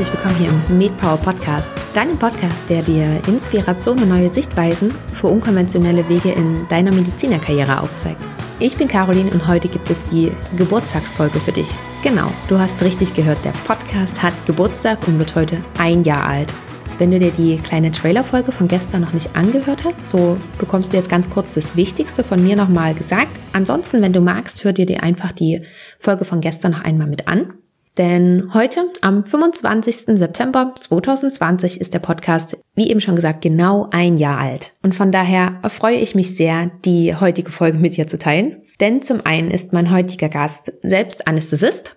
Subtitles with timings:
[0.00, 5.26] herzlich willkommen hier im MedPower Podcast, deinem Podcast, der dir Inspiration und neue Sichtweisen für
[5.26, 8.18] unkonventionelle Wege in deiner Medizinerkarriere aufzeigt.
[8.60, 11.68] Ich bin Caroline und heute gibt es die Geburtstagsfolge für dich.
[12.02, 16.50] Genau, du hast richtig gehört, der Podcast hat Geburtstag und wird heute ein Jahr alt.
[16.96, 20.96] Wenn du dir die kleine Trailerfolge von gestern noch nicht angehört hast, so bekommst du
[20.96, 23.32] jetzt ganz kurz das Wichtigste von mir nochmal gesagt.
[23.52, 25.60] Ansonsten, wenn du magst, hör dir dir einfach die
[25.98, 27.52] Folge von gestern noch einmal mit an.
[27.98, 30.18] Denn heute, am 25.
[30.18, 34.72] September 2020, ist der Podcast, wie eben schon gesagt, genau ein Jahr alt.
[34.82, 38.62] Und von daher freue ich mich sehr, die heutige Folge mit dir zu teilen.
[38.78, 41.96] Denn zum einen ist mein heutiger Gast selbst Anästhesist.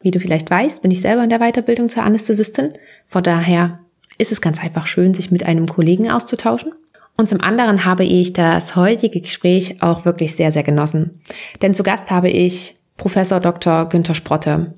[0.00, 2.72] Wie du vielleicht weißt, bin ich selber in der Weiterbildung zur Anästhesistin.
[3.06, 3.80] Von daher
[4.18, 6.72] ist es ganz einfach schön, sich mit einem Kollegen auszutauschen.
[7.16, 11.22] Und zum anderen habe ich das heutige Gespräch auch wirklich sehr, sehr genossen.
[11.62, 13.88] Denn zu Gast habe ich Professor Dr.
[13.88, 14.74] Günther Sprotte.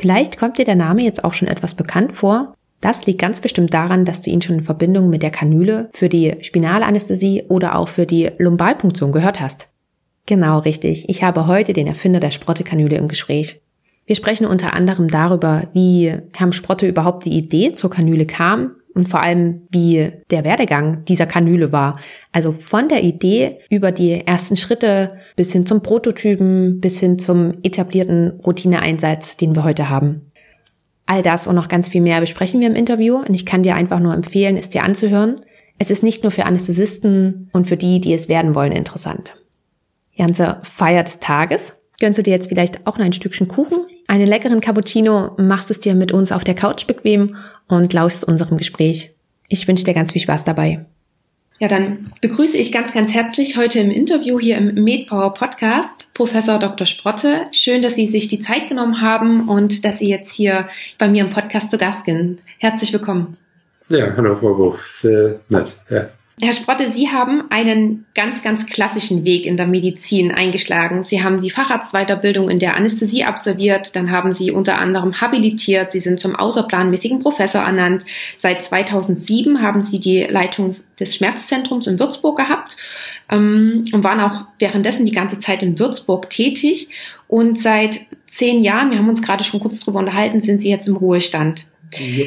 [0.00, 2.54] Vielleicht kommt dir der Name jetzt auch schon etwas bekannt vor.
[2.80, 6.08] Das liegt ganz bestimmt daran, dass du ihn schon in Verbindung mit der Kanüle für
[6.08, 9.68] die Spinalanästhesie oder auch für die Lumbalpunktion gehört hast.
[10.24, 11.06] Genau richtig.
[11.10, 13.60] Ich habe heute den Erfinder der Sprotte-Kanüle im Gespräch.
[14.06, 19.08] Wir sprechen unter anderem darüber, wie Herrn Sprotte überhaupt die Idee zur Kanüle kam und
[19.08, 21.98] vor allem, wie der Werdegang dieser Kanüle war.
[22.32, 27.52] Also von der Idee über die ersten Schritte bis hin zum Prototypen, bis hin zum
[27.62, 30.30] etablierten Routineeinsatz, den wir heute haben.
[31.06, 33.74] All das und noch ganz viel mehr besprechen wir im Interview und ich kann dir
[33.74, 35.40] einfach nur empfehlen, es dir anzuhören.
[35.78, 39.34] Es ist nicht nur für Anästhesisten und für die, die es werden wollen, interessant.
[40.16, 44.26] Ganze Feier des Tages gönnst du dir jetzt vielleicht auch noch ein Stückchen Kuchen, einen
[44.26, 47.36] leckeren Cappuccino, machst es dir mit uns auf der Couch bequem
[47.70, 49.12] und lauschst unserem Gespräch.
[49.48, 50.84] Ich wünsche dir ganz viel Spaß dabei.
[51.58, 56.58] Ja, dann begrüße ich ganz, ganz herzlich heute im Interview hier im MedPower Podcast Professor
[56.58, 56.86] Dr.
[56.86, 57.44] Sprotte.
[57.52, 61.22] Schön, dass Sie sich die Zeit genommen haben und dass Sie jetzt hier bei mir
[61.22, 62.38] im Podcast zu Gast sind.
[62.58, 63.36] Herzlich willkommen.
[63.90, 64.78] Ja, hallo Frau Buch.
[64.92, 65.74] Sehr nett.
[65.90, 66.08] Ja.
[66.42, 71.04] Herr Sprotte, Sie haben einen ganz, ganz klassischen Weg in der Medizin eingeschlagen.
[71.04, 76.00] Sie haben die Facharztweiterbildung in der Anästhesie absolviert, dann haben Sie unter anderem habilitiert, Sie
[76.00, 78.06] sind zum außerplanmäßigen Professor ernannt.
[78.38, 82.76] Seit 2007 haben Sie die Leitung des Schmerzzentrums in Würzburg gehabt
[83.30, 86.88] ähm, und waren auch währenddessen die ganze Zeit in Würzburg tätig.
[87.28, 90.88] Und seit zehn Jahren, wir haben uns gerade schon kurz drüber unterhalten, sind Sie jetzt
[90.88, 91.66] im Ruhestand.
[91.92, 92.24] Ja.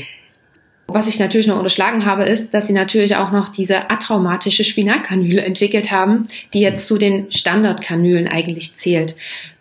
[0.87, 5.41] Was ich natürlich noch unterschlagen habe, ist, dass sie natürlich auch noch diese atraumatische Spinalkanüle
[5.41, 9.15] entwickelt haben, die jetzt zu den Standardkanülen eigentlich zählt.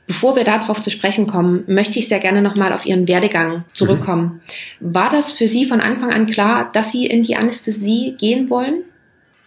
[0.06, 4.42] Bevor wir darauf zu sprechen kommen, möchte ich sehr gerne nochmal auf Ihren Werdegang zurückkommen.
[4.80, 4.94] Mhm.
[4.94, 8.82] War das für Sie von Anfang an klar, dass Sie in die Anästhesie gehen wollen?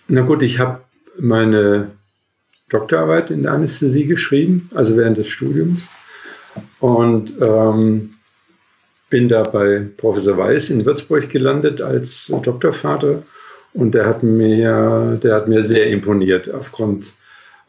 [0.08, 0.82] Na gut, ich habe
[1.20, 1.92] meine
[2.70, 5.90] Doktorarbeit in der Anästhesie geschrieben, also während des Studiums.
[6.80, 8.15] Und ähm,
[9.10, 13.24] bin da bei Professor Weiß in Würzburg gelandet als Doktorvater
[13.74, 17.14] und der hat mir, der hat mir sehr imponiert aufgrund,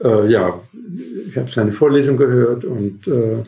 [0.02, 0.60] äh, ja,
[1.28, 3.42] ich habe seine Vorlesung gehört und äh,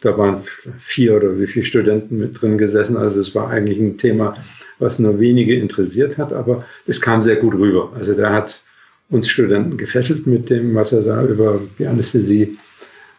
[0.00, 0.42] da waren
[0.78, 2.96] vier oder wie viele Studenten mit drin gesessen.
[2.96, 4.36] Also es war eigentlich ein Thema,
[4.78, 7.92] was nur wenige interessiert hat, aber es kam sehr gut rüber.
[7.98, 8.60] Also der hat
[9.10, 12.58] uns Studenten gefesselt mit dem, was er sah über die Anästhesie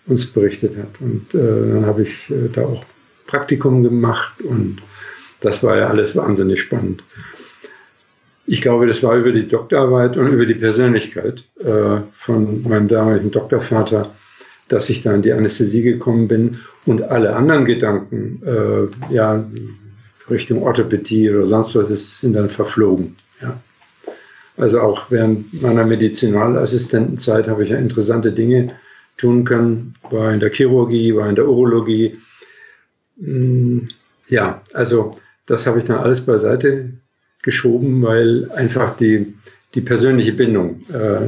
[0.06, 1.02] uns berichtet hat.
[1.02, 2.86] Und äh, dann habe ich äh, da auch
[3.30, 4.78] Praktikum gemacht und
[5.42, 7.04] das war ja alles wahnsinnig spannend.
[8.48, 13.30] Ich glaube, das war über die Doktorarbeit und über die Persönlichkeit äh, von meinem damaligen
[13.30, 14.12] Doktorvater,
[14.68, 19.46] dass ich da in die Anästhesie gekommen bin und alle anderen Gedanken, äh, ja,
[20.30, 23.16] Richtung Orthopädie oder sonst was, sind dann verflogen.
[23.42, 23.60] Ja.
[24.58, 28.74] Also auch während meiner Medizinalassistentenzeit habe ich ja interessante Dinge
[29.18, 32.18] tun können, war in der Chirurgie, war in der Urologie,
[34.28, 36.92] ja, also das habe ich dann alles beiseite
[37.42, 39.34] geschoben, weil einfach die,
[39.76, 41.28] die persönliche Bindung äh,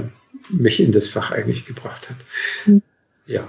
[0.50, 2.18] mich in das Fach eigentlich gebracht hat.
[2.66, 2.82] Mhm.
[3.28, 3.48] Ja,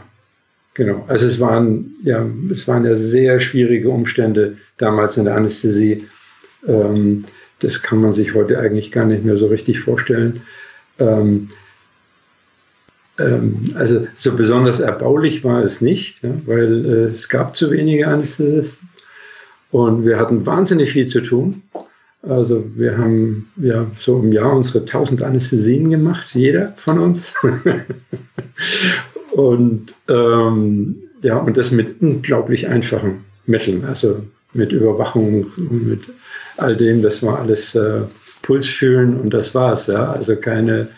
[0.75, 1.05] genau.
[1.09, 6.09] Also es waren ja, es waren ja sehr schwierige Umstände damals in der Anästhesie.
[6.67, 7.25] Ähm,
[7.61, 10.43] das kann man sich heute eigentlich gar nicht mehr so richtig vorstellen.
[10.99, 11.49] Ähm, ähm,
[13.75, 18.89] also so besonders erbaulich war es nicht, weil äh, es gab zu wenige Anästhesisten
[19.71, 21.63] und wir hatten wahnsinnig viel zu tun.
[22.23, 27.35] Also wir haben ja so im Jahr unsere 1000 Anästhesien gemacht, jeder von uns.
[29.33, 34.23] und ähm, ja, und das mit unglaublich einfachen Mitteln, also
[34.53, 36.03] mit Überwachung, mit
[36.57, 38.03] all dem, das war alles äh,
[38.43, 40.13] Puls fühlen und das war's, ja.
[40.13, 40.89] Also keine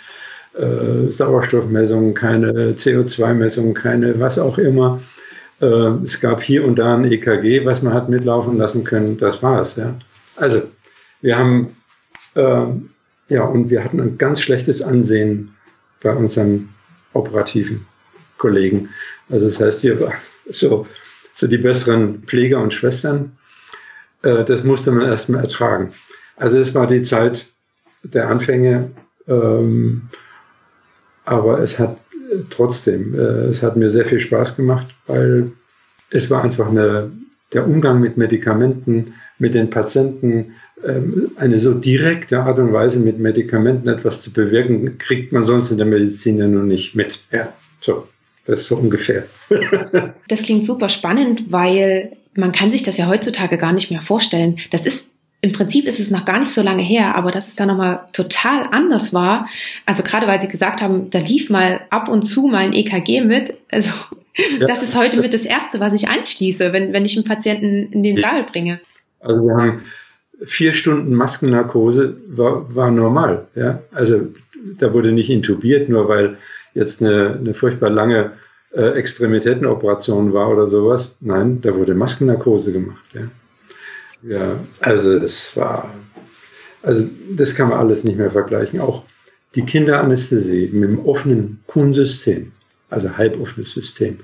[0.54, 5.00] äh, Sauerstoffmessungen, keine CO2-Messungen, keine was auch immer.
[5.60, 5.66] Äh,
[6.04, 9.18] es gab hier und da ein EKG, was man hat mitlaufen lassen können.
[9.18, 9.76] Das war's.
[9.76, 9.94] Ja.
[10.36, 10.62] Also
[11.20, 11.76] wir haben
[12.34, 12.66] äh,
[13.28, 15.54] ja und wir hatten ein ganz schlechtes Ansehen
[16.02, 16.68] bei unseren
[17.12, 17.86] operativen
[18.38, 18.90] Kollegen.
[19.30, 20.14] Also das heißt, wir waren
[20.50, 20.86] so,
[21.34, 23.36] so die besseren Pfleger und Schwestern.
[24.22, 25.92] Äh, das musste man erstmal ertragen.
[26.36, 27.46] Also es war die Zeit
[28.02, 28.90] der Anfänge,
[29.26, 30.10] ähm,
[31.24, 31.96] aber es hat
[32.50, 35.52] trotzdem, äh, es hat mir sehr viel Spaß gemacht, weil
[36.10, 37.10] es war einfach eine,
[37.52, 40.54] der Umgang mit Medikamenten, mit den Patienten,
[40.86, 45.70] ähm, eine so direkte Art und Weise mit Medikamenten etwas zu bewirken, kriegt man sonst
[45.70, 47.20] in der Medizin ja nur nicht mit.
[47.32, 48.08] Ja, so,
[48.46, 49.24] das ist so ungefähr.
[50.28, 54.58] das klingt super spannend, weil man kann sich das ja heutzutage gar nicht mehr vorstellen.
[54.70, 55.10] Das ist
[55.44, 58.06] im Prinzip ist es noch gar nicht so lange her, aber dass es da nochmal
[58.14, 59.46] total anders war.
[59.84, 63.20] Also gerade weil Sie gesagt haben, da lief mal ab und zu mal ein EKG
[63.20, 63.52] mit.
[63.70, 63.90] Also
[64.58, 64.66] ja.
[64.66, 68.02] das ist heute mit das Erste, was ich anschließe, wenn, wenn ich einen Patienten in
[68.02, 68.80] den Saal bringe.
[69.20, 69.82] Also wir haben
[70.46, 73.46] vier Stunden Maskennarkose war, war normal.
[73.54, 73.82] Ja?
[73.92, 74.28] Also
[74.78, 76.38] da wurde nicht intubiert, nur weil
[76.72, 78.32] jetzt eine, eine furchtbar lange
[78.72, 81.18] äh, Extremitätenoperation war oder sowas.
[81.20, 83.04] Nein, da wurde Maskennarkose gemacht.
[83.12, 83.28] Ja?
[84.26, 85.90] Ja, also es war,
[86.82, 87.04] also
[87.36, 88.80] das kann man alles nicht mehr vergleichen.
[88.80, 89.04] Auch
[89.54, 92.52] die Kinderanästhesie mit dem offenen Kuhnsystem,
[92.88, 94.18] also halboffenes System.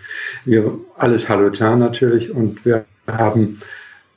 [0.46, 3.60] Wir alles Halotan natürlich und wir haben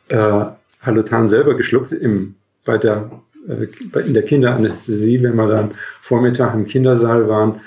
[0.08, 0.46] äh,
[0.82, 3.12] Halotan selber geschluckt im, bei der,
[3.50, 3.68] äh,
[4.00, 5.72] in der Kinderanästhesie, wenn wir dann
[6.02, 7.60] Vormittag im Kindersaal waren,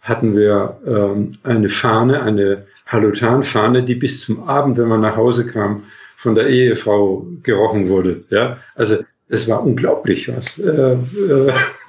[0.00, 5.46] hatten wir ähm, eine Fahne, eine Halotan-Fahne, die bis zum Abend, wenn man nach Hause
[5.46, 5.84] kam,
[6.24, 8.24] von der Ehefrau gerochen wurde.
[8.30, 10.96] Ja, also es war unglaublich was, äh,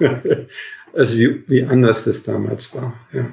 [0.04, 0.46] äh,
[0.92, 2.92] also wie, wie anders das damals war.
[3.14, 3.24] Ja.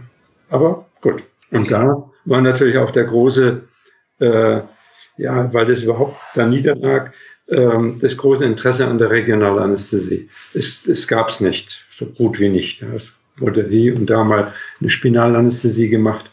[0.50, 1.22] Aber gut.
[1.52, 3.64] Und da war natürlich auch der große,
[4.20, 4.62] äh,
[5.18, 7.12] ja, weil das überhaupt da niederlag,
[7.50, 10.30] ähm, das große Interesse an der Regionalanästhesie.
[10.54, 12.82] Es, es gab es nicht, so gut wie nicht.
[12.82, 16.32] Es wurde hier und da mal eine Spinalanästhesie gemacht.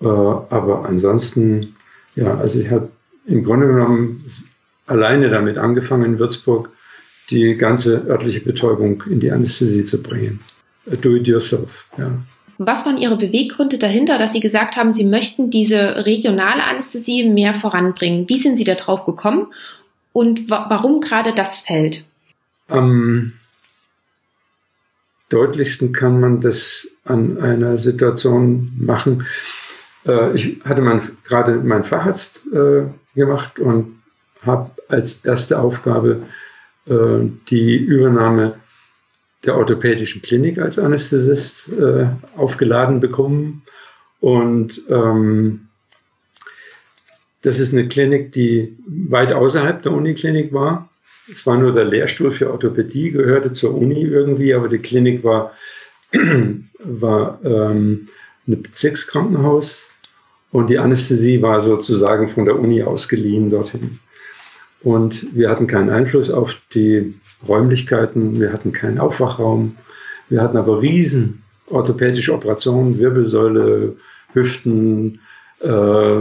[0.00, 1.76] Äh, aber ansonsten,
[2.16, 2.88] ja, also ich habe
[3.26, 4.24] im Grunde genommen
[4.86, 6.70] alleine damit angefangen, in Würzburg
[7.30, 10.40] die ganze örtliche Betäubung in die Anästhesie zu bringen.
[11.00, 12.10] Do it yourself, ja.
[12.58, 17.54] Was waren Ihre Beweggründe dahinter, dass Sie gesagt haben, Sie möchten diese regionale Anästhesie mehr
[17.54, 18.28] voranbringen?
[18.28, 19.48] Wie sind Sie da drauf gekommen
[20.12, 22.04] und wa warum gerade das Feld?
[22.68, 23.32] Am
[25.28, 29.26] deutlichsten kann man das an einer Situation machen.
[30.06, 34.02] Äh, ich hatte mein, gerade meinen Facharzt äh, gemacht und
[34.44, 36.22] habe als erste Aufgabe
[36.86, 38.54] äh, die Übernahme
[39.44, 42.06] der orthopädischen Klinik als Anästhesist äh,
[42.36, 43.62] aufgeladen bekommen.
[44.20, 45.68] Und ähm,
[47.42, 50.88] das ist eine Klinik, die weit außerhalb der Uniklinik war.
[51.30, 55.52] Es war nur der Lehrstuhl für Orthopädie, gehörte zur Uni irgendwie, aber die Klinik war,
[56.78, 58.08] war ähm,
[58.46, 59.91] ein Bezirkskrankenhaus
[60.52, 63.98] und die Anästhesie war sozusagen von der Uni ausgeliehen dorthin.
[64.82, 67.14] Und wir hatten keinen Einfluss auf die
[67.48, 69.76] Räumlichkeiten, wir hatten keinen Aufwachraum,
[70.28, 73.96] wir hatten aber riesen orthopädische Operationen, Wirbelsäule,
[74.34, 75.20] Hüften,
[75.60, 76.20] äh,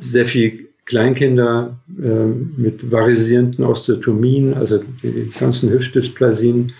[0.00, 2.26] sehr viel Kleinkinder äh,
[2.56, 6.72] mit varisierenden Osteotomien, also die ganzen Hüftdysplasien,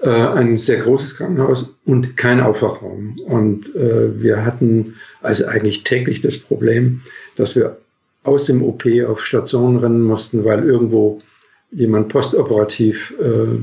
[0.00, 3.18] äh, ein sehr großes Krankenhaus und kein Aufwachraum.
[3.20, 7.02] Und äh, wir hatten also eigentlich täglich das Problem,
[7.36, 7.78] dass wir
[8.22, 11.20] aus dem OP auf Station rennen mussten, weil irgendwo
[11.70, 13.58] jemand postoperativ äh,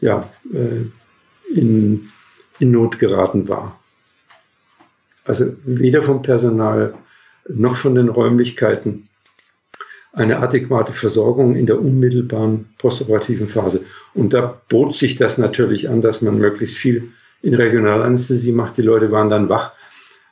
[0.00, 2.10] ja, äh, in,
[2.58, 3.78] in Not geraten war.
[5.24, 6.94] Also weder vom Personal
[7.48, 9.07] noch von den Räumlichkeiten
[10.12, 13.82] eine adäquate Versorgung in der unmittelbaren postoperativen Phase.
[14.14, 17.10] Und da bot sich das natürlich an, dass man möglichst viel
[17.42, 18.76] in Regionalanästhesie macht.
[18.76, 19.72] Die Leute waren dann wach.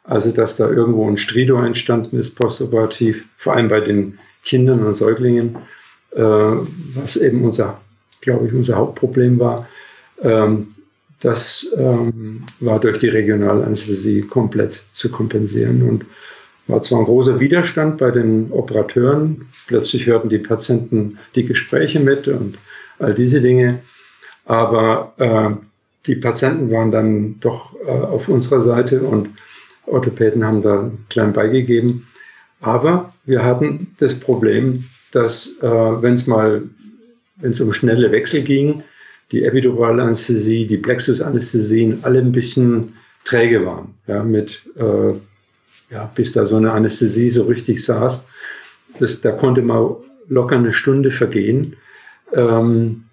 [0.02, 4.97] Also, dass da irgendwo ein Stridor entstanden ist postoperativ, vor allem bei den Kindern und
[4.97, 5.56] Säuglingen,
[6.12, 7.80] äh, was eben unser,
[8.21, 9.68] glaube ich, unser Hauptproblem war.
[10.23, 10.68] Ähm,
[11.21, 15.83] das ähm, war durch die Regionalanästhesie komplett zu kompensieren.
[15.83, 16.04] Und
[16.69, 22.29] war zwar ein großer Widerstand bei den Operateuren, plötzlich hörten die Patienten die Gespräche mit
[22.29, 22.59] und
[22.99, 23.81] all diese Dinge,
[24.45, 25.67] aber äh,
[26.07, 29.31] die Patienten waren dann doch äh, auf unserer Seite und
[29.87, 32.07] Orthopäden haben da klein beigegeben.
[32.61, 36.63] Aber wir hatten das Problem, dass äh, wenn es mal,
[37.37, 38.83] wenn es um schnelle Wechsel ging,
[39.33, 42.95] die Epiduralanästhesie, die Plexusanästhesien alle ein bisschen
[43.25, 45.15] träge waren, ja, mit äh,
[45.90, 48.23] ja, bis da so eine Anästhesie so richtig saß,
[48.99, 49.97] das, da konnte mal
[50.28, 51.76] locker eine Stunde vergehen.
[52.33, 53.05] Ähm,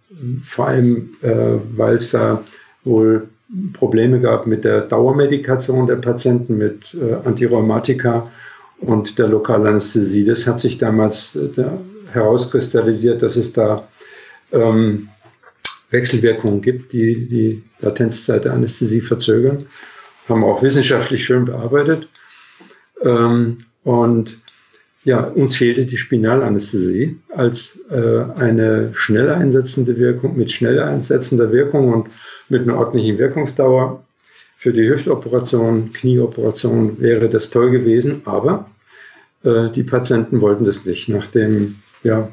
[0.44, 2.44] vor allem, äh, weil es da
[2.84, 3.28] wohl
[3.74, 8.32] Probleme gab mit der Dauermedikation der Patienten, mit äh, Antirheumatika
[8.80, 10.24] und der Lokalanästhesie.
[10.24, 11.80] Das hat sich damals äh, da
[12.12, 13.88] herauskristallisiert, dass es da
[14.52, 15.10] ähm,
[15.90, 19.68] Wechselwirkungen gibt, die die Latenzzeit der Anästhesie verzögern.
[20.28, 22.08] Haben wir auch wissenschaftlich schön bearbeitet.
[23.04, 24.40] Ähm, und
[25.04, 31.92] ja, uns fehlte die Spinalanästhesie als äh, eine schnell einsetzende Wirkung, mit schnell einsetzender Wirkung
[31.92, 32.08] und
[32.48, 34.04] mit einer ordentlichen Wirkungsdauer.
[34.58, 38.70] Für die Hüftoperation, Knieoperation wäre das toll gewesen, aber
[39.44, 42.30] äh, die Patienten wollten das nicht, nachdem ja,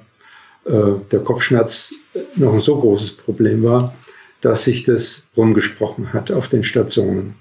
[0.64, 1.94] äh, der Kopfschmerz
[2.36, 3.94] noch ein so großes Problem war,
[4.40, 7.34] dass sich das rumgesprochen hat auf den Stationen.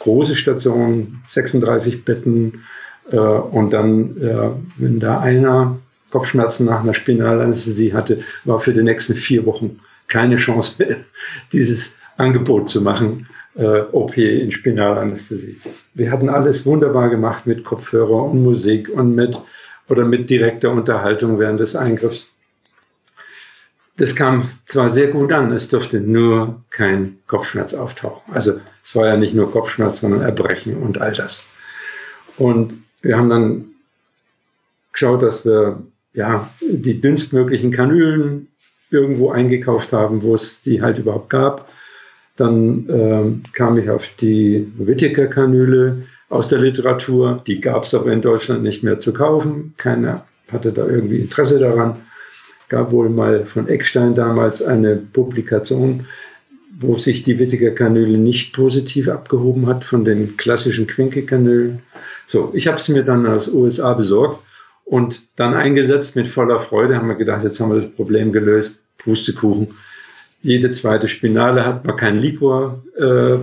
[0.00, 2.64] Große Stationen, 36 Betten,
[3.10, 5.78] äh, und dann, äh, wenn da einer
[6.10, 10.96] Kopfschmerzen nach einer Spinalanästhesie hatte, war für die nächsten vier Wochen keine Chance mehr,
[11.52, 15.60] dieses Angebot zu machen, äh, OP in Spinalanästhesie.
[15.94, 19.38] Wir hatten alles wunderbar gemacht mit Kopfhörer und Musik und mit
[19.88, 22.28] oder mit direkter Unterhaltung während des Eingriffs.
[23.96, 28.34] Das kam zwar sehr gut an, es durfte nur kein Kopfschmerz auftauchen.
[28.34, 31.44] Also es war ja nicht nur Kopfschmerz, sondern Erbrechen und all das.
[32.36, 33.64] Und wir haben dann
[34.92, 35.82] geschaut, dass wir
[36.12, 38.48] ja, die dünnstmöglichen Kanülen
[38.90, 41.68] irgendwo eingekauft haben, wo es die halt überhaupt gab.
[42.36, 47.42] Dann äh, kam ich auf die Whittaker-Kanüle aus der Literatur.
[47.46, 49.74] Die gab es aber in Deutschland nicht mehr zu kaufen.
[49.76, 51.96] Keiner hatte da irgendwie Interesse daran.
[52.68, 56.06] Gab wohl mal von Eckstein damals eine Publikation,
[56.80, 61.80] wo sich die Whittaker-Kanüle nicht positiv abgehoben hat von den klassischen Quinke-Kanülen.
[62.26, 64.42] So, ich habe es mir dann aus USA besorgt
[64.84, 66.96] und dann eingesetzt mit voller Freude.
[66.96, 68.82] Haben wir gedacht, jetzt haben wir das Problem gelöst.
[68.98, 69.74] Pustekuchen.
[70.42, 73.36] Jede zweite Spinale hat man keinen Liquor äh,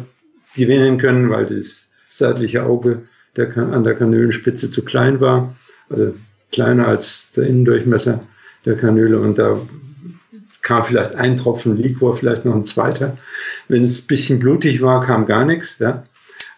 [0.56, 3.04] gewinnen können, weil das seitliche Auge
[3.38, 5.56] der, an der Kanülenspitze zu klein war.
[5.90, 6.16] Also
[6.52, 8.22] kleiner als der Innendurchmesser
[8.66, 9.60] der Kanüle und da
[10.62, 13.18] kam vielleicht ein Tropfen Liquor, vielleicht noch ein zweiter.
[13.68, 15.78] Wenn es ein bisschen blutig war, kam gar nichts.
[15.80, 16.06] Ja.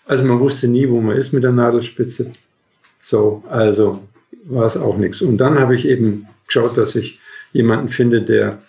[0.05, 2.33] Also man wusste nie, wo man ist mit der Nadelspitze.
[3.01, 4.03] So, also
[4.45, 5.22] war es auch nichts.
[5.22, 7.19] Und dann habe ich eben geschaut, dass ich
[7.53, 8.62] jemanden finde, der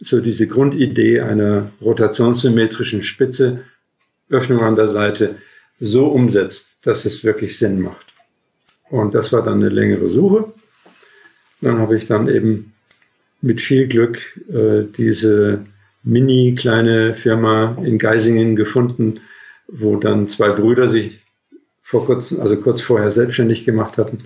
[0.00, 3.64] so diese Grundidee einer rotationssymmetrischen Spitze,
[4.30, 5.36] Öffnung an der Seite,
[5.80, 8.06] so umsetzt, dass es wirklich Sinn macht.
[8.90, 10.52] Und das war dann eine längere Suche.
[11.60, 12.72] Dann habe ich dann eben
[13.40, 14.18] mit viel Glück
[14.48, 15.64] äh, diese
[16.02, 19.20] mini kleine Firma in Geisingen gefunden,
[19.68, 21.20] wo dann zwei Brüder sich
[21.82, 24.24] vor kurzem, also kurz vorher selbstständig gemacht hatten.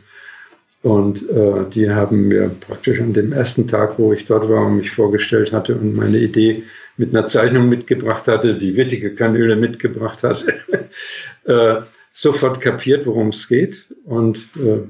[0.83, 4.78] Und äh, die haben mir praktisch an dem ersten Tag, wo ich dort war und
[4.78, 6.64] mich vorgestellt hatte und meine Idee
[6.97, 10.54] mit einer Zeichnung mitgebracht hatte, die wittige Kanüle mitgebracht hatte,
[11.45, 14.81] äh, sofort kapiert, worum es geht und äh,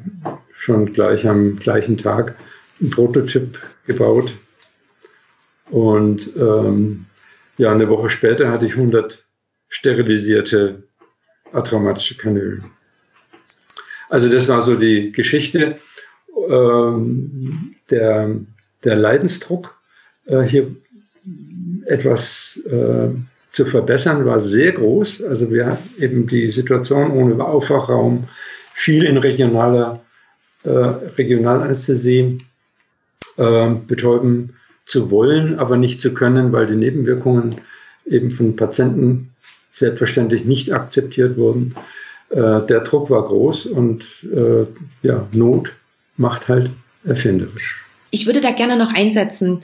[0.55, 2.37] schon gleich am gleichen Tag
[2.83, 4.35] einen Prototyp gebaut.
[5.71, 7.07] Und ähm,
[7.57, 9.25] ja, eine Woche später hatte ich 100
[9.69, 10.83] sterilisierte
[11.53, 12.65] atraumatische Kanülen.
[14.11, 15.79] Also das war so die Geschichte.
[16.49, 18.37] Ähm, der,
[18.85, 19.75] der Leidensdruck
[20.27, 20.75] äh, hier
[21.87, 23.09] etwas äh,
[23.53, 25.23] zu verbessern war sehr groß.
[25.23, 28.29] Also wir hatten eben die Situation ohne Aufwachraum,
[28.75, 30.01] viel in regionaler
[30.65, 32.45] äh, Regionalanästhesie
[33.37, 34.55] äh, betäuben
[34.87, 37.57] zu wollen, aber nicht zu können, weil die Nebenwirkungen
[38.07, 39.33] eben von Patienten
[39.75, 41.75] selbstverständlich nicht akzeptiert wurden.
[42.31, 44.67] Äh, der Druck war groß und äh,
[45.07, 45.73] ja, Not
[46.17, 46.71] macht halt
[47.05, 47.85] erfinderisch.
[48.11, 49.62] Ich würde da gerne noch einsetzen.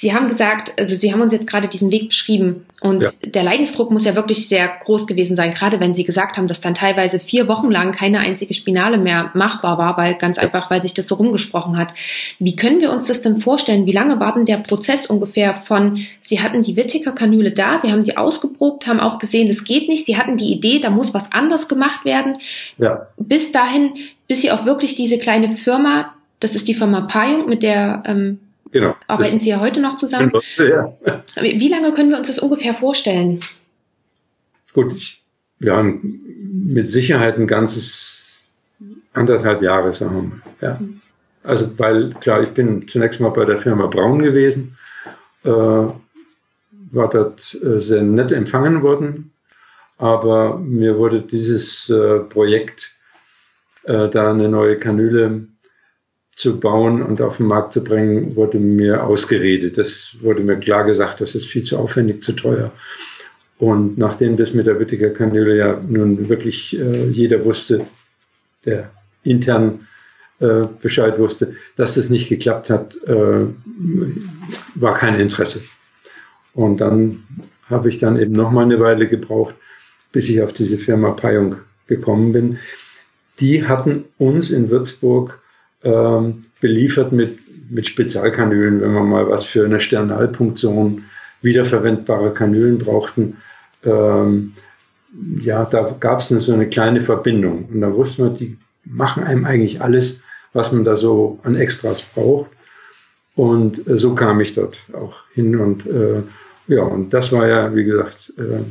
[0.00, 3.10] Sie haben gesagt, also Sie haben uns jetzt gerade diesen Weg beschrieben und ja.
[3.22, 6.62] der Leidensdruck muss ja wirklich sehr groß gewesen sein, gerade wenn Sie gesagt haben, dass
[6.62, 10.80] dann teilweise vier Wochen lang keine einzige Spinale mehr machbar war, weil ganz einfach, weil
[10.80, 11.92] sich das so rumgesprochen hat.
[12.38, 13.84] Wie können wir uns das denn vorstellen?
[13.84, 18.04] Wie lange war denn der Prozess ungefähr von, Sie hatten die Whittaker-Kanüle da, Sie haben
[18.04, 21.30] die ausgeprobt, haben auch gesehen, das geht nicht, Sie hatten die Idee, da muss was
[21.30, 22.38] anders gemacht werden,
[22.78, 23.06] ja.
[23.18, 23.96] bis dahin,
[24.28, 28.38] bis Sie auch wirklich diese kleine Firma, das ist die Firma Payung, mit der ähm,
[28.72, 28.94] Genau.
[29.08, 30.32] Arbeiten Sie ja heute noch zusammen?
[30.56, 30.94] Ja.
[31.40, 33.40] Wie lange können wir uns das ungefähr vorstellen?
[34.72, 35.22] Gut, ich,
[35.58, 36.20] wir haben
[36.64, 38.38] mit Sicherheit ein ganzes
[39.12, 40.68] anderthalb Jahre, sagen wir.
[40.68, 40.80] Ja.
[41.42, 44.76] Also, weil, klar, ich bin zunächst mal bei der Firma Braun gewesen,
[45.44, 49.32] äh, war dort äh, sehr nett empfangen worden,
[49.98, 52.94] aber mir wurde dieses äh, Projekt
[53.84, 55.46] äh, da eine neue Kanüle
[56.40, 59.76] zu bauen und auf den Markt zu bringen, wurde mir ausgeredet.
[59.76, 62.72] Das wurde mir klar gesagt, das ist viel zu aufwendig, zu teuer.
[63.58, 67.86] Und nachdem das mit der Wittiger Kanüle ja nun wirklich äh, jeder wusste,
[68.64, 68.90] der
[69.22, 69.86] intern
[70.38, 73.46] äh, Bescheid wusste, dass es nicht geklappt hat, äh,
[74.76, 75.60] war kein Interesse.
[76.54, 77.22] Und dann
[77.68, 79.54] habe ich dann eben noch mal eine Weile gebraucht,
[80.10, 81.56] bis ich auf diese Firma Payung
[81.86, 82.58] gekommen bin.
[83.40, 85.38] Die hatten uns in Würzburg
[85.82, 87.38] ähm, beliefert mit,
[87.70, 91.04] mit Spezialkanülen, wenn wir mal was für eine Sternalpunktion
[91.42, 93.36] wiederverwendbare Kanülen brauchten.
[93.84, 94.52] Ähm,
[95.42, 97.68] ja, da gab es so eine kleine Verbindung.
[97.72, 100.20] Und da wusste man, die machen einem eigentlich alles,
[100.52, 102.50] was man da so an Extras braucht.
[103.34, 105.56] Und äh, so kam ich dort auch hin.
[105.56, 106.22] Und äh,
[106.68, 108.62] ja, und das war ja, wie gesagt, äh,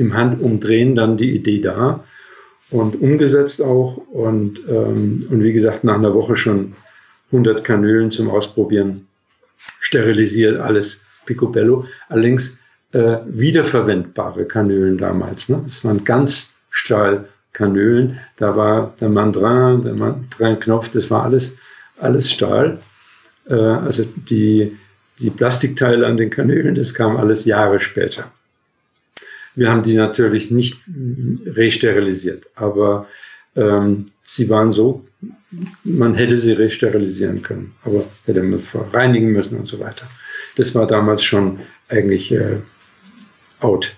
[0.00, 2.04] im Handumdrehen dann die Idee da
[2.70, 3.96] und umgesetzt auch.
[3.96, 6.74] Und, ähm, und wie gesagt, nach einer Woche schon
[7.32, 9.06] 100 Kanülen zum Ausprobieren,
[9.80, 11.86] sterilisiert, alles picobello.
[12.08, 12.58] Allerdings
[12.92, 15.48] äh, wiederverwendbare Kanülen damals.
[15.48, 15.62] Ne?
[15.66, 18.18] Das waren Ganzstahlkanülen.
[18.36, 21.54] Da war der Mandrin, der Mandrin-Knopf, das war alles,
[21.98, 22.78] alles Stahl.
[23.48, 24.76] Äh, also die,
[25.18, 28.30] die Plastikteile an den Kanülen, das kam alles Jahre später.
[29.56, 30.78] Wir haben die natürlich nicht
[31.46, 33.06] resterilisiert, aber
[33.56, 35.04] ähm, sie waren so,
[35.82, 40.06] man hätte sie resterilisieren können, aber hätte man reinigen müssen und so weiter.
[40.56, 42.58] Das war damals schon eigentlich äh,
[43.60, 43.92] out.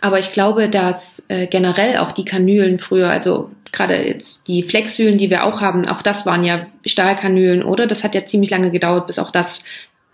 [0.00, 5.18] Aber ich glaube, dass äh, generell auch die Kanülen früher, also gerade jetzt die Flexhülen,
[5.18, 7.86] die wir auch haben, auch das waren ja Stahlkanülen, oder?
[7.86, 9.64] Das hat ja ziemlich lange gedauert, bis auch das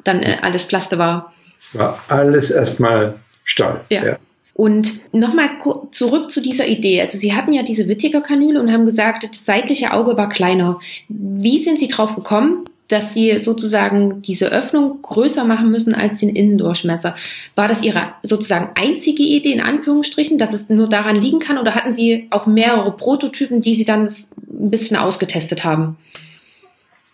[0.04, 1.32] dann äh, alles Plaste war.
[1.72, 3.80] War alles erstmal Stahl.
[3.90, 4.04] Ja.
[4.04, 4.18] ja.
[4.60, 5.48] Und nochmal
[5.90, 7.00] zurück zu dieser Idee.
[7.00, 10.80] Also Sie hatten ja diese Whittaker-Kanüle und haben gesagt, das seitliche Auge war kleiner.
[11.08, 16.28] Wie sind Sie drauf gekommen, dass Sie sozusagen diese Öffnung größer machen müssen als den
[16.28, 17.16] Innendurchmesser?
[17.54, 21.56] War das Ihre sozusagen einzige Idee in Anführungsstrichen, dass es nur daran liegen kann?
[21.56, 24.14] Oder hatten Sie auch mehrere Prototypen, die Sie dann
[24.46, 25.96] ein bisschen ausgetestet haben?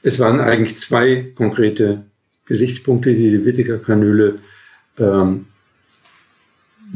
[0.02, 2.02] Es waren eigentlich zwei konkrete
[2.46, 4.40] Gesichtspunkte, die die Whittaker-Kanüle
[4.98, 5.46] ähm,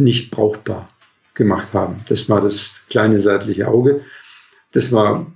[0.01, 0.89] nicht brauchbar
[1.35, 1.97] gemacht haben.
[2.09, 4.03] Das war das kleine seitliche Auge.
[4.73, 5.27] Das war,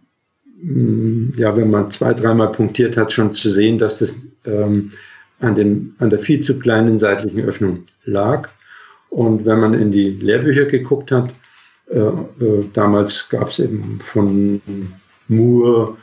[0.61, 4.93] mm, ja, wenn man zwei, dreimal punktiert hat, schon zu sehen, dass das ähm,
[5.41, 8.51] an, dem, an der viel zu kleinen seitlichen Öffnung lag.
[9.11, 11.33] Und wenn man in die Lehrbücher geguckt hat,
[11.89, 14.61] äh, äh, damals gab es eben von
[15.29, 15.97] Moore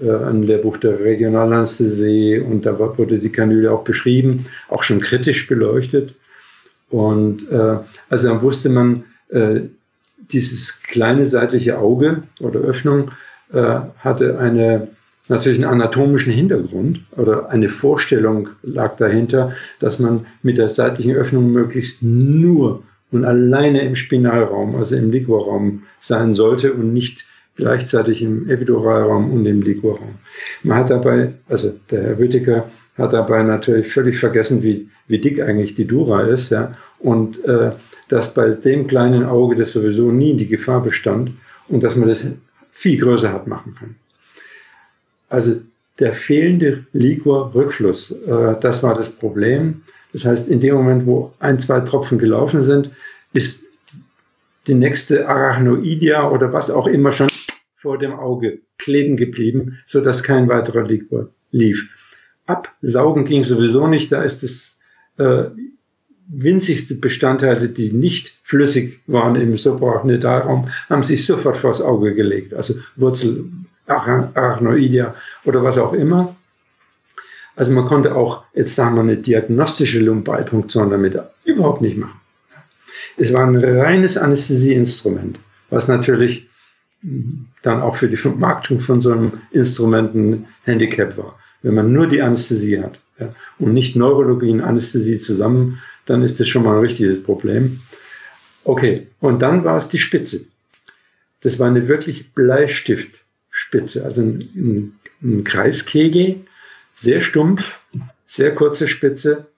[0.00, 5.46] äh, ein Lehrbuch der Regionalanästhesie und da wurde die Kanüle auch beschrieben, auch schon kritisch
[5.46, 6.14] beleuchtet.
[6.90, 9.60] Und äh, also dann wusste man, äh,
[10.30, 13.10] dieses kleine seitliche Auge oder Öffnung
[13.52, 14.88] äh, hatte eine
[15.28, 21.52] natürlich einen anatomischen Hintergrund oder eine Vorstellung lag dahinter, dass man mit der seitlichen Öffnung
[21.52, 28.48] möglichst nur und alleine im Spinalraum, also im Liquorraum sein sollte und nicht gleichzeitig im
[28.48, 30.16] Epiduralraum und im Liquorraum.
[30.62, 35.40] Man hat dabei, also der Herr Wittiger hat dabei natürlich völlig vergessen, wie, wie dick
[35.40, 37.72] eigentlich die Dura ist, ja, und äh,
[38.08, 41.32] dass bei dem kleinen Auge das sowieso nie die Gefahr bestand
[41.68, 42.24] und dass man das
[42.72, 43.96] viel größer hat machen können.
[45.28, 45.60] Also
[45.98, 49.82] der fehlende Liquor-Rückfluss, äh, das war das Problem.
[50.12, 52.90] Das heißt, in dem Moment, wo ein, zwei Tropfen gelaufen sind,
[53.32, 53.62] ist
[54.66, 57.28] die nächste Arachnoidia oder was auch immer schon
[57.76, 61.88] vor dem Auge kleben geblieben, so dass kein weiterer Liquor lief.
[62.46, 64.78] Absaugen ging sowieso nicht, da ist es
[65.18, 65.44] äh,
[66.28, 72.54] winzigste Bestandteile, die nicht flüssig waren im Suprachnitalraum, haben sich sofort vors Auge gelegt.
[72.54, 73.44] Also Wurzel,
[73.86, 76.34] Arachnoidea oder was auch immer.
[77.54, 82.20] Also man konnte auch, jetzt sagen wir, eine diagnostische Lumbalpunktion damit überhaupt nicht machen.
[83.16, 85.38] Es war ein reines Anästhesieinstrument,
[85.70, 86.48] was natürlich
[87.62, 91.38] dann auch für die Vermarktung von so einem Instrument ein Handicap war.
[91.66, 96.38] Wenn man nur die Anästhesie hat ja, und nicht Neurologie und Anästhesie zusammen, dann ist
[96.38, 97.80] das schon mal ein richtiges Problem.
[98.62, 100.44] Okay, und dann war es die Spitze.
[101.40, 106.36] Das war eine wirklich Bleistiftspitze, also ein, ein, ein Kreiskegel,
[106.94, 107.80] sehr stumpf,
[108.28, 109.48] sehr kurze Spitze.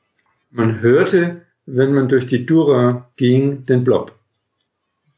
[0.51, 4.14] Man hörte, wenn man durch die Dura ging, den Blob.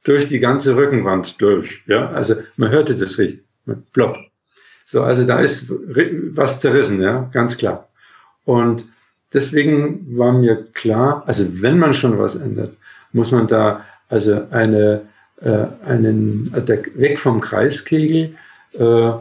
[0.03, 1.85] Durch die ganze Rückenwand durch.
[1.87, 3.45] Ja, also man hörte das richtig.
[3.93, 4.19] Blob.
[4.91, 7.89] So, also da ist was zerrissen, ja, ganz klar.
[8.45, 8.85] Und
[9.33, 12.77] deswegen war mir klar, also wenn man schon was ändert,
[13.13, 15.03] muss man da also eine,
[15.41, 18.35] äh, einen, also der, weg vom Kreiskegel,
[18.73, 19.13] Äh,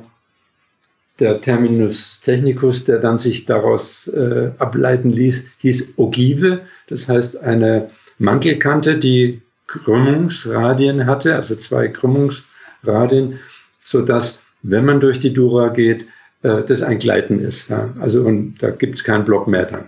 [1.20, 7.90] der Terminus technicus, der dann sich daraus äh, ableiten ließ, hieß Ogive, das heißt eine
[8.20, 13.40] Mankelkante, die Krümmungsradien hatte, also zwei Krümmungsradien,
[13.84, 16.06] so dass, wenn man durch die Dura geht,
[16.44, 17.70] äh, das ein Gleiten ist.
[17.70, 17.94] Ja.
[18.00, 19.86] Also und da gibt es keinen Block mehr dann.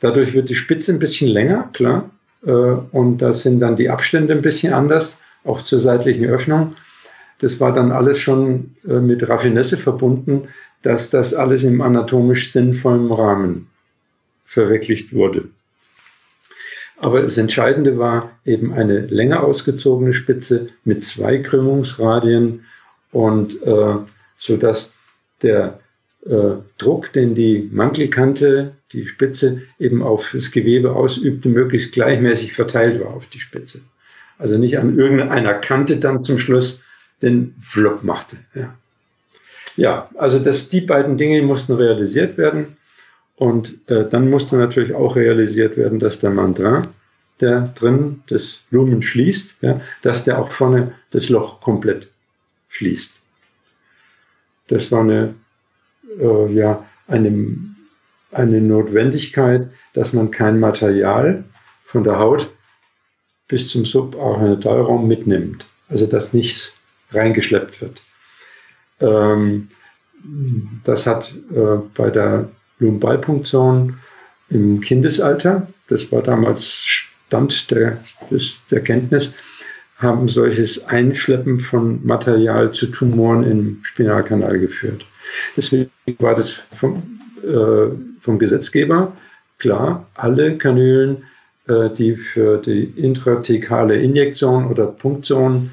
[0.00, 2.10] Dadurch wird die Spitze ein bisschen länger, klar,
[2.44, 6.74] äh, und da sind dann die Abstände ein bisschen anders, auch zur seitlichen Öffnung.
[7.40, 10.48] Das war dann alles schon äh, mit Raffinesse verbunden,
[10.82, 13.68] dass das alles im anatomisch sinnvollen Rahmen
[14.44, 15.48] verwirklicht wurde.
[16.98, 22.64] Aber das Entscheidende war eben eine länger ausgezogene Spitze mit zwei Krümmungsradien
[23.14, 23.94] und äh,
[24.38, 24.92] so dass
[25.40, 25.78] der
[26.26, 33.02] äh, Druck, den die Mantelkante, die Spitze eben auf das Gewebe ausübte, möglichst gleichmäßig verteilt
[33.02, 33.80] war auf die Spitze.
[34.38, 36.82] Also nicht an irgendeiner Kante dann zum Schluss
[37.22, 38.36] den Flop machte.
[38.54, 38.74] Ja,
[39.76, 42.76] ja also das, die beiden Dinge mussten realisiert werden.
[43.36, 46.86] Und äh, dann musste natürlich auch realisiert werden, dass der Mandrin,
[47.40, 52.08] der drin das Lumen schließt, ja, dass der auch vorne das Loch komplett
[52.74, 53.20] schließt.
[54.68, 55.34] Das war eine,
[56.18, 57.58] äh, ja, eine,
[58.32, 61.44] eine Notwendigkeit, dass man kein Material
[61.86, 62.50] von der Haut
[63.46, 65.66] bis zum Subarachnoidalraum mitnimmt.
[65.88, 66.76] Also dass nichts
[67.12, 68.02] reingeschleppt wird.
[69.00, 69.68] Ähm,
[70.84, 73.98] das hat äh, bei der Lumbalpunktion
[74.48, 79.34] im Kindesalter, das war damals Stand der, des, der Kenntnis,
[80.04, 85.04] haben solches Einschleppen von Material zu Tumoren im Spinalkanal geführt.
[85.56, 87.88] Deswegen war das vom, äh,
[88.20, 89.12] vom Gesetzgeber
[89.58, 91.24] klar, alle Kanülen,
[91.66, 95.70] äh, die für die intrathekale Injektion oder Punktion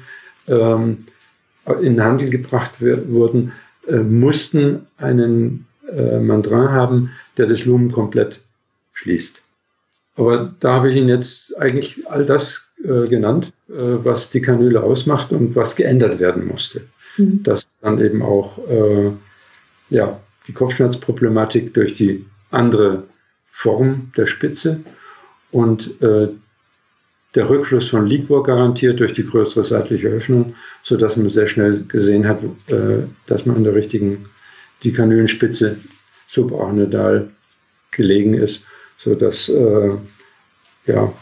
[0.48, 1.06] ähm,
[1.66, 3.52] in den Handel gebracht wurden,
[3.86, 8.40] äh, mussten einen äh, Mandrin haben, der das Lumen komplett
[8.94, 9.42] schließt.
[10.16, 14.82] Aber da habe ich Ihnen jetzt eigentlich all das äh, genannt, äh, was die Kanüle
[14.82, 16.82] ausmacht und was geändert werden musste.
[17.16, 17.42] Mhm.
[17.42, 19.10] Dass dann eben auch äh,
[19.90, 23.04] ja, die Kopfschmerzproblematik durch die andere
[23.52, 24.80] Form der Spitze
[25.50, 26.28] und äh,
[27.34, 31.84] der Rückfluss von Liquor garantiert durch die größere seitliche Öffnung, so dass man sehr schnell
[31.84, 34.26] gesehen hat, äh, dass man an der richtigen,
[34.82, 35.78] die Kanülenspitze
[36.28, 37.30] subarachnoidal
[37.90, 38.64] gelegen ist,
[38.98, 39.90] so dass äh,
[40.86, 41.12] ja,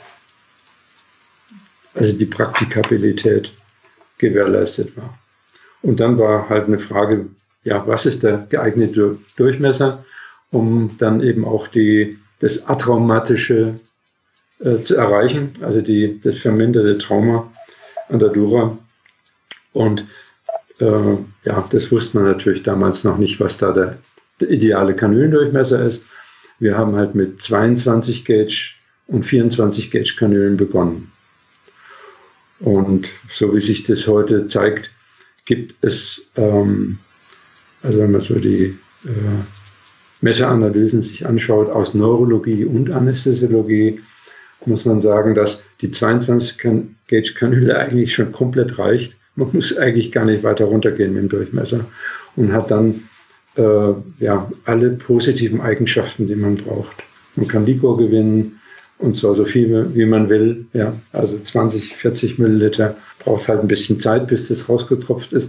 [1.94, 3.52] also die Praktikabilität
[4.18, 5.18] gewährleistet war.
[5.82, 7.26] Und dann war halt eine Frage,
[7.64, 10.04] ja, was ist der geeignete Durchmesser,
[10.50, 13.80] um dann eben auch die, das atraumatische
[14.60, 17.50] äh, zu erreichen, also die, das verminderte Trauma
[18.08, 18.78] an der Dura.
[19.72, 20.06] Und
[20.80, 23.98] äh, ja, das wusste man natürlich damals noch nicht, was da der,
[24.40, 26.04] der ideale Kanülendurchmesser ist.
[26.58, 28.54] Wir haben halt mit 22 Gauge
[29.06, 31.10] und 24 Gauge Kanülen begonnen.
[32.60, 34.90] Und so wie sich das heute zeigt,
[35.46, 36.98] gibt es, ähm,
[37.82, 39.10] also wenn man so die äh,
[40.20, 44.00] Meta-Analysen sich anschaut aus Neurologie und Anästhesiologie,
[44.66, 49.16] muss man sagen, dass die 22 Gauge Kanüle eigentlich schon komplett reicht.
[49.34, 51.86] Man muss eigentlich gar nicht weiter runtergehen mit dem Durchmesser
[52.36, 53.08] und hat dann
[53.56, 57.02] äh, ja, alle positiven Eigenschaften, die man braucht.
[57.36, 58.59] Man kann Liquor gewinnen
[59.00, 60.66] und zwar so viel, wie man will.
[60.72, 65.48] Ja, also 20, 40 Milliliter braucht halt ein bisschen Zeit, bis das rausgetropft ist.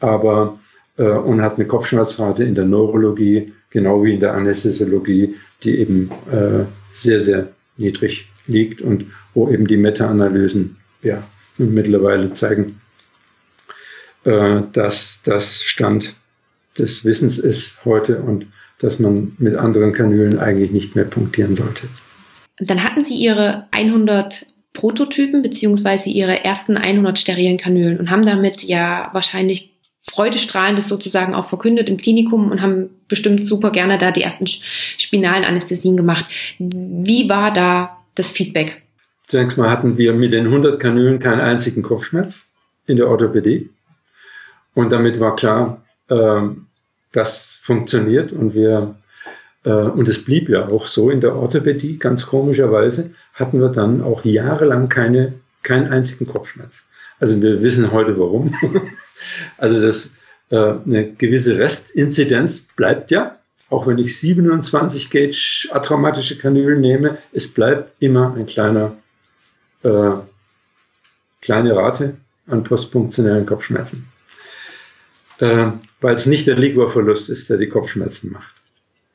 [0.00, 0.58] Aber
[0.98, 6.10] äh, und hat eine Kopfschmerzrate in der Neurologie, genau wie in der Anästhesiologie, die eben
[6.30, 11.22] äh, sehr, sehr niedrig liegt und wo eben die Meta-Analysen ja,
[11.58, 12.80] mittlerweile zeigen,
[14.24, 16.14] äh, dass das Stand
[16.78, 18.46] des Wissens ist heute und
[18.78, 21.86] dass man mit anderen Kanülen eigentlich nicht mehr punktieren sollte.
[22.66, 28.62] Dann hatten Sie Ihre 100 Prototypen beziehungsweise Ihre ersten 100 sterilen Kanülen und haben damit
[28.62, 29.72] ja wahrscheinlich
[30.10, 35.44] freudestrahlendes sozusagen auch verkündet im Klinikum und haben bestimmt super gerne da die ersten spinalen
[35.44, 36.26] Anästhesien gemacht.
[36.58, 38.82] Wie war da das Feedback?
[39.26, 42.44] Zunächst mal hatten wir mit den 100 Kanülen keinen einzigen Kopfschmerz
[42.86, 43.70] in der Orthopädie.
[44.74, 46.42] Und damit war klar, äh,
[47.12, 48.96] das funktioniert und wir
[49.70, 54.24] und es blieb ja auch so in der Orthopädie, ganz komischerweise, hatten wir dann auch
[54.24, 56.82] jahrelang keine, keinen einzigen Kopfschmerz.
[57.20, 58.56] Also wir wissen heute warum.
[59.58, 60.10] also das,
[60.50, 63.36] äh, eine gewisse Restinzidenz bleibt ja,
[63.70, 68.96] auch wenn ich 27 Gauge atraumatische Kanülen nehme, es bleibt immer ein kleiner,
[69.82, 70.10] äh,
[71.40, 74.08] kleine Rate an postfunktionellen Kopfschmerzen.
[75.38, 78.61] äh, weil es nicht der Liquorverlust ist, der die Kopfschmerzen macht.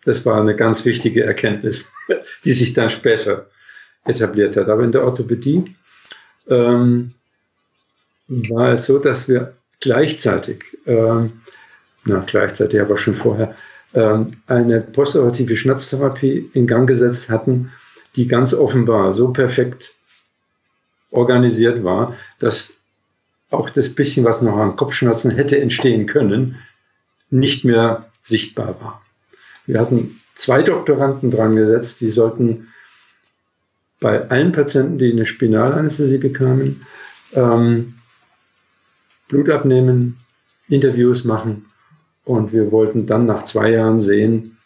[0.07, 1.85] Das war eine ganz wichtige Erkenntnis,
[2.45, 3.47] die sich dann später
[4.05, 4.69] etabliert hat.
[4.69, 5.75] Aber in der Orthopädie
[6.47, 7.13] ähm,
[8.29, 11.41] war es so, dass wir gleichzeitig, ähm,
[12.05, 13.53] na gleichzeitig, aber schon vorher,
[13.93, 17.73] ähm, eine postoperative Schmerztherapie in Gang gesetzt hatten,
[18.15, 19.93] die ganz offenbar so perfekt
[21.11, 22.71] organisiert war, dass
[23.49, 26.59] auch das bisschen, was noch an Kopfschmerzen hätte entstehen können,
[27.29, 29.01] nicht mehr sichtbar war.
[29.67, 32.69] Wir hatten zwei Doktoranden dran gesetzt, die sollten
[33.99, 36.85] bei allen Patienten, die eine Spinalanästhesie bekamen,
[37.33, 37.95] ähm,
[39.27, 40.17] Blut abnehmen,
[40.69, 41.65] Interviews machen
[42.23, 44.57] und wir wollten dann nach zwei Jahren sehen,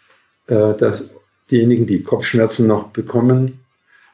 [0.47, 1.03] äh, dass
[1.49, 3.59] diejenigen, die Kopfschmerzen noch bekommen,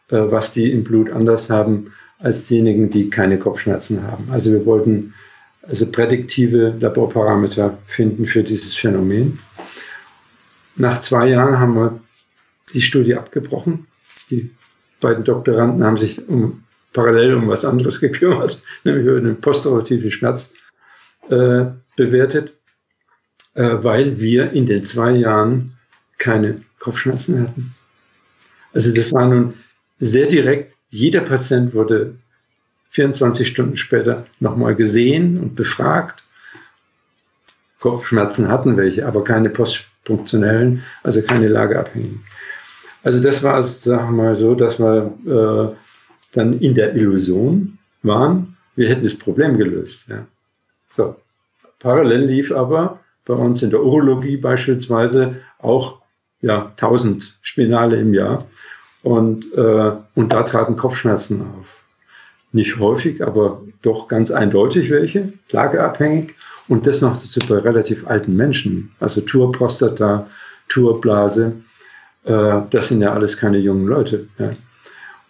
[0.09, 4.29] äh, was die im Blut anders haben als diejenigen, die keine Kopfschmerzen haben.
[4.31, 5.13] Also wir wollten
[5.61, 9.39] also prädiktive Laborparameter finden für dieses Phänomen.
[10.77, 11.99] Nach zwei Jahren haben wir
[12.73, 13.87] die Studie abgebrochen.
[14.29, 14.51] Die
[15.01, 16.63] beiden Doktoranden haben sich um,
[16.93, 20.53] parallel um was anderes gekümmert, nämlich über den postoperativen Schmerz
[21.29, 22.53] äh, bewertet,
[23.55, 25.73] äh, weil wir in den zwei Jahren
[26.17, 27.75] keine Kopfschmerzen hatten.
[28.73, 29.55] Also das war nun
[29.99, 30.73] sehr direkt.
[30.89, 32.15] Jeder Patient wurde
[32.91, 36.23] 24 Stunden später nochmal gesehen und befragt.
[37.79, 39.49] Kopfschmerzen hatten welche, aber keine
[40.07, 42.23] postfunktionellen, also keine lageabhängigen.
[43.03, 45.75] Also das war, sagen wir mal so, dass wir äh,
[46.33, 50.07] dann in der Illusion waren, wir hätten das Problem gelöst.
[50.07, 50.25] Ja.
[50.95, 51.15] So.
[51.79, 55.99] Parallel lief aber bei uns in der Urologie beispielsweise auch
[56.41, 58.45] ja, 1000 Spinale im Jahr.
[59.03, 61.76] Und, äh, und da traten Kopfschmerzen auf.
[62.51, 66.33] Nicht häufig, aber doch ganz eindeutig welche, lageabhängig.
[66.67, 68.91] Und das noch bei relativ alten Menschen.
[68.99, 70.27] Also Tourprostata,
[70.69, 71.53] Tourblase.
[72.25, 74.27] Äh, das sind ja alles keine jungen Leute.
[74.37, 74.51] Ja.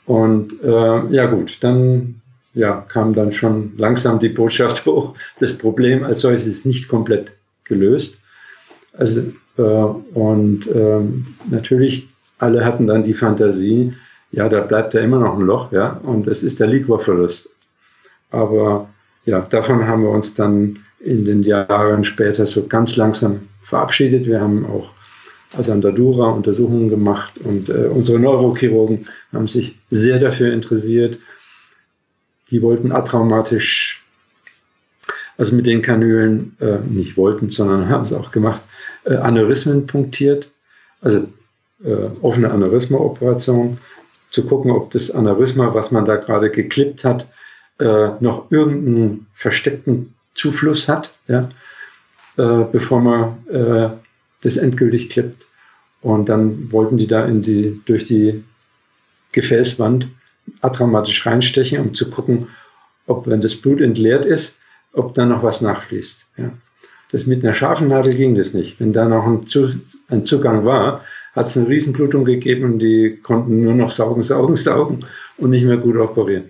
[0.05, 2.21] Und äh, ja gut, dann
[2.53, 7.31] ja, kam dann schon langsam die Botschaft hoch, das Problem als solches ist nicht komplett
[7.65, 8.17] gelöst.
[8.93, 9.21] Also
[9.57, 12.07] äh, und ähm, natürlich,
[12.39, 13.93] alle hatten dann die Fantasie,
[14.31, 17.49] ja, da bleibt ja immer noch ein Loch, ja, und es ist der Liquorverlust.
[18.31, 18.89] Aber
[19.25, 24.25] ja, davon haben wir uns dann in den Jahren später so ganz langsam verabschiedet.
[24.25, 24.89] Wir haben auch
[25.55, 31.19] also an der Dura Untersuchungen gemacht und äh, unsere Neurochirurgen haben sich sehr dafür interessiert.
[32.51, 34.03] Die wollten atraumatisch,
[35.37, 38.61] also mit den Kanülen, äh, nicht wollten, sondern haben es auch gemacht,
[39.05, 40.49] äh, Aneurysmen punktiert,
[41.01, 41.27] also
[41.83, 43.77] äh, offene Aneurysma-Operation,
[44.37, 47.27] zu gucken, ob das Aneurysma, was man da gerade geklippt hat,
[47.79, 51.49] äh, noch irgendeinen versteckten Zufluss hat, ja,
[52.37, 53.89] äh, bevor man äh,
[54.41, 55.43] das endgültig klippt.
[56.03, 58.43] Und dann wollten die da in die, durch die
[59.31, 60.07] Gefäßwand
[60.61, 62.49] atraumatisch reinstechen, um zu gucken,
[63.07, 64.55] ob, wenn das Blut entleert ist,
[64.93, 66.19] ob da noch was nachfließt.
[66.37, 66.51] Ja.
[67.11, 68.79] Das mit einer scharfen Nadel ging das nicht.
[68.79, 71.01] Wenn da noch ein, Zu ein Zugang war,
[71.37, 75.05] hat es eine Riesenblutung gegeben und die konnten nur noch saugen, saugen, saugen
[75.37, 76.45] und nicht mehr gut operieren.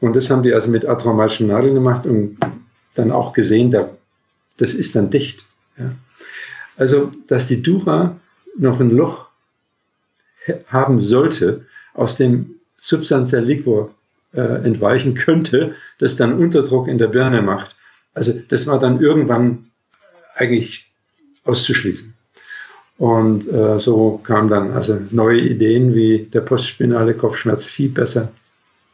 [0.00, 2.38] Und das haben die also mit atraumatischen Nadeln gemacht und
[2.94, 3.90] dann auch gesehen, da,
[4.56, 5.44] das ist dann dicht.
[5.76, 5.90] Ja.
[6.76, 8.16] Also, dass die Dura
[8.56, 9.26] noch ein Loch
[10.68, 13.90] haben sollte, aus dem substanziell Liquor
[14.32, 17.74] äh, entweichen könnte, das dann Unterdruck in der Birne macht.
[18.14, 19.70] Also das war dann irgendwann
[20.34, 20.90] eigentlich
[21.44, 22.14] auszuschließen.
[22.98, 28.32] Und äh, so kamen dann also neue Ideen, wie der postspinale Kopfschmerz viel besser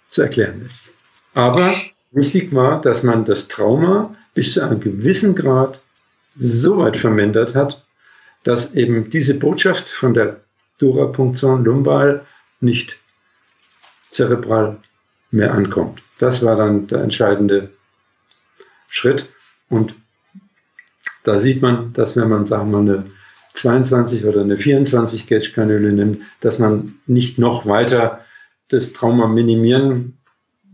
[0.08, 0.90] zu erklären ist.
[1.32, 1.74] Aber
[2.12, 5.80] wichtig war, dass man das Trauma bis zu einem gewissen Grad
[6.36, 7.82] so weit vermindert hat,
[8.42, 10.40] dass eben diese Botschaft von der
[10.78, 12.26] Dura-Punktion lumbal
[12.60, 12.98] nicht
[14.10, 14.78] zerebral
[15.30, 16.02] mehr ankommt.
[16.18, 17.70] Das war dann der entscheidende
[18.88, 19.26] Schritt.
[19.68, 19.94] Und
[21.24, 23.04] da sieht man, dass wenn man, sagen wir mal, eine
[23.54, 28.20] 22 oder eine 24 Gauge Kanüle nimmt, dass man nicht noch weiter
[28.68, 30.18] das Trauma minimieren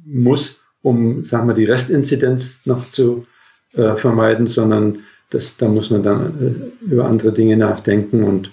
[0.05, 3.27] muss, um, sagen wir, die Restinzidenz noch zu
[3.75, 8.51] äh, vermeiden, sondern das, da muss man dann äh, über andere Dinge nachdenken und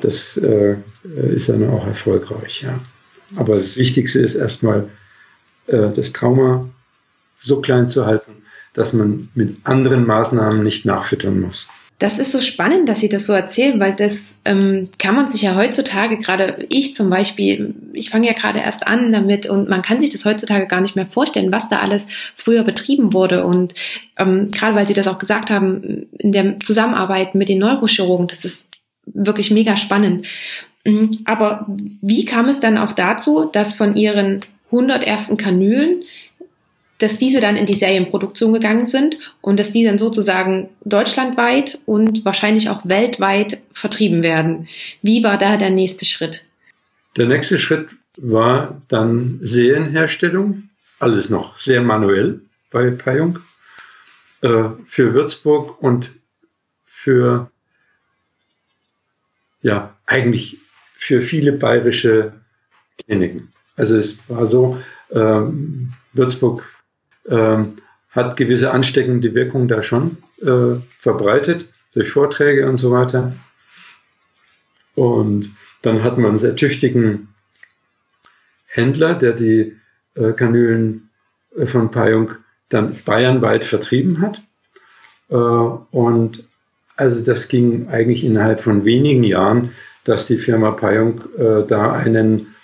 [0.00, 0.76] das äh,
[1.34, 2.62] ist dann auch erfolgreich.
[2.62, 2.80] Ja.
[3.36, 4.88] Aber das Wichtigste ist erstmal,
[5.66, 6.68] äh, das Trauma
[7.40, 11.68] so klein zu halten, dass man mit anderen Maßnahmen nicht nachfüttern muss.
[11.98, 15.42] Das ist so spannend, dass Sie das so erzählen, weil das ähm, kann man sich
[15.42, 19.82] ja heutzutage, gerade ich zum Beispiel, ich fange ja gerade erst an damit und man
[19.82, 22.06] kann sich das heutzutage gar nicht mehr vorstellen, was da alles
[22.36, 23.44] früher betrieben wurde.
[23.44, 23.74] Und
[24.16, 28.44] ähm, gerade weil Sie das auch gesagt haben, in der Zusammenarbeit mit den Neurochirurgen, das
[28.44, 28.68] ist
[29.04, 30.24] wirklich mega spannend.
[30.84, 31.18] Mhm.
[31.24, 31.66] Aber
[32.00, 36.02] wie kam es dann auch dazu, dass von Ihren 100 ersten Kanülen
[36.98, 42.24] dass diese dann in die Serienproduktion gegangen sind und dass die dann sozusagen deutschlandweit und
[42.24, 44.68] wahrscheinlich auch weltweit vertrieben werden.
[45.02, 46.44] Wie war da der nächste Schritt?
[47.16, 53.38] Der nächste Schritt war dann Serienherstellung, alles noch sehr manuell bei Payung,
[54.40, 56.10] äh, für Würzburg und
[56.84, 57.50] für,
[59.62, 60.58] ja, eigentlich
[60.96, 62.32] für viele bayerische
[62.98, 63.52] Kliniken.
[63.76, 64.82] Also es war so,
[65.12, 66.64] ähm, Würzburg
[67.28, 67.78] ähm,
[68.10, 73.34] hat gewisse ansteckende Wirkung da schon äh, verbreitet durch Vorträge und so weiter.
[74.94, 77.28] Und dann hat man einen sehr tüchtigen
[78.66, 79.76] Händler, der die
[80.14, 81.10] äh, Kanülen
[81.56, 82.32] äh, von Payung
[82.68, 84.42] dann bayernweit vertrieben hat.
[85.30, 86.44] Äh, und
[86.96, 89.72] also das ging eigentlich innerhalb von wenigen Jahren,
[90.04, 92.54] dass die Firma Payung äh, da einen,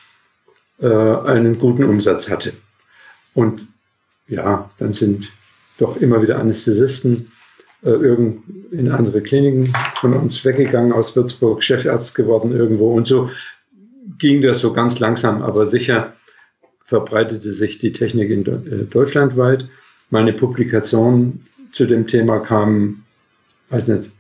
[0.81, 2.53] äh, einen guten Umsatz hatte.
[3.35, 3.67] Und
[4.29, 5.29] ja, dann sind
[5.79, 7.33] doch immer wieder Anästhesisten
[7.83, 13.31] äh, irgend in andere Kliniken von uns weggegangen aus Würzburg, Chefarzt geworden irgendwo und so
[14.19, 16.15] ging das so ganz langsam, aber sicher
[16.85, 19.69] verbreitete sich die Technik in äh, Deutschland weit.
[20.11, 23.05] Meine Publikation zu dem Thema kam,
[23.71, 24.11] weiß nicht,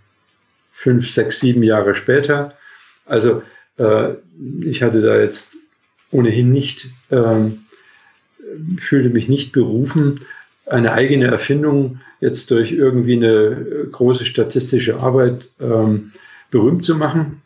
[0.73, 2.55] fünf, sechs, sieben Jahre später.
[3.07, 3.43] Also
[3.79, 4.14] äh,
[4.62, 5.57] ich hatte da jetzt
[6.11, 7.63] ohnehin nicht ähm,
[8.79, 10.21] fühlte mich nicht berufen,
[10.67, 16.13] eine eigene Erfindung jetzt durch irgendwie eine große statistische Arbeit ähm,
[16.51, 17.43] berühmt zu machen.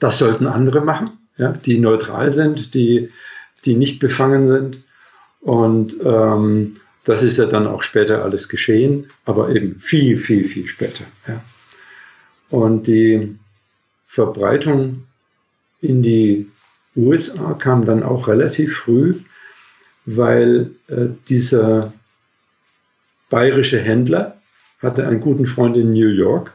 [0.00, 3.10] Das sollten andere machen, ja, die neutral sind, die,
[3.64, 4.84] die nicht befangen sind.
[5.40, 10.66] Und ähm, das ist ja dann auch später alles geschehen, aber eben viel, viel, viel
[10.66, 11.04] später.
[11.26, 11.42] Ja.
[12.50, 13.36] Und die
[14.06, 15.04] Verbreitung
[15.80, 16.48] in die
[16.94, 19.14] USA kam dann auch relativ früh
[20.04, 21.92] weil äh, dieser
[23.30, 24.40] bayerische Händler
[24.80, 26.52] hatte einen guten Freund in New York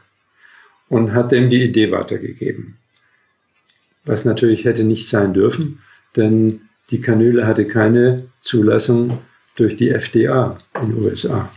[0.88, 2.76] und hat dem die Idee weitergegeben.
[4.04, 5.80] Was natürlich hätte nicht sein dürfen,
[6.16, 9.18] denn die Kanüle hatte keine Zulassung
[9.56, 11.50] durch die FDA in den USA.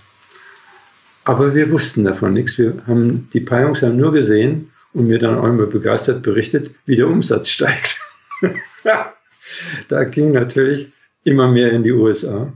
[1.23, 2.58] Aber wir wussten davon nichts.
[2.58, 6.95] Wir haben die Payungs haben nur gesehen und mir dann auch immer begeistert berichtet, wie
[6.95, 8.01] der Umsatz steigt.
[9.88, 10.91] da ging natürlich
[11.24, 12.52] immer mehr in die USA.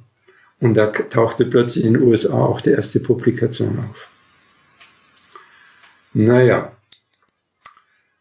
[0.59, 4.07] Und da tauchte plötzlich in den USA auch die erste Publikation auf.
[6.13, 6.71] Naja,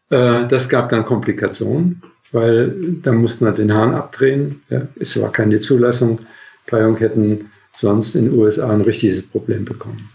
[0.09, 4.61] äh, das gab dann Komplikationen, weil da mussten wir den Hahn abdrehen.
[4.99, 6.19] Es war keine Zulassung.
[6.67, 10.09] Payong hätten sonst in den USA ein richtiges Problem bekommen.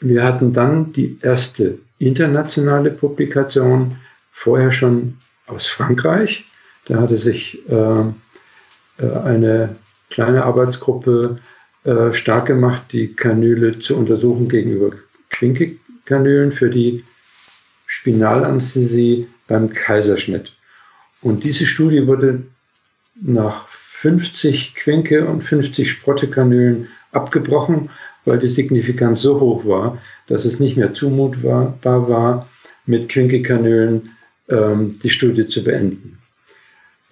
[0.00, 3.96] Wir hatten dann die erste internationale Publikation,
[4.32, 6.44] vorher schon aus Frankreich,
[6.90, 8.00] da hatte sich äh,
[8.98, 9.76] äh, eine
[10.10, 11.38] kleine Arbeitsgruppe
[11.84, 14.90] äh, stark gemacht, die Kanüle zu untersuchen gegenüber
[15.30, 17.04] Quinke-Kanülen für die
[17.86, 20.52] Spinalanästhesie beim Kaiserschnitt.
[21.22, 22.42] Und diese Studie wurde
[23.14, 27.90] nach 50 Quinke- und 50 Sprotte-Kanülen abgebrochen,
[28.24, 32.48] weil die Signifikanz so hoch war, dass es nicht mehr zumutbar war,
[32.84, 34.16] mit Quinke-Kanülen
[34.48, 36.19] ähm, die Studie zu beenden.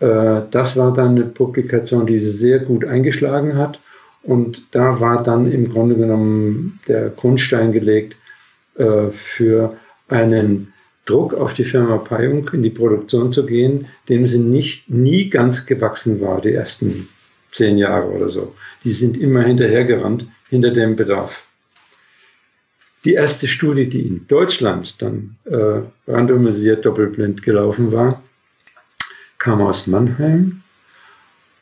[0.01, 3.79] Äh, das war dann eine Publikation, die sehr gut eingeschlagen hat.
[4.23, 8.17] Und da war dann im Grunde genommen der Grundstein gelegt
[8.77, 9.77] äh, für
[10.09, 10.73] einen
[11.05, 15.65] Druck auf die Firma Payung in die Produktion zu gehen, dem sie nicht nie ganz
[15.65, 17.09] gewachsen war, die ersten
[17.53, 18.55] zehn Jahre oder so.
[18.85, 21.45] Die sind immer hinterhergerannt, hinter dem Bedarf.
[23.05, 28.23] Die erste Studie, die in Deutschland dann äh, randomisiert doppelblind gelaufen war,
[29.39, 30.63] kam aus Mannheim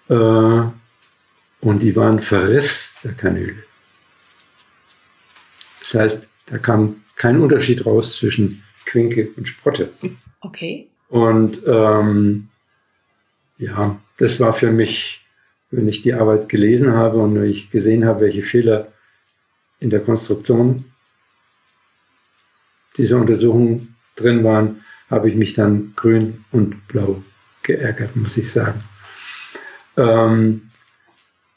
[0.09, 0.15] äh,
[1.61, 3.63] und die waren Verriss der Kanüle.
[5.81, 9.91] Das heißt, da kam kein Unterschied raus zwischen Quinke und Sprotte.
[10.41, 10.89] Okay.
[11.09, 12.49] Und ähm,
[13.59, 15.25] ja, das war für mich,
[15.71, 18.93] wenn ich die Arbeit gelesen habe und wenn ich gesehen habe, welche Fehler
[19.79, 20.85] in der Konstruktion
[22.97, 27.23] dieser Untersuchung drin waren, habe ich mich dann grün und blau
[27.67, 28.81] geärgert, muss ich sagen.
[29.99, 30.63] Ähm,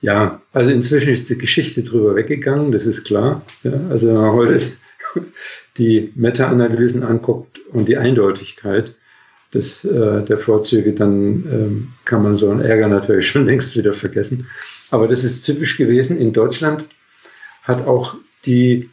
[0.01, 3.41] Ja, also inzwischen ist die Geschichte drüber weggegangen, das ist klar.
[3.64, 4.62] Ja, also wenn man heute
[5.78, 8.95] die Meta-Analysen anguckt und die Eindeutigkeit
[9.53, 13.91] des, äh, der Vorzüge, dann ähm, kann man so einen Ärger natürlich schon längst wieder
[13.91, 14.47] vergessen.
[14.89, 16.18] Aber das ist typisch gewesen.
[16.18, 16.86] In Deutschland
[17.64, 18.89] hat auch die,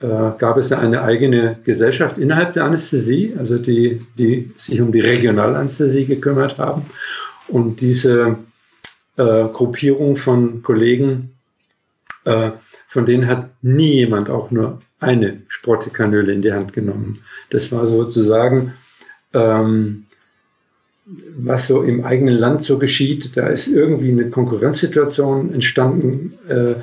[0.00, 5.00] gab es ja eine eigene Gesellschaft innerhalb der Anästhesie, also die, die sich um die
[5.00, 6.82] Regionalanästhesie gekümmert haben.
[7.48, 8.36] Und diese
[9.16, 11.32] äh, Gruppierung von Kollegen,
[12.24, 12.52] äh,
[12.86, 17.20] von denen hat nie jemand auch nur eine Sprottekanüle in die Hand genommen.
[17.50, 18.74] Das war sozusagen,
[19.34, 20.04] ähm,
[21.36, 23.36] was so im eigenen Land so geschieht.
[23.36, 26.74] Da ist irgendwie eine Konkurrenzsituation entstanden, äh,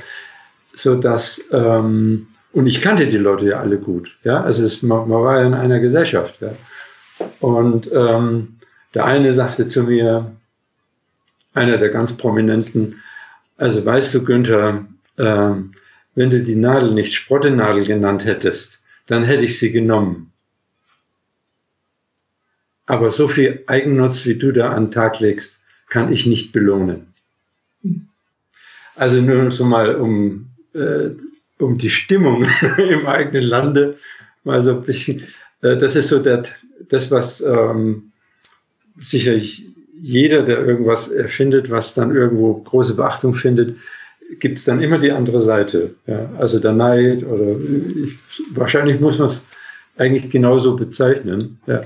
[0.76, 4.18] so dass ähm, und ich kannte die Leute ja alle gut.
[4.24, 6.40] Ja, also es, man, man war ja in einer Gesellschaft.
[6.40, 6.56] Ja.
[7.42, 8.56] Und ähm,
[8.94, 10.32] der eine sagte zu mir,
[11.54, 13.02] einer der ganz prominenten,
[13.58, 14.86] also weißt du, Günther,
[15.18, 15.52] äh,
[16.16, 20.32] wenn du die Nadel nicht Sprottenadel genannt hättest, dann hätte ich sie genommen.
[22.86, 27.14] Aber so viel Eigennutz, wie du da an den Tag legst, kann ich nicht belohnen.
[28.96, 31.10] Also nur so mal, um, äh,
[31.60, 32.46] um die Stimmung
[32.78, 33.98] im eigenen Lande
[34.44, 35.24] mal so ein bisschen,
[35.62, 36.44] äh, das ist so der,
[36.90, 38.12] das, was ähm,
[39.00, 39.66] sicherlich
[40.02, 43.78] jeder, der irgendwas erfindet, was dann irgendwo große Beachtung findet,
[44.40, 45.96] gibt es dann immer die andere Seite.
[46.08, 46.30] Ja?
[46.38, 48.18] Also der Neid oder ich,
[48.52, 49.44] wahrscheinlich muss man es
[49.98, 51.60] eigentlich genauso bezeichnen.
[51.68, 51.84] Ja?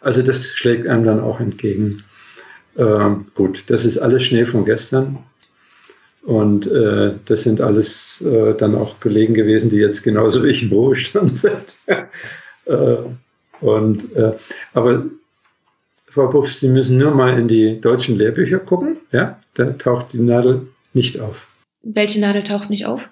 [0.00, 2.02] Also das schlägt einem dann auch entgegen.
[2.76, 5.18] Ähm, gut, das ist alles Schnee von gestern.
[6.24, 10.62] Und äh, das sind alles äh, dann auch Kollegen gewesen, die jetzt genauso wie ich
[10.62, 11.76] im Ruhestand sind.
[12.64, 12.96] äh,
[13.60, 14.32] und, äh,
[14.72, 15.04] aber
[16.06, 18.96] Frau Buff, Sie müssen nur mal in die deutschen Lehrbücher gucken.
[19.12, 21.46] Ja, da taucht die Nadel nicht auf.
[21.82, 23.08] Welche Nadel taucht nicht auf?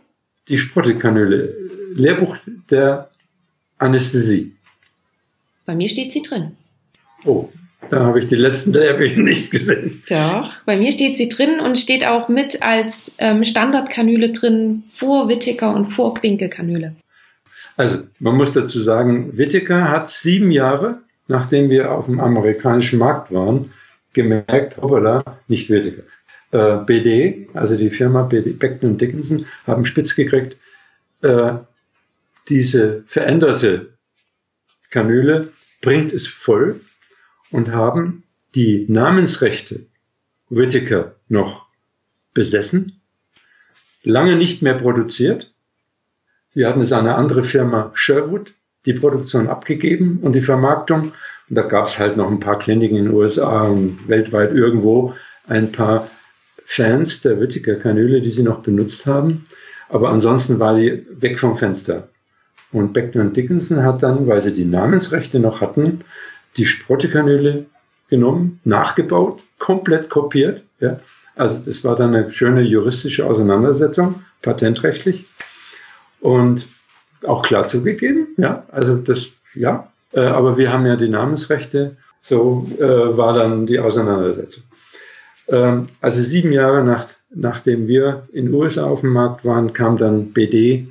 [0.48, 1.54] Die Sprottekanüle.
[1.94, 2.36] Lehrbuch
[2.70, 3.10] der
[3.78, 4.52] Anästhesie.
[5.66, 6.52] Bei mir steht sie drin.
[7.24, 7.50] Oh,
[7.90, 10.02] da habe ich die letzten Lehrbücher nicht gesehen.
[10.08, 15.28] Doch, bei mir steht sie drin und steht auch mit als ähm, Standardkanüle drin vor
[15.28, 16.94] Whittaker und vor Quinke-Kanüle.
[17.76, 23.32] Also, man muss dazu sagen, Whittaker hat sieben Jahre nachdem wir auf dem amerikanischen Markt
[23.32, 23.72] waren,
[24.12, 26.02] gemerkt, hoppala, nicht Whittaker.
[26.50, 30.56] Äh, BD, also die Firma BD, Beckton Dickinson, haben spitz gekriegt,
[31.22, 31.54] äh,
[32.48, 33.94] diese veränderte
[34.90, 36.80] Kanüle bringt es voll
[37.52, 38.24] und haben
[38.54, 39.86] die Namensrechte
[40.50, 41.66] Whittaker noch
[42.34, 43.00] besessen,
[44.02, 45.52] lange nicht mehr produziert.
[46.54, 48.52] Sie hatten es an eine andere Firma Sherwood
[48.84, 51.12] die Produktion abgegeben und die Vermarktung.
[51.48, 55.14] Und da gab es halt noch ein paar Kliniken in den USA und weltweit irgendwo
[55.46, 56.10] ein paar
[56.64, 59.46] Fans der Whittaker Kanüle, die sie noch benutzt haben.
[59.88, 62.08] Aber ansonsten war die weg vom Fenster.
[62.72, 66.00] Und Beckton Dickinson hat dann, weil sie die Namensrechte noch hatten,
[66.56, 67.66] die Sprottekanüle
[68.08, 70.62] genommen, nachgebaut, komplett kopiert.
[70.80, 71.00] Ja.
[71.34, 75.24] Also das war dann eine schöne juristische Auseinandersetzung, patentrechtlich.
[76.20, 76.68] Und
[77.26, 82.68] auch klar zugegeben, ja, also das, ja, äh, aber wir haben ja die Namensrechte, so
[82.78, 84.64] äh, war dann die Auseinandersetzung.
[85.48, 90.32] Ähm, also sieben Jahre nach, nachdem wir in USA auf dem Markt waren, kam dann
[90.32, 90.88] BD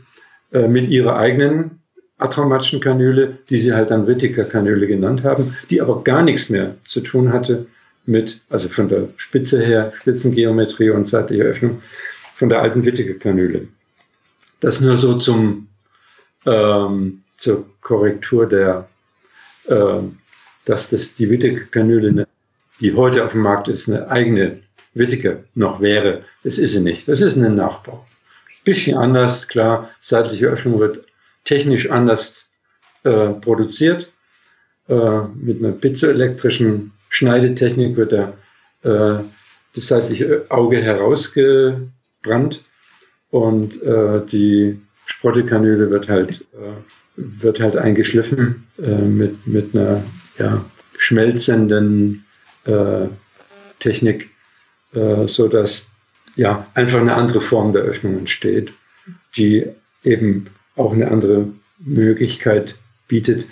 [0.52, 1.81] äh, mit ihrer eigenen
[2.22, 6.76] atraumatischen Kanüle, die sie halt dann Whittaker Kanüle genannt haben, die aber gar nichts mehr
[6.86, 7.68] zu tun hatte
[8.06, 11.82] mit, also von der Spitze her, Spitzengeometrie und zeitliche Öffnung,
[12.36, 13.68] von der alten Whittaker Kanüle.
[14.60, 15.68] Das nur so zum
[16.46, 18.88] ähm, zur Korrektur der,
[19.68, 20.02] äh,
[20.66, 22.28] dass das die Whittaker-Kanüle,
[22.80, 24.60] die heute auf dem Markt ist, eine eigene
[24.94, 26.24] Whittaker noch wäre.
[26.44, 27.08] Das ist sie nicht.
[27.08, 28.06] Das ist ein Nachbau.
[28.64, 29.90] Bisschen anders, klar.
[30.02, 31.06] Seitliche Öffnung wird
[31.44, 32.48] technisch anders
[33.04, 34.12] äh, produziert.
[34.88, 38.34] Äh, mit einer piezoelektrischen Schneidetechnik wird der,
[38.84, 39.24] äh,
[39.76, 42.64] das seitliche Auge herausgebrannt
[43.30, 46.74] und äh, die Sprottekanüle wird halt, äh,
[47.16, 50.04] wird halt eingeschliffen äh, mit, mit einer
[50.38, 50.66] ja,
[50.98, 52.26] schmelzenden
[52.66, 53.08] äh,
[53.80, 54.30] Technik,
[54.94, 55.86] äh, so dass
[56.36, 58.74] ja einfach eine andere Form der Öffnung entsteht,
[59.36, 59.68] die
[60.04, 60.48] eben
[60.82, 61.48] auch eine andere
[61.80, 62.76] Möglichkeit
[63.08, 63.46] bietet,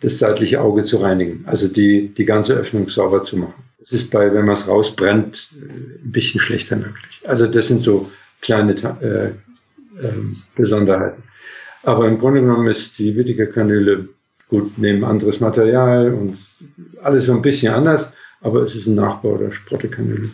[0.00, 3.62] das seitliche Auge zu reinigen, also die, die ganze Öffnung sauber zu machen.
[3.78, 7.20] Das ist bei, wenn man es rausbrennt, ein bisschen schlechter möglich.
[7.24, 9.30] Also das sind so kleine äh,
[10.04, 11.22] ähm, Besonderheiten.
[11.82, 14.08] Aber im Grunde genommen ist die Whittaker Kanüle
[14.48, 16.38] gut, nehmen anderes Material und
[17.02, 20.30] alles so ein bisschen anders, aber es ist ein Nachbau der Sprottekanüle.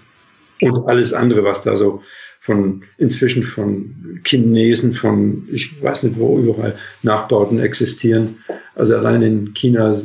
[0.60, 2.02] Und alles andere, was da so
[2.48, 3.94] von inzwischen von
[4.24, 8.36] Chinesen, von ich weiß nicht wo überall Nachbauten existieren.
[8.74, 10.00] Also allein in China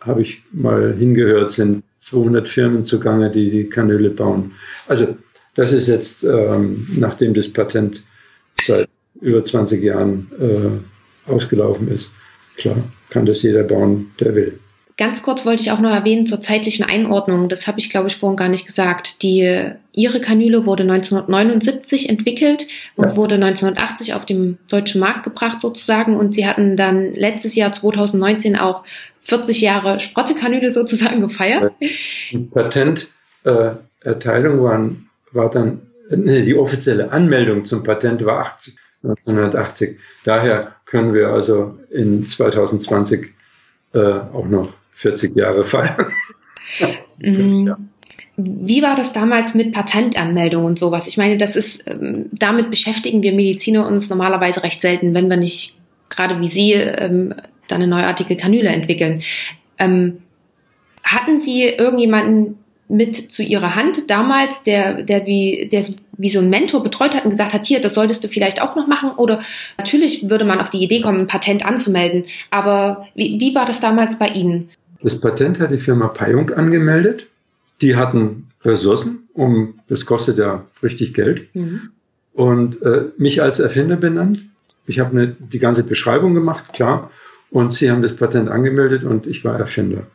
[0.00, 4.52] habe ich mal hingehört, sind 200 Firmen zugange, die die Kanäle bauen.
[4.88, 5.16] Also
[5.54, 8.02] das ist jetzt, ähm, nachdem das Patent
[8.64, 8.88] seit
[9.20, 12.10] über 20 Jahren äh, ausgelaufen ist,
[12.56, 12.76] klar,
[13.10, 14.58] kann das jeder bauen, der will.
[14.98, 17.48] Ganz kurz wollte ich auch noch erwähnen zur zeitlichen Einordnung.
[17.48, 19.22] Das habe ich, glaube ich, vorhin gar nicht gesagt.
[19.22, 22.66] Die, ihre Kanüle wurde 1979 entwickelt
[22.96, 23.16] und ja.
[23.16, 26.16] wurde 1980 auf den deutschen Markt gebracht sozusagen.
[26.16, 28.84] Und sie hatten dann letztes Jahr 2019 auch
[29.22, 31.72] 40 Jahre Sprottekanüle sozusagen gefeiert.
[31.80, 35.80] Die Patenterteilung äh, waren, war dann,
[36.10, 39.98] nee, die offizielle Anmeldung zum Patent war 80, 1980.
[40.24, 43.32] Daher können wir also in 2020
[43.94, 44.72] äh, auch noch
[45.02, 46.12] 40 Jahre feiern.
[47.18, 47.66] Mhm.
[47.66, 47.78] ja.
[48.36, 51.06] Wie war das damals mit Patentanmeldung und sowas?
[51.06, 55.36] Ich meine, das ist, ähm, damit beschäftigen wir Mediziner uns normalerweise recht selten, wenn wir
[55.36, 55.76] nicht
[56.08, 57.34] gerade wie Sie ähm,
[57.68, 59.22] dann eine neuartige Kanüle entwickeln.
[59.78, 60.22] Ähm,
[61.04, 65.84] hatten Sie irgendjemanden mit zu Ihrer Hand damals, der, der wie, der
[66.18, 68.76] wie so ein Mentor betreut hat und gesagt hat, hier, das solltest du vielleicht auch
[68.76, 69.12] noch machen?
[69.16, 69.40] Oder
[69.78, 72.24] natürlich würde man auf die Idee kommen, ein Patent anzumelden.
[72.50, 74.70] Aber wie, wie war das damals bei Ihnen?
[75.02, 77.26] Das Patent hat die Firma Payung angemeldet.
[77.80, 81.54] Die hatten Ressourcen, um, das kostet ja richtig Geld.
[81.54, 81.90] Mhm.
[82.32, 84.40] Und äh, mich als Erfinder benannt.
[84.86, 87.10] Ich habe die ganze Beschreibung gemacht, klar.
[87.50, 90.06] Und sie haben das Patent angemeldet und ich war Erfinder.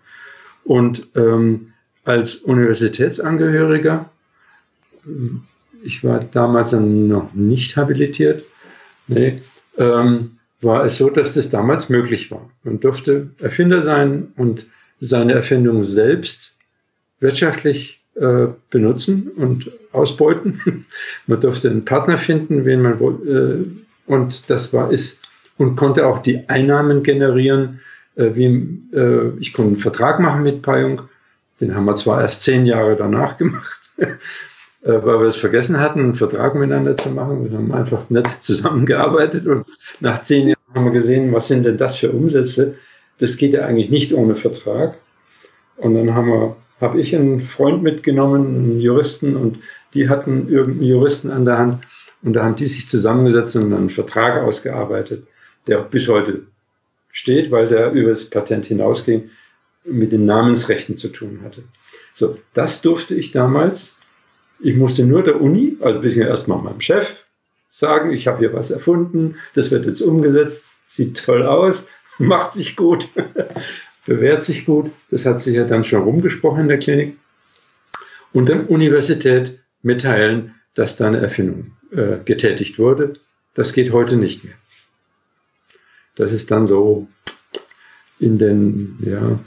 [0.63, 1.73] Und ähm,
[2.03, 4.09] als Universitätsangehöriger,
[5.83, 8.43] ich war damals noch nicht habilitiert,
[9.07, 9.41] nee,
[9.77, 12.49] ähm, war es so, dass das damals möglich war.
[12.63, 14.65] Man durfte Erfinder sein und
[14.99, 16.53] seine Erfindung selbst
[17.19, 20.85] wirtschaftlich äh, benutzen und ausbeuten.
[21.27, 25.19] man durfte einen Partner finden, wen man äh, und das war ist
[25.57, 27.81] und konnte auch die Einnahmen generieren.
[28.15, 31.03] Äh, wie, äh, ich konnte einen Vertrag machen mit Payung.
[31.59, 34.07] Den haben wir zwar erst zehn Jahre danach gemacht, äh,
[34.81, 37.49] weil wir es vergessen hatten, einen Vertrag miteinander zu machen.
[37.49, 39.65] Wir haben einfach nett zusammengearbeitet und
[39.99, 42.75] nach zehn Jahren haben wir gesehen, was sind denn das für Umsätze?
[43.19, 44.97] Das geht ja eigentlich nicht ohne Vertrag.
[45.77, 49.59] Und dann haben wir, habe ich einen Freund mitgenommen, einen Juristen, und
[49.93, 51.83] die hatten irgendeinen Juristen an der Hand.
[52.23, 55.27] Und da haben die sich zusammengesetzt und einen Vertrag ausgearbeitet
[55.67, 56.47] der bis heute
[57.11, 59.29] steht, weil der über das Patent hinausging,
[59.83, 61.63] mit den Namensrechten zu tun hatte.
[62.13, 63.97] So, das durfte ich damals.
[64.59, 67.07] Ich musste nur der Uni, also bis erstmal meinem Chef,
[67.69, 71.87] sagen, ich habe hier was erfunden, das wird jetzt umgesetzt, sieht toll aus,
[72.27, 73.09] macht sich gut,
[74.05, 74.91] bewährt sich gut.
[75.11, 77.17] Das hat sich ja dann schon rumgesprochen in der Klinik.
[78.33, 83.15] Und dann Universität mitteilen, dass da eine Erfindung äh, getätigt wurde.
[83.53, 84.53] Das geht heute nicht mehr.
[86.15, 87.07] Das ist dann so
[88.19, 89.39] in den, ja,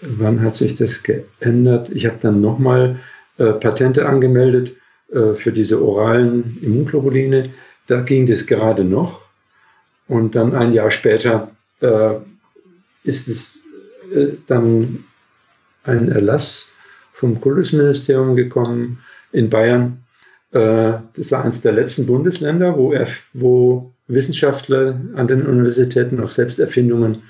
[0.00, 1.90] wann hat sich das geändert?
[1.90, 2.98] Ich habe dann nochmal
[3.38, 4.76] äh, Patente angemeldet
[5.12, 7.50] äh, für diese oralen Immunglobuline.
[7.86, 9.22] Da ging das gerade noch.
[10.06, 11.50] Und dann ein Jahr später
[11.80, 12.14] äh,
[13.04, 13.62] ist es
[14.14, 15.04] äh, dann
[15.84, 16.72] ein Erlass
[17.12, 18.98] vom Kultusministerium gekommen
[19.32, 20.04] in Bayern.
[20.52, 26.30] Äh, das war eines der letzten Bundesländer, wo, er, wo Wissenschaftler an den Universitäten auch
[26.30, 27.22] Selbsterfindungen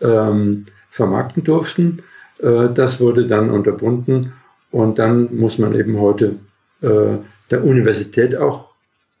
[0.00, 2.02] ähm, vermarkten durften.
[2.38, 4.32] Äh, das wurde dann unterbunden
[4.70, 6.36] und dann muss man eben heute
[6.80, 7.18] äh,
[7.50, 8.70] der Universität auch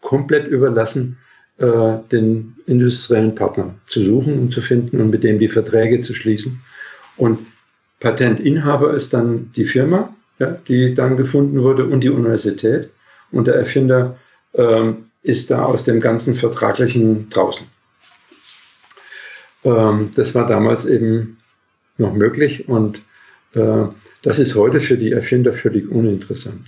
[0.00, 1.18] komplett überlassen,
[1.62, 6.12] äh, den industriellen Partner zu suchen und zu finden und mit dem die Verträge zu
[6.12, 6.60] schließen.
[7.16, 7.38] Und
[8.00, 12.90] Patentinhaber ist dann die Firma, ja, die dann gefunden wurde und die Universität.
[13.30, 14.18] Und der Erfinder
[14.54, 17.64] ähm, ist da aus dem ganzen Vertraglichen draußen.
[19.64, 21.38] Ähm, das war damals eben
[21.96, 23.00] noch möglich und
[23.54, 23.84] äh,
[24.22, 26.66] das ist heute für die Erfinder völlig uninteressant.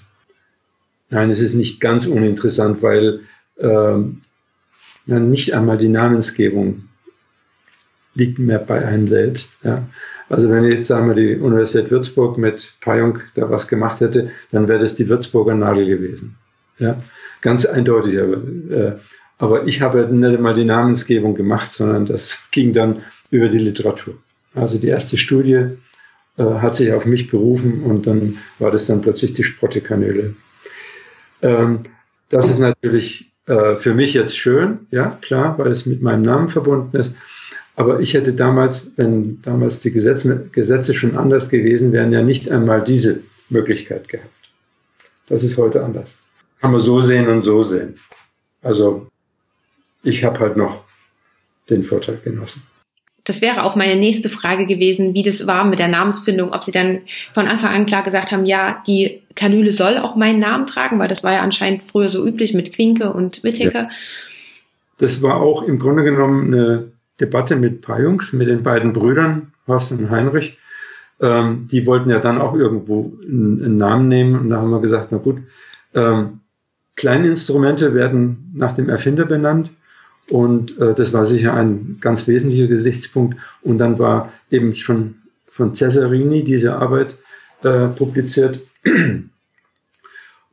[1.10, 3.22] Nein, es ist nicht ganz uninteressant, weil
[3.58, 4.20] ähm,
[5.06, 6.84] dann nicht einmal die Namensgebung
[8.14, 9.52] liegt mehr bei einem selbst.
[9.62, 9.82] Ja.
[10.28, 14.68] Also wenn jetzt sagen wir die Universität Würzburg mit Payung da was gemacht hätte, dann
[14.68, 16.36] wäre das die Würzburger Nadel gewesen.
[16.78, 17.02] Ja.
[17.40, 18.18] Ganz eindeutig.
[18.18, 18.36] Aber,
[18.70, 18.92] äh,
[19.38, 24.14] aber ich habe nicht einmal die Namensgebung gemacht, sondern das ging dann über die Literatur.
[24.54, 25.66] Also die erste Studie
[26.38, 30.34] äh, hat sich auf mich berufen und dann war das dann plötzlich die Sprottekanäle.
[31.42, 31.80] Ähm,
[32.30, 36.48] das ist natürlich äh, für mich jetzt schön, ja klar, weil es mit meinem Namen
[36.48, 37.14] verbunden ist.
[37.76, 42.50] Aber ich hätte damals, wenn damals die Gesetze, Gesetze schon anders gewesen wären, ja nicht
[42.50, 43.20] einmal diese
[43.50, 44.30] Möglichkeit gehabt.
[45.26, 46.18] Das ist heute anders.
[46.60, 47.96] Kann man so sehen und so sehen.
[48.62, 49.08] Also
[50.02, 50.84] ich habe halt noch
[51.68, 52.62] den Vorteil genossen.
[53.24, 56.72] Das wäre auch meine nächste Frage gewesen, wie das war mit der Namensfindung, ob Sie
[56.72, 57.00] dann
[57.32, 61.08] von Anfang an klar gesagt haben, ja, die Kanüle soll auch meinen Namen tragen, weil
[61.08, 63.84] das war ja anscheinend früher so üblich mit Quinke und Whittaker.
[63.84, 63.90] Ja.
[64.98, 69.92] Das war auch im Grunde genommen eine Debatte mit Pajungs, mit den beiden Brüdern, Horst
[69.92, 70.58] und Heinrich.
[71.20, 74.80] Ähm, die wollten ja dann auch irgendwo einen, einen, Namen nehmen und da haben wir
[74.80, 75.38] gesagt, na gut,
[75.94, 76.40] ähm,
[76.96, 79.70] Kleininstrumente werden nach dem Erfinder benannt
[80.30, 83.38] und äh, das war sicher ein ganz wesentlicher Gesichtspunkt.
[83.62, 85.16] Und dann war eben schon
[85.48, 87.16] von Cesarini diese Arbeit
[87.62, 88.60] äh, publiziert,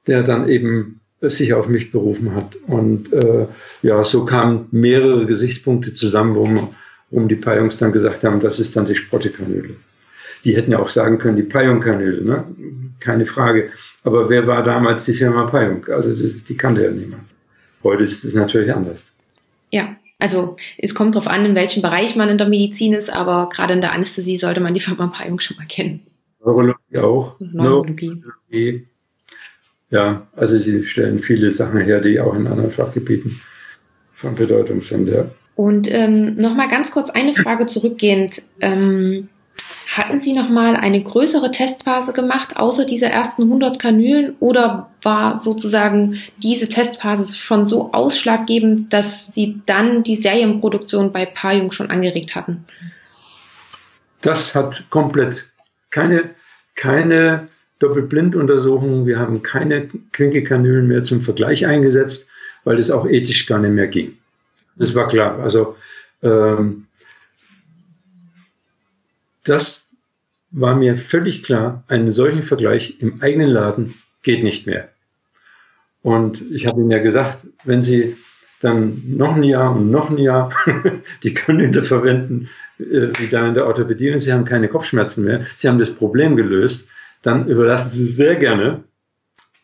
[0.07, 2.55] der dann eben sich auf mich berufen hat.
[2.67, 3.47] Und äh,
[3.81, 6.69] ja, so kamen mehrere Gesichtspunkte zusammen, warum,
[7.09, 9.75] warum die Payungs dann gesagt haben, das ist dann die Sprottekanüle.
[10.43, 12.43] Die hätten ja auch sagen können, die Payung-Kanüle, ne?
[12.99, 13.69] keine Frage.
[14.03, 15.85] Aber wer war damals die Firma Payung?
[15.87, 17.23] Also die, die kannte ja niemand.
[17.83, 19.10] Heute ist es natürlich anders.
[19.71, 23.49] Ja, also es kommt darauf an, in welchem Bereich man in der Medizin ist, aber
[23.49, 24.79] gerade in der Anästhesie sollte man die
[25.11, 26.01] Payung schon mal kennen.
[26.43, 27.35] Neurologie auch.
[27.39, 28.21] Neurologie.
[28.49, 28.87] Neurologie.
[29.89, 33.41] Ja, also sie stellen viele Sachen her, die auch in anderen Fachgebieten
[34.13, 35.25] von Bedeutung sind, ja.
[35.55, 38.43] Und ähm, nochmal ganz kurz eine Frage zurückgehend.
[38.61, 39.27] Ähm,
[39.91, 45.37] hatten Sie noch mal eine größere Testphase gemacht, außer dieser ersten 100 Kanülen, oder war
[45.37, 52.35] sozusagen diese Testphase schon so ausschlaggebend, dass Sie dann die Serienproduktion bei Payung schon angeregt
[52.35, 52.65] hatten?
[54.21, 55.47] Das hat komplett
[55.89, 56.29] keine,
[56.75, 59.05] keine Doppelblinduntersuchungen.
[59.05, 62.29] Wir haben keine Quinke-Kanülen mehr zum Vergleich eingesetzt,
[62.63, 64.17] weil das auch ethisch gar nicht mehr ging.
[64.77, 65.39] Das war klar.
[65.39, 65.75] Also
[66.23, 66.85] ähm,
[69.43, 69.83] das
[70.51, 74.89] war mir völlig klar, einen solchen Vergleich im eigenen Laden geht nicht mehr.
[76.01, 78.17] Und ich habe Ihnen ja gesagt, wenn Sie
[78.61, 80.51] dann noch ein Jahr und noch ein Jahr
[81.23, 85.45] die Kanüle verwenden, äh, wie da in der Orthopädie, und Sie haben keine Kopfschmerzen mehr,
[85.57, 86.87] Sie haben das Problem gelöst,
[87.21, 88.83] dann überlassen Sie sehr gerne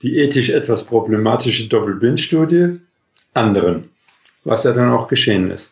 [0.04, 2.80] die ethisch etwas problematische Doppelblindstudie
[3.34, 3.90] anderen,
[4.44, 5.72] was ja dann auch geschehen ist.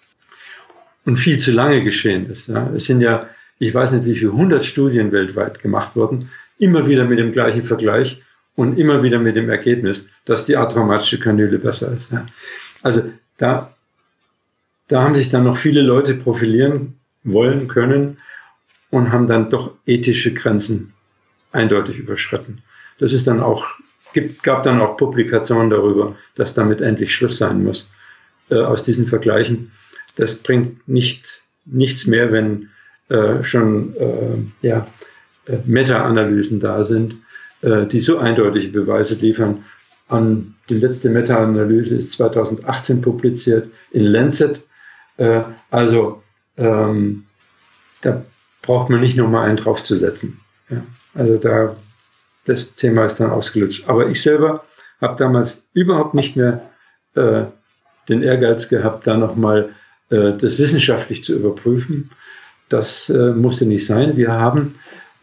[1.05, 2.47] Und viel zu lange geschehen ist.
[2.47, 2.71] Ja.
[2.75, 3.29] Es sind ja
[3.59, 7.63] ich weiß nicht, wie viele hundert Studien weltweit gemacht wurden, immer wieder mit dem gleichen
[7.63, 8.21] Vergleich
[8.55, 12.11] und immer wieder mit dem Ergebnis, dass die atraumatische Kanüle besser ist.
[12.11, 12.25] Ja.
[12.81, 13.03] Also
[13.37, 13.73] da,
[14.87, 18.17] da haben sich dann noch viele Leute profilieren wollen können
[18.89, 20.93] und haben dann doch ethische Grenzen
[21.51, 22.61] eindeutig überschritten.
[22.99, 23.65] Das ist dann auch,
[24.13, 27.89] gibt, gab dann auch Publikationen darüber, dass damit endlich Schluss sein muss
[28.49, 29.71] äh, aus diesen Vergleichen.
[30.15, 32.69] Das bringt nicht, nichts mehr, wenn
[33.09, 34.87] äh, schon äh, ja,
[35.47, 37.15] äh, Meta-Analysen da sind,
[37.61, 39.65] äh, die so eindeutige Beweise liefern.
[40.07, 44.61] An die letzte Meta-Analyse ist 2018 publiziert in Lancet.
[45.17, 45.41] Äh,
[45.71, 46.23] also
[46.57, 47.25] ähm,
[48.01, 48.23] da
[48.61, 50.39] braucht man nicht nochmal einen draufzusetzen.
[50.69, 50.83] Ja,
[51.13, 51.75] also da
[52.45, 53.87] das Thema ist dann ausgelutscht.
[53.87, 54.63] Aber ich selber
[55.01, 56.69] habe damals überhaupt nicht mehr
[58.09, 59.69] den Ehrgeiz gehabt, da nochmal
[60.09, 62.11] äh, das wissenschaftlich zu überprüfen,
[62.69, 64.17] das äh, musste nicht sein.
[64.17, 64.75] Wir haben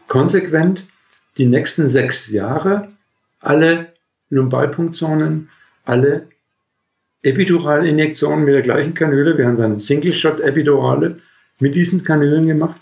[0.07, 0.83] konsequent
[1.37, 2.89] die nächsten sechs Jahre
[3.39, 3.87] alle
[4.29, 5.49] Lumbalpunktionen,
[5.85, 6.27] alle
[7.23, 9.37] Epiduralinjektionen mit der gleichen Kanüle.
[9.37, 11.19] Wir haben dann Single-Shot-Epidurale
[11.59, 12.79] mit diesen Kanülen gemacht.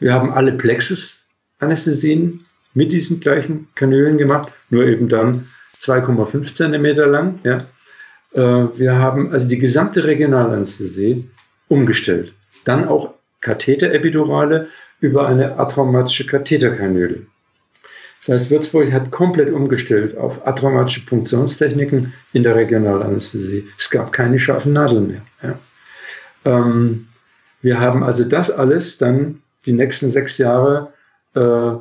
[0.00, 2.44] Wir haben alle Plexus-Anästhesien
[2.74, 5.48] mit diesen gleichen Kanülen gemacht, nur eben dann
[5.80, 7.38] 2,5 Zentimeter lang.
[7.44, 7.66] Ja.
[8.32, 11.28] Äh, wir haben also die gesamte Regionalanästhesie
[11.68, 12.32] umgestellt.
[12.64, 13.14] Dann auch
[13.44, 14.68] Katheterepidurale
[15.00, 17.26] über eine atraumatische Katheterkanüle.
[18.26, 23.68] Das heißt, Würzburg hat komplett umgestellt auf atraumatische Punktionstechniken in der Regionalanästhesie.
[23.78, 25.22] Es gab keine scharfen Nadeln mehr.
[25.42, 25.58] Ja.
[26.46, 27.06] Ähm,
[27.60, 30.92] wir haben also das alles dann die nächsten sechs Jahre
[31.34, 31.72] äh,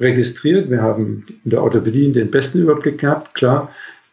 [0.00, 0.68] registriert.
[0.68, 3.70] Wir haben in der Orthopädie den besten Überblick gehabt, klar.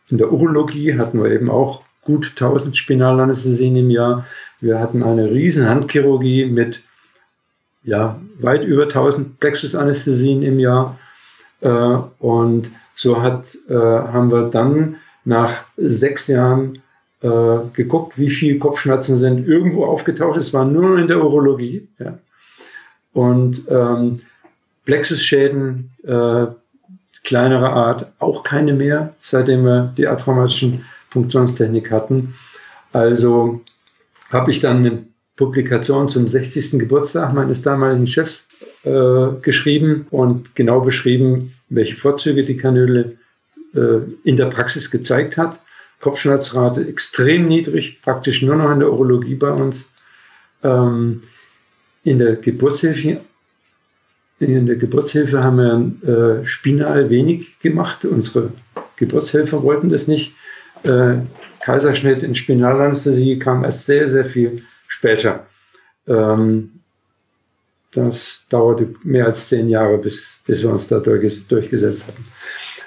[0.10, 4.26] In der Urologie hatten wir eben auch gut 1000 Spinalanästhesien im Jahr.
[4.62, 6.82] Wir hatten eine riesen Handchirurgie mit
[7.84, 11.00] ja, weit über 1000 Plexusanästhesien im Jahr.
[11.62, 16.82] Äh, und so hat, äh, haben wir dann nach sechs Jahren
[17.22, 20.38] äh, geguckt, wie viele Kopfschmerzen sind irgendwo aufgetaucht.
[20.38, 21.88] Es war nur in der Urologie.
[21.98, 22.18] Ja.
[23.14, 24.22] Und ähm,
[24.86, 26.48] Plexusschäden äh,
[27.24, 32.36] kleinerer Art auch keine mehr, seitdem wir die atraumatischen Funktionstechnik hatten.
[32.92, 33.62] Also
[34.30, 35.06] habe ich dann eine
[35.36, 36.80] Publikation zum 60.
[36.80, 38.48] Geburtstag meines damaligen Chefs
[38.84, 43.18] äh, geschrieben und genau beschrieben, welche Vorzüge die Kanüle
[43.74, 45.62] äh, in der Praxis gezeigt hat.
[46.02, 49.82] Kopfschmerzrate extrem niedrig, praktisch nur noch in der Urologie bei uns.
[50.64, 51.24] Ähm,
[52.04, 53.22] in der Geburtshilfe
[54.40, 58.06] in der Geburtshilfe haben wir äh, spinal wenig gemacht.
[58.06, 58.54] Unsere
[58.96, 60.34] Geburtshelfer wollten das nicht.
[60.84, 61.18] Äh,
[61.60, 65.46] Kaiserschnitt in Spinalanästhesie kam erst sehr, sehr viel später.
[66.08, 66.80] Ähm,
[67.92, 72.26] das dauerte mehr als zehn Jahre, bis, bis wir uns da durchgesetzt hatten.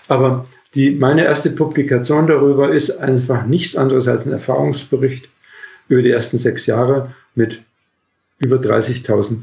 [0.09, 5.28] Aber die, meine erste Publikation darüber ist einfach nichts anderes als ein Erfahrungsbericht
[5.88, 7.61] über die ersten sechs Jahre mit
[8.38, 9.43] über 30.000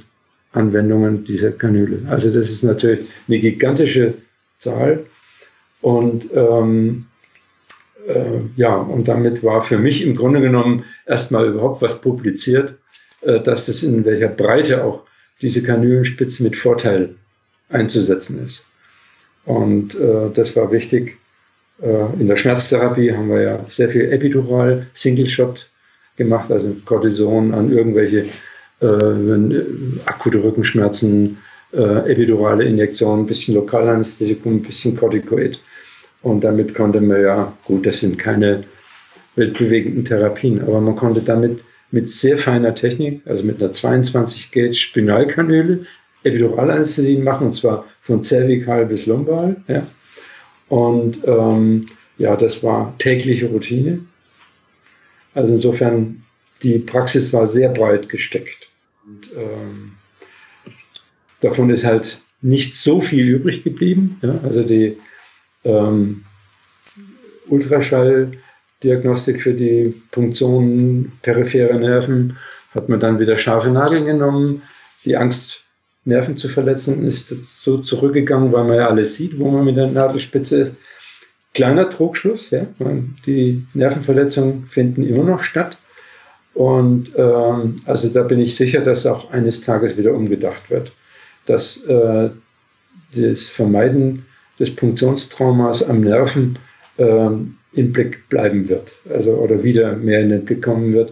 [0.51, 2.09] Anwendungen dieser Kanüle.
[2.09, 4.15] Also das ist natürlich eine gigantische
[4.57, 5.05] Zahl.
[5.81, 7.08] Und ähm, äh,
[8.55, 12.75] ja, und damit war für mich im Grunde genommen erstmal überhaupt was publiziert,
[13.21, 15.03] äh, dass es in welcher Breite auch
[15.41, 17.15] diese Kanülenspitze mit Vorteil
[17.69, 18.67] einzusetzen ist.
[19.45, 21.17] Und äh, das war wichtig.
[21.81, 25.69] Äh, in der Schmerztherapie haben wir ja sehr viel Epidural, Single Shot
[26.17, 28.25] gemacht, also Cortison an irgendwelche
[28.81, 29.65] äh, äh,
[30.05, 31.37] akute Rückenschmerzen,
[31.73, 35.59] äh, epidurale Injektion, ein bisschen Lokalanästhetikum, ein bisschen Corticoid.
[36.21, 38.65] Und damit konnte man ja, gut, das sind keine
[39.35, 41.61] weltbewegenden Therapien, aber man konnte damit
[41.91, 45.85] mit sehr feiner Technik, also mit einer 22 Gauge Spinalkanüle,
[46.23, 49.55] Epiduralanästhesie machen, und zwar von zervikal bis lumbal.
[49.67, 49.87] Ja.
[50.67, 54.01] Und ähm, ja, das war tägliche Routine.
[55.33, 56.23] Also insofern,
[56.61, 58.67] die Praxis war sehr breit gesteckt.
[59.07, 59.91] Und ähm,
[61.39, 64.17] davon ist halt nicht so viel übrig geblieben.
[64.21, 64.39] Ja?
[64.43, 64.97] Also die
[65.63, 66.23] ähm,
[67.47, 72.37] Ultraschalldiagnostik für die Punktionen periphere Nerven
[72.73, 74.63] hat man dann wieder scharfe Nadeln genommen.
[75.05, 75.63] Die Angst,
[76.05, 79.87] Nerven zu verletzen, ist so zurückgegangen, weil man ja alles sieht, wo man mit der
[79.87, 80.75] Nadelspitze ist.
[81.53, 82.67] Kleiner Trugschluss, ja.
[83.25, 85.77] Die Nervenverletzungen finden immer noch statt.
[86.53, 90.91] Und ähm, also da bin ich sicher, dass auch eines Tages wieder umgedacht wird,
[91.45, 92.29] dass äh,
[93.15, 94.25] das Vermeiden
[94.59, 96.59] des Punktionstraumas am Nerven
[96.97, 97.29] äh,
[97.73, 101.11] im Blick bleiben wird, also oder wieder mehr in den Blick kommen wird.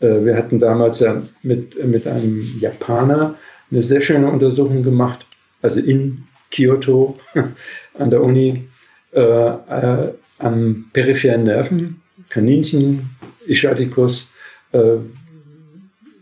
[0.00, 3.36] Äh, wir hatten damals ja mit, mit einem Japaner
[3.70, 5.24] eine sehr schöne Untersuchung gemacht,
[5.62, 7.18] also in Kyoto
[7.98, 8.68] an der Uni
[9.12, 13.10] äh, äh, am peripheren Nerven, Kaninchen,
[13.46, 14.30] Ischiaticus,
[14.72, 14.96] äh,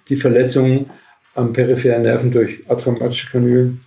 [0.09, 0.91] die Verletzung
[1.35, 3.81] am peripheren Nerven durch atraumatische Kanülen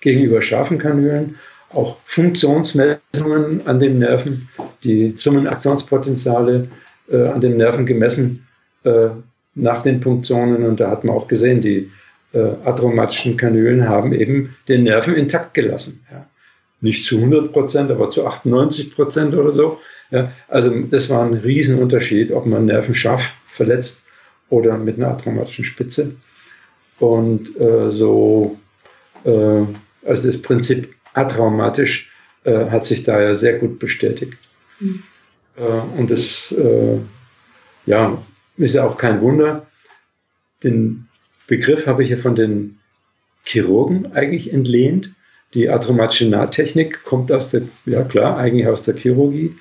[0.00, 1.36] gegenüber scharfen Kanülen,
[1.74, 4.48] auch Funktionsmessungen an den Nerven,
[4.84, 6.68] die Summenaktionspotenziale
[7.10, 8.46] äh, an den Nerven gemessen
[8.84, 9.08] äh,
[9.54, 11.90] nach den Punktionen und da hat man auch gesehen, die
[12.32, 16.04] äh, atraumatischen Kanülen haben eben den Nerven intakt gelassen.
[16.10, 16.26] Ja.
[16.80, 19.78] Nicht zu 100 Prozent, aber zu 98 Prozent oder so.
[20.10, 20.32] Ja.
[20.48, 24.02] Also das war ein Riesenunterschied, ob man Nerven scharf verletzt
[24.48, 26.14] oder mit einer atraumatischen Spitze.
[26.98, 28.58] Und äh, so,
[29.24, 29.62] äh,
[30.06, 32.10] also das Prinzip atraumatisch
[32.44, 34.34] äh, hat sich da ja sehr gut bestätigt.
[34.80, 35.02] Mhm.
[35.98, 36.98] und das, äh,
[37.86, 38.22] ja,
[38.56, 39.66] ist ja auch kein Wunder.
[40.62, 41.08] Den
[41.46, 42.78] Begriff habe ich ja von den
[43.44, 45.12] Chirurgen eigentlich entlehnt.
[45.54, 49.54] Die atraumatische Nahtechnik kommt aus der, ja klar, eigentlich aus der Chirurgie.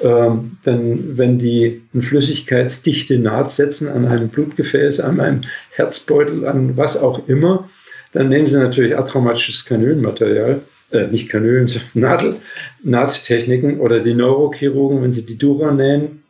[0.00, 6.76] Ähm, denn wenn die eine flüssigkeitsdichte Naht setzen an einem Blutgefäß, an einem Herzbeutel, an
[6.76, 7.70] was auch immer,
[8.12, 10.62] dann nehmen sie natürlich atraumatisches Kanülenmaterial,
[10.92, 12.36] äh, nicht Kanülen, sondern Nadel,
[12.82, 16.22] Nahttechniken oder die Neurochirurgen, wenn sie die Dura nähen.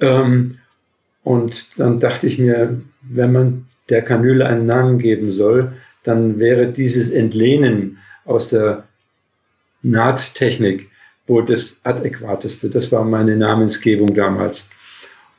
[0.00, 0.58] Ähm,
[1.22, 6.72] und dann dachte ich mir, wenn man der Kanüle einen Namen geben soll, dann wäre
[6.72, 8.84] dieses Entlehnen aus der
[9.82, 10.88] Nahttechnik
[11.26, 12.70] wohl das adäquateste.
[12.70, 14.68] Das war meine Namensgebung damals.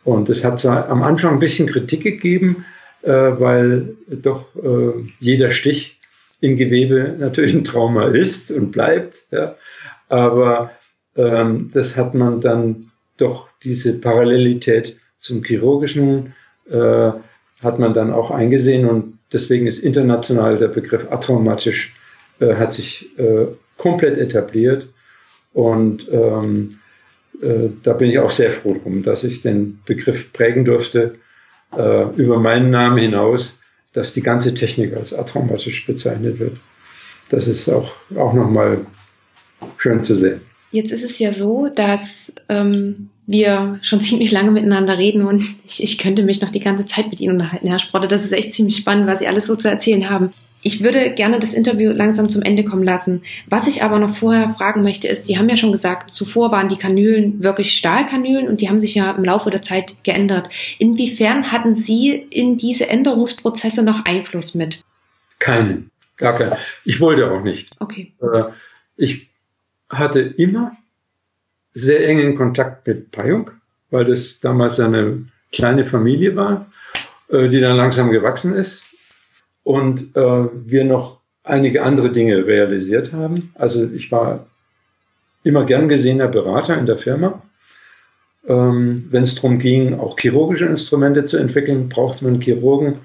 [0.03, 2.65] Und es hat zwar am Anfang ein bisschen Kritik gegeben,
[3.03, 5.97] äh, weil doch äh, jeder Stich
[6.41, 9.23] im Gewebe natürlich ein Trauma ist und bleibt.
[9.31, 9.55] Ja.
[10.09, 10.71] Aber
[11.15, 16.33] ähm, das hat man dann doch diese Parallelität zum chirurgischen
[16.69, 17.11] äh,
[17.61, 21.93] hat man dann auch eingesehen und deswegen ist international der Begriff atraumatisch
[22.39, 23.45] äh, hat sich äh,
[23.77, 24.87] komplett etabliert
[25.53, 26.79] und ähm,
[27.41, 31.15] äh, da bin ich auch sehr froh drum, dass ich den Begriff prägen durfte
[31.75, 33.59] äh, über meinen Namen hinaus,
[33.93, 36.57] dass die ganze Technik als atraumatisch bezeichnet wird.
[37.29, 38.85] Das ist auch, auch nochmal
[39.77, 40.41] schön zu sehen.
[40.71, 45.83] Jetzt ist es ja so, dass ähm, wir schon ziemlich lange miteinander reden und ich,
[45.83, 48.07] ich könnte mich noch die ganze Zeit mit Ihnen unterhalten, Herr Sprotte.
[48.07, 50.33] Das ist echt ziemlich spannend, was Sie alles so zu erzählen haben.
[50.63, 53.23] Ich würde gerne das Interview langsam zum Ende kommen lassen.
[53.47, 56.69] Was ich aber noch vorher fragen möchte, ist, Sie haben ja schon gesagt, zuvor waren
[56.69, 60.49] die Kanülen wirklich Stahlkanülen und die haben sich ja im Laufe der Zeit geändert.
[60.77, 64.83] Inwiefern hatten Sie in diese Änderungsprozesse noch Einfluss mit?
[65.39, 66.57] Keinen, gar keinen.
[66.85, 67.71] Ich wollte auch nicht.
[67.79, 68.13] Okay.
[68.21, 68.43] Äh,
[68.97, 69.27] ich
[69.89, 70.77] hatte immer
[71.73, 73.49] sehr engen Kontakt mit Payung,
[73.89, 76.67] weil das damals eine kleine Familie war,
[77.29, 78.83] äh, die dann langsam gewachsen ist
[79.63, 83.51] und äh, wir noch einige andere Dinge realisiert haben.
[83.55, 84.47] Also ich war
[85.43, 87.41] immer gern gesehener Berater in der Firma.
[88.47, 92.99] Ähm, Wenn es darum ging, auch chirurgische Instrumente zu entwickeln, braucht man Chirurgen,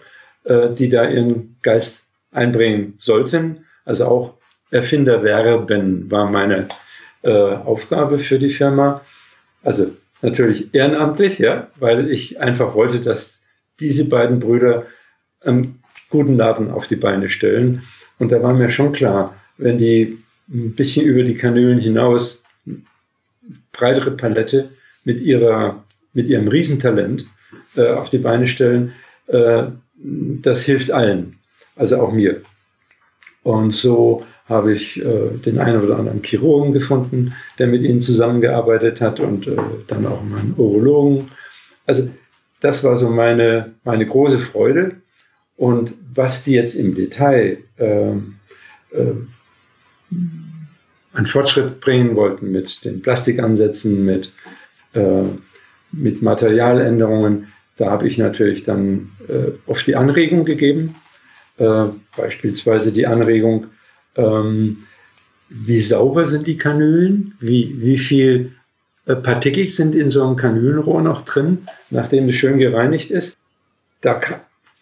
[0.44, 3.64] äh, die da ihren Geist einbringen sollten.
[3.84, 4.34] Also auch
[4.70, 6.68] Erfinder werben war meine
[7.22, 9.02] äh, Aufgabe für die Firma.
[9.62, 9.92] Also
[10.22, 13.40] natürlich ehrenamtlich, ja, weil ich einfach wollte, dass
[13.80, 14.86] diese beiden Brüder
[15.40, 17.82] einen guten Laden auf die Beine stellen.
[18.18, 22.44] Und da war mir schon klar, wenn die ein bisschen über die Kanülen hinaus
[23.72, 24.70] breitere Palette
[25.04, 27.26] mit ihrer, mit ihrem Riesentalent
[27.76, 28.92] äh, auf die Beine stellen,
[29.26, 29.64] äh,
[29.96, 31.38] das hilft allen,
[31.74, 32.42] also auch mir.
[33.42, 39.00] Und so habe ich äh, den einen oder anderen Chirurgen gefunden, der mit ihnen zusammengearbeitet
[39.00, 39.56] hat und äh,
[39.88, 41.30] dann auch meinen Urologen.
[41.86, 42.10] Also
[42.60, 44.96] das war so meine, meine große Freude.
[45.56, 49.14] Und was die jetzt im Detail äh, äh,
[51.12, 54.32] an Fortschritt bringen wollten mit den Plastikansätzen, mit,
[54.92, 55.24] äh,
[55.92, 60.96] mit Materialänderungen, da habe ich natürlich dann äh, oft die Anregung gegeben.
[61.58, 61.86] Äh,
[62.16, 63.66] beispielsweise die Anregung,
[64.16, 64.84] ähm,
[65.48, 68.52] wie sauber sind die Kanülen, wie, wie viel
[69.06, 73.36] äh, Partikel sind in so einem Kanülenrohr noch drin, nachdem es schön gereinigt ist.
[74.00, 74.20] Da,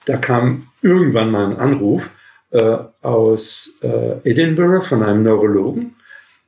[0.07, 2.11] da kam irgendwann mal ein Anruf
[2.51, 5.97] äh, aus äh, Edinburgh von einem Neurologen,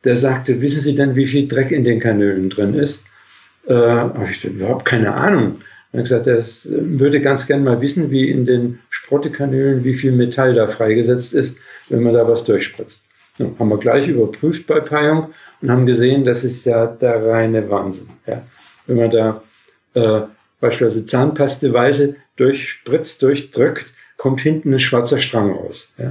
[0.04, 3.04] der sagte, wissen Sie denn, wie viel Dreck in den Kanülen drin ist?
[3.66, 5.56] Äh, habe ich überhaupt keine Ahnung.
[5.92, 10.12] Er hat gesagt, er würde ganz gern mal wissen, wie in den Sprottekanülen, wie viel
[10.12, 11.56] Metall da freigesetzt ist,
[11.88, 13.02] wenn man da was durchspritzt.
[13.38, 17.68] Ja, haben wir gleich überprüft bei Payung und haben gesehen, das ist ja der reine
[17.70, 18.08] Wahnsinn.
[18.26, 18.42] Ja.
[18.86, 19.42] Wenn man da
[19.94, 20.26] äh,
[20.60, 25.88] beispielsweise Zahnpasteweise durchspritzt, durchdrückt, kommt hinten ein schwarzer Strang raus.
[25.98, 26.10] Ja.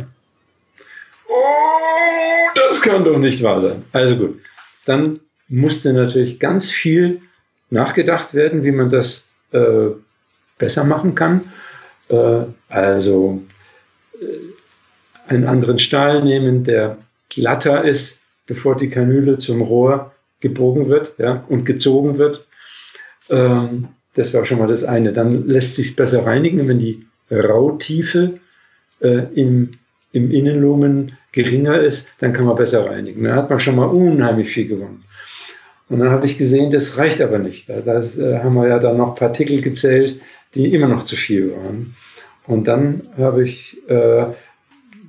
[1.27, 3.83] Oh, das kann doch nicht wahr sein.
[3.91, 4.41] Also gut,
[4.85, 7.21] dann musste natürlich ganz viel
[7.69, 9.89] nachgedacht werden, wie man das äh,
[10.57, 11.51] besser machen kann.
[12.09, 13.41] Äh, also
[14.19, 16.97] äh, einen anderen Stahl nehmen, der
[17.29, 22.45] glatter ist, bevor die Kanüle zum Rohr gebogen wird ja, und gezogen wird.
[23.29, 25.13] Ähm, das war schon mal das eine.
[25.13, 28.39] Dann lässt sich besser reinigen, wenn die Rautiefe
[29.01, 29.71] äh, im,
[30.11, 33.23] im Innenlumen geringer ist, dann kann man besser reinigen.
[33.23, 35.03] Dann hat man schon mal unheimlich viel gewonnen.
[35.89, 37.69] Und dann habe ich gesehen, das reicht aber nicht.
[37.69, 40.19] Da äh, haben wir ja dann noch Partikel gezählt,
[40.55, 41.95] die immer noch zu viel waren.
[42.47, 44.25] Und dann habe ich äh,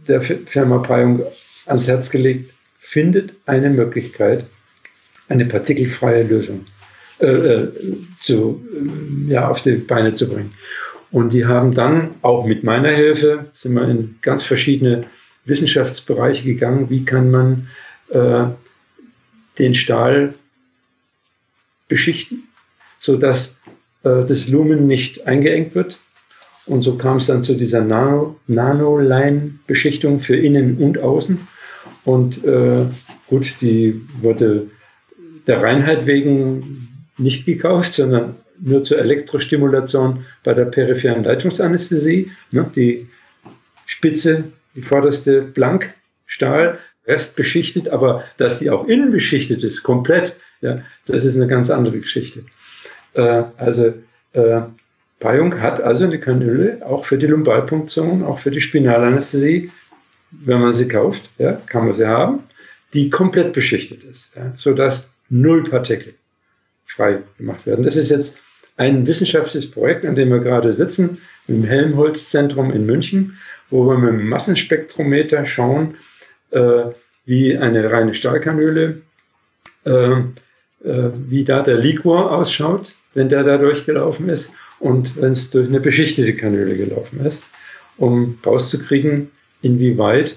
[0.09, 1.23] der Firma Preiung
[1.65, 4.45] ans Herz gelegt, findet eine Möglichkeit,
[5.29, 6.67] eine partikelfreie Lösung
[7.21, 7.73] äh, äh
[8.23, 10.53] zu, äh, ja, auf die Beine zu bringen.
[11.11, 15.05] Und die haben dann auch mit meiner Hilfe, sind wir in ganz verschiedene
[15.45, 17.69] Wissenschaftsbereiche gegangen, wie kann man
[18.11, 18.47] äh,
[19.59, 20.35] den Stahl
[21.89, 22.45] beschichten,
[22.99, 23.61] sodass
[24.03, 25.99] äh, das Lumen nicht eingeengt wird.
[26.67, 31.39] Und so kam es dann zu dieser Nano-Line-Beschichtung für innen und außen.
[32.05, 32.87] Und äh,
[33.29, 34.67] gut, die wurde
[35.47, 42.31] der Reinheit wegen nicht gekauft, sondern nur zur Elektrostimulation bei der peripheren Leitungsanästhesie.
[42.51, 43.09] Ne, die
[43.87, 44.45] Spitze,
[44.75, 45.95] die vorderste blank,
[46.27, 51.47] Stahl, Rest beschichtet, aber dass die auch innen beschichtet ist, komplett, ja, das ist eine
[51.47, 52.43] ganz andere Geschichte.
[53.15, 53.95] Äh, also
[54.33, 54.63] äh,
[55.21, 59.71] Payung hat also eine Kanüle auch für die Lumbalpunktion, auch für die Spinalanästhesie,
[60.33, 62.43] wenn man sie kauft, ja, kann man sie haben,
[62.93, 66.15] die komplett beschichtet ist, ja, sodass null Partikel
[66.97, 67.85] frei gemacht werden.
[67.85, 68.39] Das ist jetzt
[68.77, 71.19] ein wissenschaftliches Projekt, an dem wir gerade sitzen,
[71.49, 73.39] im Helmholtz-Zentrum in München,
[73.71, 75.95] wo wir mit dem Massenspektrometer schauen,
[76.51, 76.85] äh,
[77.25, 79.03] wie eine reine Stahlkanüle,
[79.85, 85.51] äh, äh, wie da der Liquor ausschaut, wenn der da durchgelaufen ist und wenn es
[85.51, 87.43] durch eine beschichtete Kanüle gelaufen ist,
[87.97, 89.31] um rauszukriegen,
[89.63, 90.37] inwieweit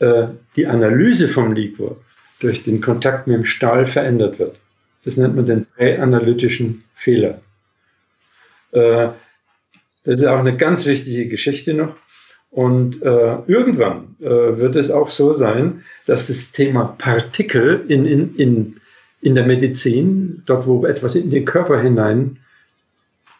[0.00, 0.26] äh,
[0.56, 1.96] die Analyse vom Liquor
[2.40, 4.56] durch den Kontakt mit dem Stahl verändert wird.
[5.04, 7.40] Das nennt man den präanalytischen Fehler.
[8.72, 9.08] Äh,
[10.04, 11.96] das ist auch eine ganz wichtige Geschichte noch.
[12.50, 18.34] Und äh, irgendwann äh, wird es auch so sein, dass das Thema Partikel in, in,
[18.36, 18.76] in,
[19.20, 22.38] in der Medizin, dort wo etwas in den Körper hinein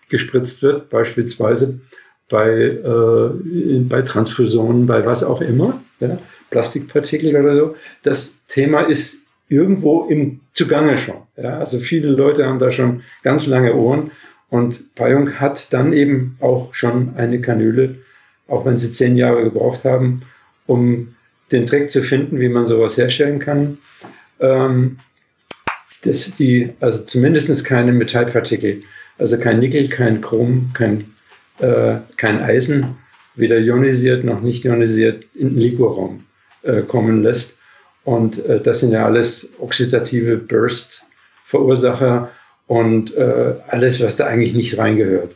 [0.08, 1.80] gespritzt wird, beispielsweise
[2.28, 6.18] bei, äh, bei Transfusionen, bei was auch immer, ja,
[6.50, 9.20] Plastikpartikel oder so, das Thema ist
[9.51, 11.16] irgendwo im Zugange schon.
[11.36, 11.59] Ja.
[11.59, 14.12] Also viele Leute haben da schon ganz lange Ohren
[14.48, 17.96] und Payung hat dann eben auch schon eine Kanüle,
[18.48, 20.22] auch wenn sie zehn Jahre gebraucht haben,
[20.66, 21.14] um
[21.53, 23.78] den Trick zu finden, wie man sowas herstellen kann.
[24.38, 24.98] Ähm,
[26.03, 28.82] dass die, also zumindest keine Metallpartikel,
[29.18, 31.05] also kein Nickel, kein Chrom, kein,
[31.59, 32.96] äh, kein Eisen,
[33.34, 36.24] weder ionisiert noch nicht ionisiert in den Liquorraum
[36.62, 37.59] äh, kommen lässt.
[38.05, 42.30] Und äh, das sind ja alles oxidative Burst-Verursacher
[42.66, 45.34] und äh, alles, was da eigentlich nicht reingehört.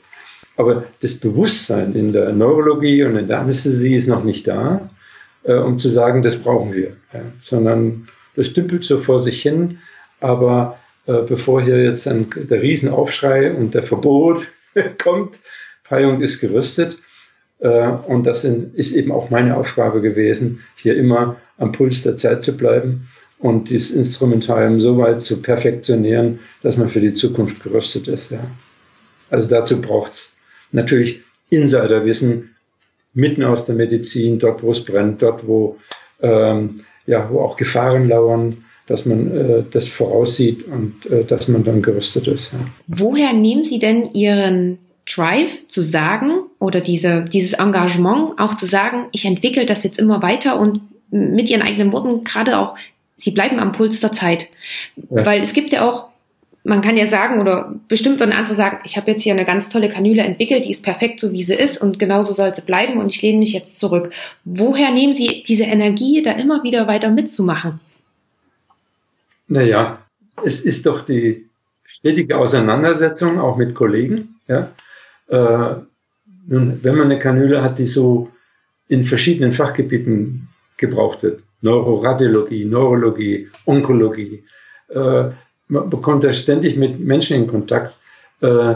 [0.57, 4.89] Aber das Bewusstsein in der Neurologie und in der Anästhesie ist noch nicht da,
[5.43, 7.21] äh, um zu sagen, das brauchen wir, ja.
[7.43, 9.79] sondern das dümpelt so vor sich hin.
[10.21, 14.47] Aber äh, bevor hier jetzt ein, der Riesenaufschrei und der Verbot
[15.03, 15.41] kommt,
[15.85, 16.99] Peilung ist gerüstet.
[17.59, 22.17] Äh, und das sind, ist eben auch meine Aufgabe gewesen, hier immer am Puls der
[22.17, 27.63] Zeit zu bleiben und das Instrumentarium so weit zu perfektionieren, dass man für die Zukunft
[27.63, 28.31] gerüstet ist.
[28.31, 28.41] Ja.
[29.31, 30.33] Also dazu braucht es
[30.73, 32.55] natürlich Insiderwissen
[33.13, 35.79] mitten aus der Medizin, dort wo es brennt, dort wo,
[36.21, 41.65] ähm, ja, wo auch Gefahren lauern, dass man äh, das voraussieht und äh, dass man
[41.65, 42.53] dann gerüstet ist.
[42.53, 42.59] Ja.
[42.87, 49.07] Woher nehmen Sie denn Ihren Drive zu sagen oder diese, dieses Engagement auch zu sagen,
[49.13, 50.81] ich entwickle das jetzt immer weiter und
[51.15, 52.77] mit Ihren eigenen Worten gerade auch
[53.17, 54.49] sie bleiben am Puls der Zeit.
[54.97, 55.25] Ja.
[55.25, 56.09] Weil es gibt ja auch,
[56.65, 59.69] man kann ja sagen, oder bestimmt würden andere sagen, ich habe jetzt hier eine ganz
[59.69, 62.99] tolle Kanüle entwickelt, die ist perfekt so wie sie ist und genauso soll sie bleiben
[62.99, 64.13] und ich lehne mich jetzt zurück.
[64.45, 67.81] Woher nehmen Sie diese Energie, da immer wieder weiter mitzumachen?
[69.47, 69.99] Naja,
[70.45, 71.47] es ist doch die
[71.85, 74.37] stetige Auseinandersetzung auch mit Kollegen.
[74.49, 74.71] Ja?
[75.29, 75.83] Äh,
[76.47, 78.31] nun, wenn man eine Kanüle hat, die so
[78.89, 80.44] in verschiedenen Fachgebieten
[80.77, 84.45] gebraucht wird, Neuroradiologie, Neurologie, Onkologie.
[84.89, 85.31] Äh,
[85.69, 87.95] man bekommt da ständig mit Menschen in Kontakt,
[88.41, 88.75] äh,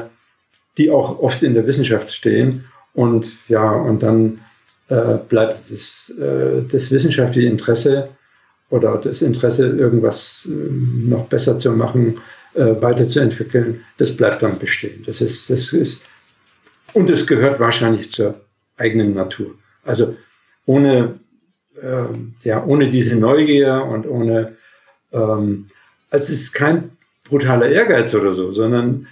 [0.79, 2.65] die auch oft in der Wissenschaft stehen.
[2.95, 4.41] Und ja, und dann
[4.89, 8.09] äh, bleibt das, äh, das wissenschaftliche Interesse
[8.71, 10.71] oder das Interesse, irgendwas äh,
[11.09, 12.19] noch besser zu machen,
[12.55, 15.05] äh, weiterzuentwickeln, das bleibt dann bestehen.
[15.07, 16.03] Das ist, das ist,
[16.95, 18.41] und es gehört wahrscheinlich zur
[18.77, 19.55] eigenen Natur.
[19.85, 20.17] Also
[20.67, 21.19] ohne
[21.83, 22.05] äh,
[22.45, 24.57] ja, ohne diese Neugier und ohne,
[25.13, 25.67] ähm,
[26.11, 26.91] also es ist kein
[27.25, 29.07] brutaler Ehrgeiz oder so, sondern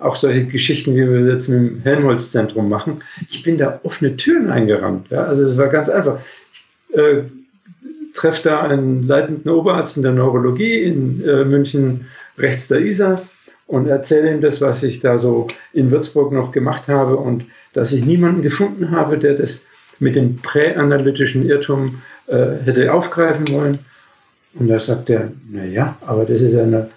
[0.00, 3.02] auch solche Geschichten, wie wir jetzt mit dem Helmholtz-Zentrum machen.
[3.30, 5.08] Ich bin da offene Türen eingerannt.
[5.10, 5.24] Ja?
[5.24, 6.20] Also es war ganz einfach.
[6.88, 7.24] Ich äh,
[8.14, 12.06] treffe da einen leitenden Oberarzt in der Neurologie in äh, München
[12.38, 13.22] rechts der Isar
[13.66, 17.44] und erzähle ihm das, was ich da so in Würzburg noch gemacht habe und
[17.74, 19.64] dass ich niemanden gefunden habe, der das
[19.98, 23.78] mit dem präanalytischen Irrtum äh, hätte aufgreifen wollen.
[24.54, 26.90] Und da sagt er, na ja, aber das ist eine,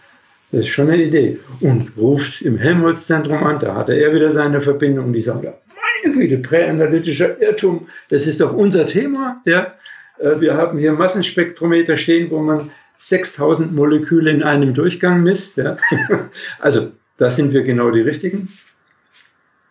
[0.51, 1.39] das ist schon eine Idee.
[1.59, 6.37] Und ruft im Helmholtz-Zentrum an, da hatte er wieder seine Verbindung, die sagt, meine Güte,
[6.37, 9.73] präanalytischer Irrtum, das ist doch unser Thema, ja.
[10.19, 15.77] Äh, wir haben hier Massenspektrometer stehen, wo man 6000 Moleküle in einem Durchgang misst, ja.
[16.59, 18.49] Also, da sind wir genau die Richtigen.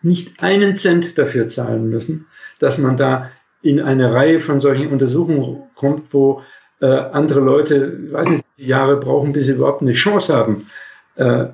[0.01, 2.27] Nicht einen Cent dafür zahlen müssen
[2.59, 3.31] dass man da
[3.61, 6.43] in eine Reihe von solchen Untersuchungen kommt, wo
[6.81, 10.67] äh, andere Leute, weiß nicht, Jahre brauchen, bis sie überhaupt eine Chance haben,
[11.15, 11.47] äh,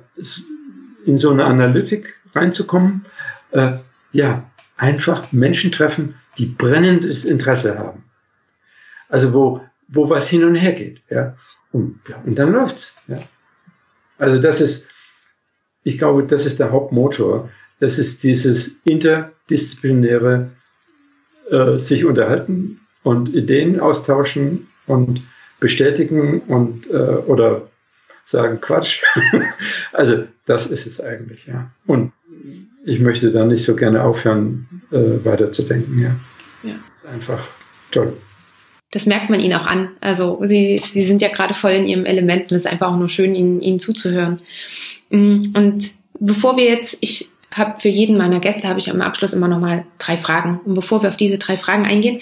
[1.04, 3.06] in so eine Analytik reinzukommen.
[3.50, 3.78] Äh,
[4.12, 4.44] ja,
[4.76, 8.04] einfach Menschen treffen, die brennendes Interesse haben.
[9.08, 11.00] Also wo, wo was hin und her geht.
[11.10, 11.36] Ja.
[11.72, 12.96] Und, ja, und dann läuft's.
[13.08, 13.18] Ja.
[14.18, 14.86] Also das ist,
[15.82, 17.50] ich glaube, das ist der Hauptmotor.
[17.80, 20.52] Das ist dieses interdisziplinäre
[21.50, 25.22] äh, sich unterhalten und Ideen austauschen und
[25.60, 26.94] bestätigen und äh,
[27.26, 27.68] oder
[28.26, 29.02] sagen Quatsch.
[29.92, 31.70] also das ist es eigentlich, ja.
[31.86, 32.12] Und
[32.84, 36.16] ich möchte da nicht so gerne aufhören, äh, weiterzudenken, ja.
[36.62, 36.74] ja.
[36.74, 37.46] Ist einfach
[37.90, 38.16] toll.
[38.92, 39.90] Das merkt man ihnen auch an.
[40.00, 42.98] Also sie, sie sind ja gerade voll in ihrem Element und es ist einfach auch
[42.98, 44.40] nur schön, ihnen, ihnen zuzuhören.
[45.10, 45.90] Mm, und
[46.20, 49.60] bevor wir jetzt, ich habe für jeden meiner Gäste habe ich am Abschluss immer noch
[49.60, 50.60] mal drei Fragen.
[50.64, 52.20] Und bevor wir auf diese drei Fragen eingehen,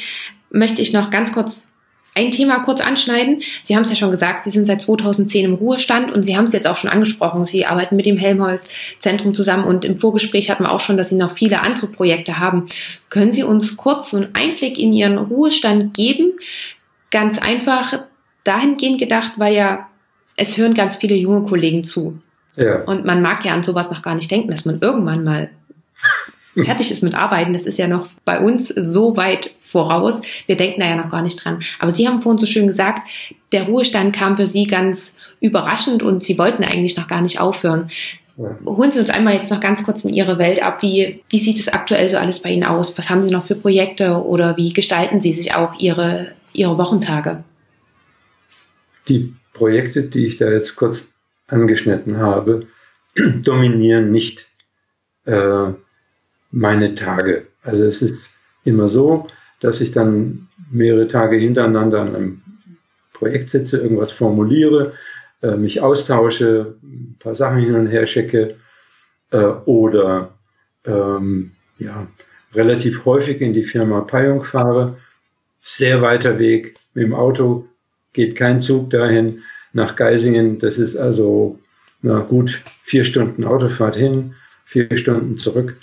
[0.51, 1.67] möchte ich noch ganz kurz
[2.15, 3.43] ein Thema kurz anschneiden.
[3.63, 6.45] Sie haben es ja schon gesagt, Sie sind seit 2010 im Ruhestand und Sie haben
[6.45, 7.45] es jetzt auch schon angesprochen.
[7.45, 11.17] Sie arbeiten mit dem Helmholtz-Zentrum zusammen und im Vorgespräch hatten wir auch schon, dass Sie
[11.17, 12.67] noch viele andere Projekte haben.
[13.11, 16.35] Können Sie uns kurz so einen Einblick in Ihren Ruhestand geben?
[17.11, 18.05] Ganz einfach
[18.45, 19.89] dahingehend gedacht, weil ja
[20.37, 22.19] es hören ganz viele junge Kollegen zu.
[22.57, 22.83] Ja.
[22.85, 25.51] Und man mag ja an sowas noch gar nicht denken, dass man irgendwann mal
[26.55, 27.53] fertig ist mit Arbeiten.
[27.53, 30.23] Das ist ja noch bei uns so weit voraus.
[30.47, 31.61] Wir denken da ja noch gar nicht dran.
[31.81, 33.09] Aber Sie haben vorhin so schön gesagt,
[33.53, 37.91] der Ruhestand kam für Sie ganz überraschend und Sie wollten eigentlich noch gar nicht aufhören.
[38.37, 40.83] Holen Sie uns einmal jetzt noch ganz kurz in Ihre Welt ab.
[40.83, 42.97] Wie, wie sieht es aktuell so alles bei Ihnen aus?
[42.99, 47.45] Was haben Sie noch für Projekte oder wie gestalten Sie sich auch Ihre, Ihre Wochentage?
[49.09, 51.14] Die Projekte, die ich da jetzt kurz
[51.47, 52.67] angeschnitten habe,
[53.43, 54.49] dominieren nicht
[55.25, 55.73] äh,
[56.51, 57.47] meine Tage.
[57.63, 58.31] Also es ist
[58.65, 59.29] immer so,
[59.61, 62.43] dass ich dann mehrere Tage hintereinander an einem
[63.13, 64.93] Projekt sitze, irgendwas formuliere,
[65.43, 68.57] äh, mich austausche, ein paar Sachen hin und her schicke
[69.31, 70.35] äh, oder
[70.85, 72.07] ähm, ja,
[72.55, 74.99] relativ häufig in die Firma Payung fahre.
[75.63, 77.67] Sehr weiter Weg mit dem Auto,
[78.13, 79.43] geht kein Zug dahin
[79.75, 80.59] nach Geisingen.
[80.59, 81.59] Das ist also
[82.01, 85.77] na gut vier Stunden Autofahrt hin, vier Stunden zurück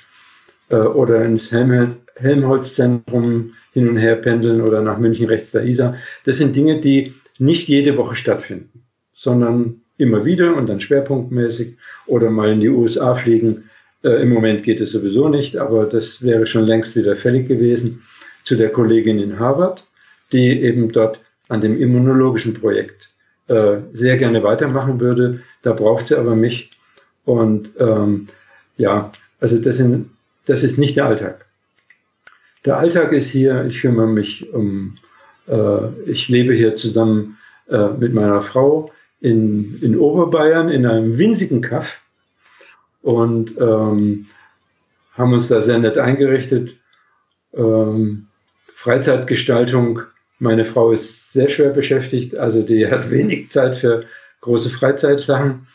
[0.70, 5.96] äh, oder ins Helmholtz-Zentrum hin und her pendeln oder nach München rechts der Isar.
[6.26, 8.84] Das sind Dinge, die nicht jede Woche stattfinden,
[9.14, 11.78] sondern immer wieder und dann schwerpunktmäßig
[12.08, 13.70] oder mal in die USA fliegen.
[14.04, 18.04] Äh, Im Moment geht es sowieso nicht, aber das wäre schon längst wieder fällig gewesen
[18.44, 19.86] zu der Kollegin in Harvard,
[20.32, 23.12] die eben dort an dem immunologischen Projekt
[23.52, 25.42] äh, sehr gerne weitermachen würde.
[25.62, 26.72] Da braucht sie aber mich.
[27.26, 28.28] Und ähm,
[28.78, 30.10] ja, also das sind
[30.46, 31.46] das ist nicht der Alltag.
[32.66, 34.98] Der Alltag ist hier, ich kümmere mich um,
[35.48, 37.38] äh, ich lebe hier zusammen
[37.70, 42.02] äh, mit meiner Frau in, in Oberbayern in einem winzigen Kaff
[43.02, 44.28] und ähm,
[45.14, 46.76] haben uns da sehr nett eingerichtet.
[47.54, 48.28] Ähm,
[48.74, 50.02] Freizeitgestaltung,
[50.42, 54.06] meine Frau ist sehr schwer beschäftigt, also die hat wenig Zeit für
[54.42, 55.68] große Freizeitsachen.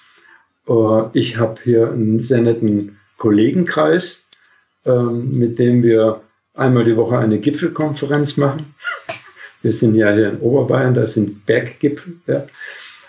[0.69, 4.27] Äh, ich habe hier einen sehr netten Kollegenkreis,
[4.85, 6.21] ähm, mit dem wir
[6.55, 8.75] einmal die Woche eine Gipfelkonferenz machen.
[9.63, 12.17] Wir sind ja hier in Oberbayern, da sind Berggipfel.
[12.27, 12.47] Ja.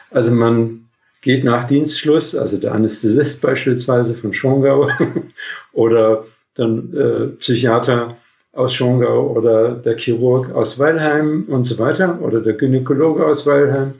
[0.10, 0.88] Also man
[1.22, 4.90] geht nach Dienstschluss, also der Anästhesist beispielsweise von Schongau
[5.74, 8.18] oder dann äh, Psychiater
[8.58, 13.94] aus Schongau oder der Chirurg aus Weilheim und so weiter oder der Gynäkologe aus Weilheim.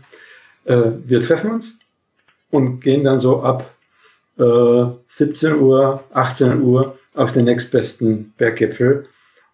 [0.66, 1.78] Äh, wir treffen uns
[2.50, 3.70] und gehen dann so ab
[4.40, 9.06] äh, 17 Uhr, 18 Uhr auf den nächstbesten Berggipfel.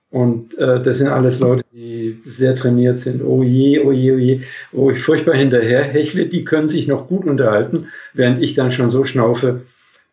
[0.09, 3.23] Und äh, das sind alles Leute, die sehr trainiert sind.
[3.23, 4.41] Oh je, oh je, oh je,
[4.71, 8.91] oh ich furchtbar hinterher hechle, die können sich noch gut unterhalten, während ich dann schon
[8.91, 9.63] so schnaufe,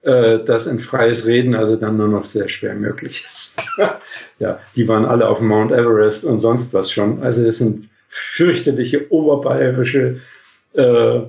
[0.03, 3.55] äh, dass ein freies Reden also dann nur noch sehr schwer möglich ist.
[4.39, 7.23] ja, die waren alle auf Mount Everest und sonst was schon.
[7.23, 10.21] Also das sind fürchterliche oberbayerische
[10.75, 11.21] äh,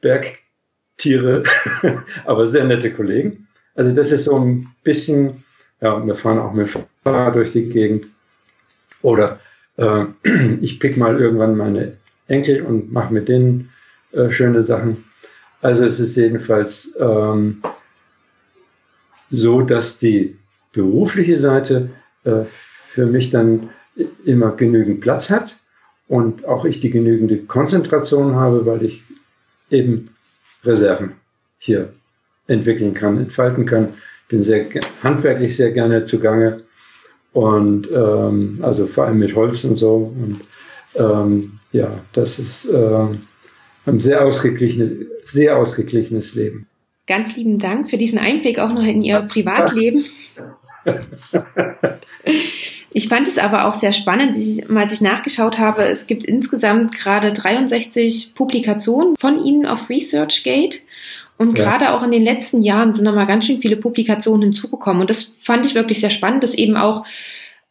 [0.00, 1.44] Bergtiere,
[2.24, 3.46] aber sehr nette Kollegen.
[3.74, 5.44] Also das ist so ein bisschen
[5.80, 6.68] ja, wir fahren auch mit
[7.04, 8.06] Fahrrad durch die Gegend.
[9.02, 9.40] Oder
[9.76, 10.04] äh,
[10.60, 11.96] ich pick mal irgendwann meine
[12.26, 13.70] Enkel und mache mit denen
[14.12, 15.04] äh, schöne Sachen.
[15.60, 17.62] Also es ist jedenfalls ähm,
[19.30, 20.36] so, dass die
[20.72, 21.90] berufliche Seite
[22.24, 22.44] äh,
[22.90, 23.70] für mich dann
[24.24, 25.56] immer genügend Platz hat
[26.06, 29.02] und auch ich die genügende Konzentration habe, weil ich
[29.70, 30.10] eben
[30.64, 31.12] Reserven
[31.58, 31.92] hier
[32.46, 33.94] entwickeln kann, entfalten kann
[34.28, 34.66] bin sehr
[35.02, 36.60] handwerklich sehr gerne zugange
[37.32, 40.14] und ähm, also vor allem mit Holz und so.
[40.14, 40.40] Und
[40.94, 43.06] ähm, ja, das ist äh,
[43.86, 46.66] ein sehr ausgeglichenes, sehr ausgeglichenes Leben.
[47.08, 50.04] Ganz lieben Dank für diesen Einblick auch noch in Ihr Privatleben.
[52.92, 56.94] Ich fand es aber auch sehr spannend, ich, als ich nachgeschaut habe, es gibt insgesamt
[56.94, 60.78] gerade 63 Publikationen von Ihnen auf ResearchGate.
[61.36, 61.64] Und ja.
[61.64, 65.02] gerade auch in den letzten Jahren sind nochmal ganz schön viele Publikationen hinzugekommen.
[65.02, 67.04] Und das fand ich wirklich sehr spannend, dass eben auch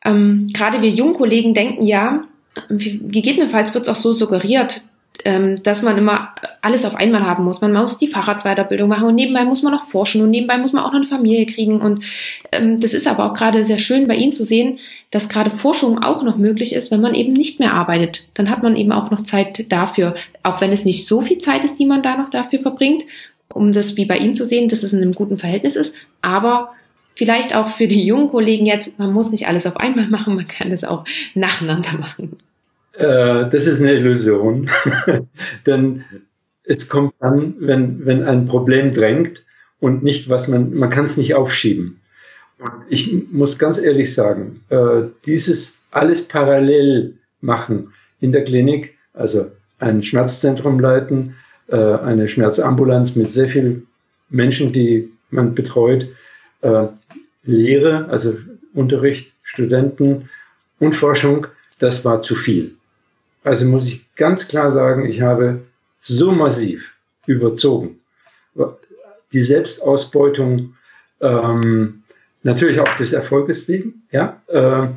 [0.06, 2.24] ähm, gerade wir jungen Kollegen denken, ja,
[2.70, 4.84] gegebenenfalls wird es auch so suggeriert,
[5.24, 6.30] dass man immer
[6.62, 7.62] alles auf einmal haben muss.
[7.62, 10.84] Man muss die Fahrradsweiterbildung machen und nebenbei muss man noch forschen und nebenbei muss man
[10.84, 11.82] auch noch eine Familie kriegen.
[11.82, 12.04] Und
[12.52, 14.80] ähm, das ist aber auch gerade sehr schön bei Ihnen zu sehen,
[15.12, 18.26] dass gerade Forschung auch noch möglich ist, wenn man eben nicht mehr arbeitet.
[18.34, 21.64] Dann hat man eben auch noch Zeit dafür, auch wenn es nicht so viel Zeit
[21.64, 23.04] ist, die man da noch dafür verbringt
[23.54, 25.96] um das wie bei Ihnen zu sehen, dass es in einem guten Verhältnis ist.
[26.22, 26.74] Aber
[27.16, 30.48] vielleicht auch für die jungen Kollegen jetzt, man muss nicht alles auf einmal machen, man
[30.48, 32.38] kann es auch nacheinander machen.
[32.98, 34.70] Äh, das ist eine Illusion.
[35.66, 36.04] Denn
[36.64, 39.46] es kommt dann, wenn, wenn ein Problem drängt
[39.80, 42.02] und nicht, was man, man kann es nicht aufschieben.
[42.60, 49.52] Und ich muss ganz ehrlich sagen, äh, dieses alles parallel machen in der Klinik, also
[49.80, 51.36] ein Schmerzzentrum leiten,
[51.68, 53.88] äh, eine Schmerzambulanz mit sehr vielen
[54.30, 56.08] Menschen, die man betreut,
[56.62, 56.88] äh,
[57.44, 58.38] Lehre, also
[58.74, 60.30] Unterricht, Studenten
[60.80, 61.48] und Forschung,
[61.80, 62.77] das war zu viel.
[63.48, 65.62] Also muss ich ganz klar sagen, ich habe
[66.02, 66.94] so massiv
[67.26, 68.00] überzogen.
[69.32, 70.76] Die Selbstausbeutung,
[71.22, 72.04] ähm,
[72.44, 74.88] natürlich auch des Erfolges wegen, ja, äh,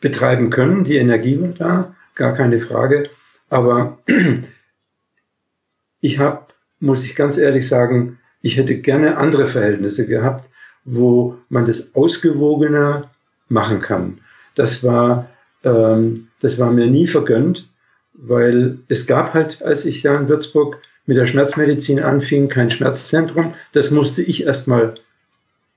[0.00, 0.82] betreiben können.
[0.82, 3.08] Die Energie war da, gar keine Frage.
[3.50, 3.98] Aber
[6.00, 6.46] ich habe,
[6.80, 10.50] muss ich ganz ehrlich sagen, ich hätte gerne andere Verhältnisse gehabt,
[10.84, 13.10] wo man das ausgewogener
[13.48, 14.18] machen kann.
[14.56, 15.28] Das war,
[15.64, 17.68] ähm, das war mir nie vergönnt,
[18.14, 23.54] weil es gab halt, als ich da in Würzburg mit der Schmerzmedizin anfing, kein Schmerzzentrum.
[23.72, 24.94] Das musste ich erstmal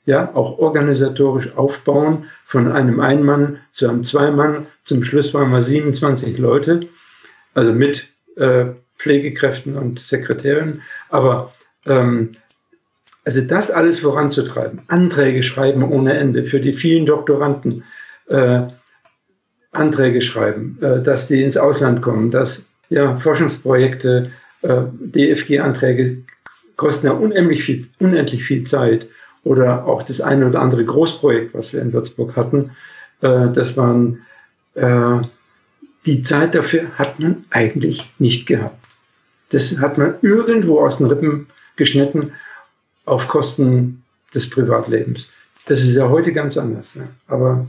[0.05, 4.67] ja, auch organisatorisch aufbauen, von einem Einmann zu einem Zweimann.
[4.83, 6.87] Zum Schluss waren wir 27 Leute,
[7.53, 8.65] also mit äh,
[8.97, 10.81] Pflegekräften und Sekretären.
[11.09, 11.53] Aber
[11.85, 12.33] ähm,
[13.25, 17.83] also das alles voranzutreiben, Anträge schreiben ohne Ende für die vielen Doktoranden,
[18.27, 18.63] äh,
[19.73, 24.31] Anträge schreiben, äh, dass die ins Ausland kommen, dass ja, Forschungsprojekte,
[24.61, 26.19] äh, DFG-Anträge
[26.77, 29.07] kosten ja unendlich viel, unendlich viel Zeit.
[29.43, 32.71] Oder auch das eine oder andere Großprojekt, was wir in Würzburg hatten,
[33.21, 34.19] äh, das waren
[36.07, 38.83] die Zeit dafür hat man eigentlich nicht gehabt.
[39.51, 41.45] Das hat man irgendwo aus den Rippen
[41.75, 42.31] geschnitten
[43.05, 45.29] auf Kosten des Privatlebens.
[45.67, 46.87] Das ist ja heute ganz anders.
[46.95, 47.07] Ja.
[47.27, 47.67] Aber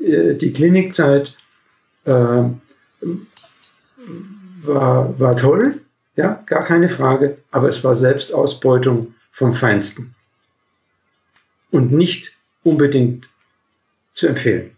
[0.00, 1.34] äh, die Klinikzeit
[2.04, 2.58] war,
[5.18, 5.80] war toll,
[6.16, 10.14] ja, gar keine Frage, aber es war Selbstausbeutung vom Feinsten.
[11.70, 13.28] Und nicht unbedingt
[14.14, 14.72] zu empfehlen.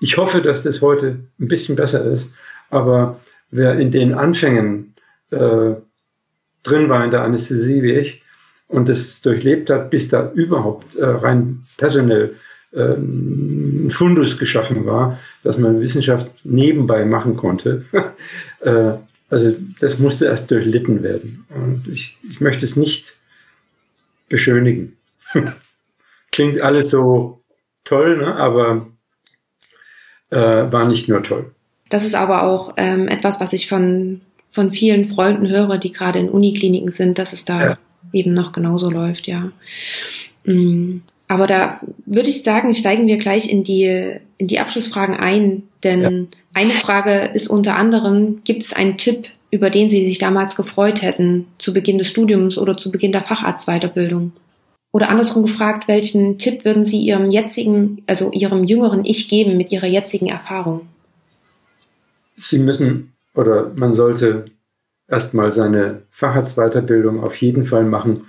[0.00, 2.28] Ich hoffe, dass das heute ein bisschen besser ist,
[2.70, 3.20] aber
[3.50, 4.94] wer in den Anfängen
[5.30, 5.74] äh,
[6.62, 8.22] drin war in der Anästhesie wie ich,
[8.68, 12.36] und es durchlebt hat, bis da überhaupt äh, rein personell
[12.72, 17.84] ein Fundus geschaffen war, dass man Wissenschaft nebenbei machen konnte.
[18.60, 18.92] äh,
[19.28, 21.46] also das musste erst durchlitten werden.
[21.50, 23.16] Und ich, ich möchte es nicht
[24.28, 24.96] beschönigen.
[26.32, 27.40] Klingt alles so
[27.84, 28.36] toll, ne?
[28.36, 28.88] aber
[30.30, 31.52] äh, war nicht nur toll.
[31.88, 34.20] Das ist aber auch ähm, etwas, was ich von,
[34.50, 37.78] von vielen Freunden höre, die gerade in Unikliniken sind, dass es da ja
[38.12, 39.52] eben noch genauso läuft, ja.
[40.44, 40.98] Mm.
[41.28, 46.02] Aber da würde ich sagen, steigen wir gleich in die, in die Abschlussfragen ein, denn
[46.02, 46.10] ja.
[46.54, 51.02] eine Frage ist unter anderem, gibt es einen Tipp, über den Sie sich damals gefreut
[51.02, 54.32] hätten, zu Beginn des Studiums oder zu Beginn der Facharztweiterbildung?
[54.92, 59.72] Oder andersrum gefragt, welchen Tipp würden Sie Ihrem jetzigen, also Ihrem jüngeren Ich geben mit
[59.72, 60.86] Ihrer jetzigen Erfahrung?
[62.38, 64.46] Sie müssen oder man sollte
[65.08, 68.26] erstmal seine Facharztweiterbildung auf jeden Fall machen,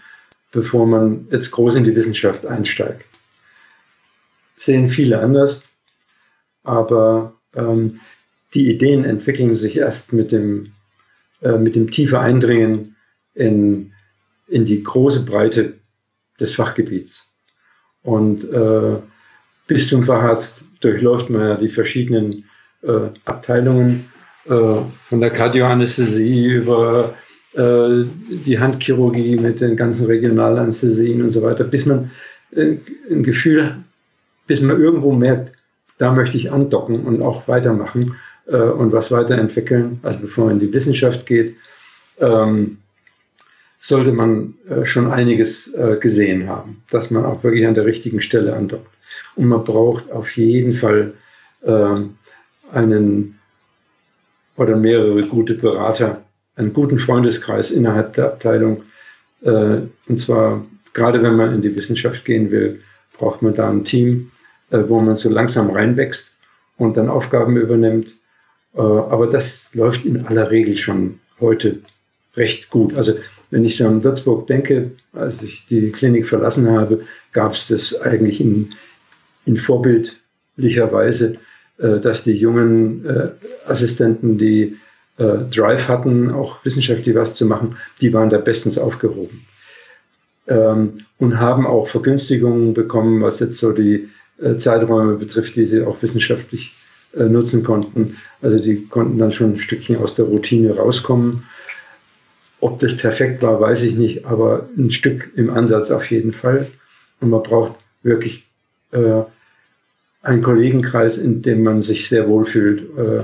[0.52, 3.06] bevor man jetzt groß in die Wissenschaft einsteigt.
[4.58, 5.70] Sehen viele anders,
[6.64, 8.00] aber ähm,
[8.54, 10.74] die Ideen entwickeln sich erst mit dem,
[11.42, 12.96] äh, mit dem tiefe Eindringen
[13.34, 13.94] in,
[14.48, 15.76] in die große Breite
[16.40, 17.26] des Fachgebiets.
[18.04, 18.98] Und äh,
[19.68, 22.46] bis zum Facharzt durchläuft man ja die verschiedenen
[22.82, 24.10] äh, Abteilungen
[24.46, 27.16] äh, von der Kardioanästhesie über
[27.54, 32.12] äh, die Handchirurgie mit den ganzen Regionalanästhesien und so weiter, bis man
[32.56, 32.78] äh,
[33.10, 33.76] ein Gefühl,
[34.48, 35.54] bis man irgendwo merkt,
[35.98, 38.16] da möchte ich andocken und auch weitermachen
[38.46, 40.00] und was weiterentwickeln.
[40.04, 41.58] Also bevor man in die Wissenschaft geht,
[42.20, 42.78] ähm,
[43.82, 44.54] sollte man
[44.84, 48.88] schon einiges gesehen haben, dass man auch wirklich an der richtigen Stelle andockt.
[49.36, 51.14] Und man braucht auf jeden Fall
[51.66, 52.16] ähm,
[52.72, 53.38] einen
[54.56, 56.24] oder mehrere gute Berater,
[56.58, 58.84] einen guten Freundeskreis innerhalb der Abteilung.
[59.42, 62.82] Äh, und zwar, gerade wenn man in die Wissenschaft gehen will,
[63.18, 64.32] braucht man da ein Team,
[64.72, 66.36] äh, wo man so langsam reinwächst
[66.78, 68.18] und dann Aufgaben übernimmt.
[68.76, 71.80] Äh, aber das läuft in aller Regel schon heute
[72.36, 72.96] recht gut.
[72.96, 73.14] Also
[73.52, 78.42] wenn ich an Würzburg denke, als ich die Klinik verlassen habe, gab es das eigentlich
[78.42, 78.72] in,
[79.46, 81.38] in vorbildlicher Weise
[81.80, 83.06] dass die jungen
[83.68, 84.78] Assistenten, die
[85.18, 89.46] äh, Drive hatten, auch wissenschaftlich was zu machen, die waren da bestens aufgehoben.
[90.48, 94.10] Ähm, und haben auch Vergünstigungen bekommen, was jetzt so die
[94.60, 96.76] Zeiträume betrifft, die sie auch wissenschaftlich
[97.16, 98.18] äh, nutzen konnten.
[98.42, 101.44] Also die konnten dann schon ein Stückchen aus der Routine rauskommen.
[102.60, 106.68] Ob das perfekt war, weiß ich nicht, aber ein Stück im Ansatz auf jeden Fall.
[107.20, 108.46] Und man braucht wirklich
[108.92, 109.22] äh,
[110.22, 113.24] einen Kollegenkreis, in dem man sich sehr wohl fühlt äh,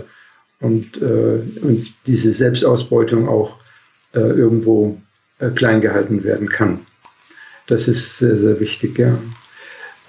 [0.60, 3.60] und, äh, und diese Selbstausbeutung auch
[4.14, 5.02] äh, irgendwo
[5.40, 6.86] äh, klein gehalten werden kann.
[7.68, 9.18] Das ist sehr, sehr wichtig, ja.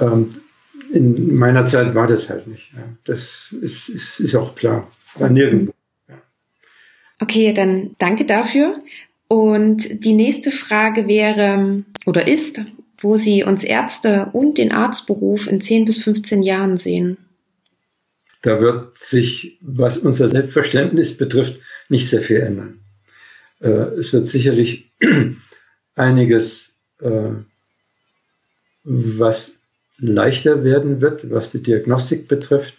[0.00, 0.34] Ähm,
[0.92, 2.72] in meiner Zeit war das halt nicht.
[2.72, 2.82] Ja.
[3.04, 4.88] Das ist, ist, ist auch klar.
[5.16, 5.72] War nirgendwo.
[6.08, 6.14] Ja.
[7.20, 8.76] Okay, dann danke dafür.
[9.28, 12.62] Und die nächste Frage wäre oder ist,
[13.00, 17.16] wo Sie uns Ärzte und den Arztberuf in 10 bis 15 Jahren sehen.
[18.44, 21.58] Da wird sich, was unser Selbstverständnis betrifft,
[21.88, 22.80] nicht sehr viel ändern.
[23.60, 24.90] Äh, es wird sicherlich
[25.96, 27.30] einiges, äh,
[28.84, 29.62] was
[29.96, 32.74] leichter werden wird, was die Diagnostik betrifft.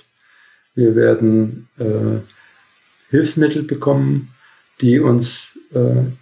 [0.76, 2.20] Wir werden äh,
[3.10, 4.30] Hilfsmittel bekommen,
[4.82, 5.58] die uns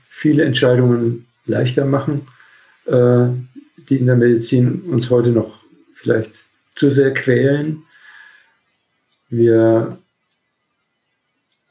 [0.09, 2.27] viele Entscheidungen leichter machen,
[2.85, 5.59] die in der Medizin uns heute noch
[5.95, 6.31] vielleicht
[6.75, 7.83] zu sehr quälen.
[9.33, 9.97] Wir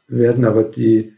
[0.09, 1.15] werden aber die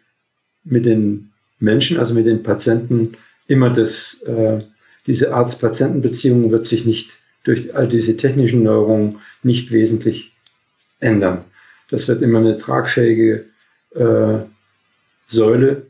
[0.63, 3.17] mit den Menschen, also mit den Patienten,
[3.49, 4.61] immer das, äh,
[5.07, 10.33] diese Arzt-Patienten-Beziehung wird sich nicht durch all diese technischen Neuerungen nicht wesentlich
[11.01, 11.47] ändern.
[11.89, 13.47] Das wird immer eine tragfähige
[13.95, 14.41] äh,
[15.29, 15.87] Säule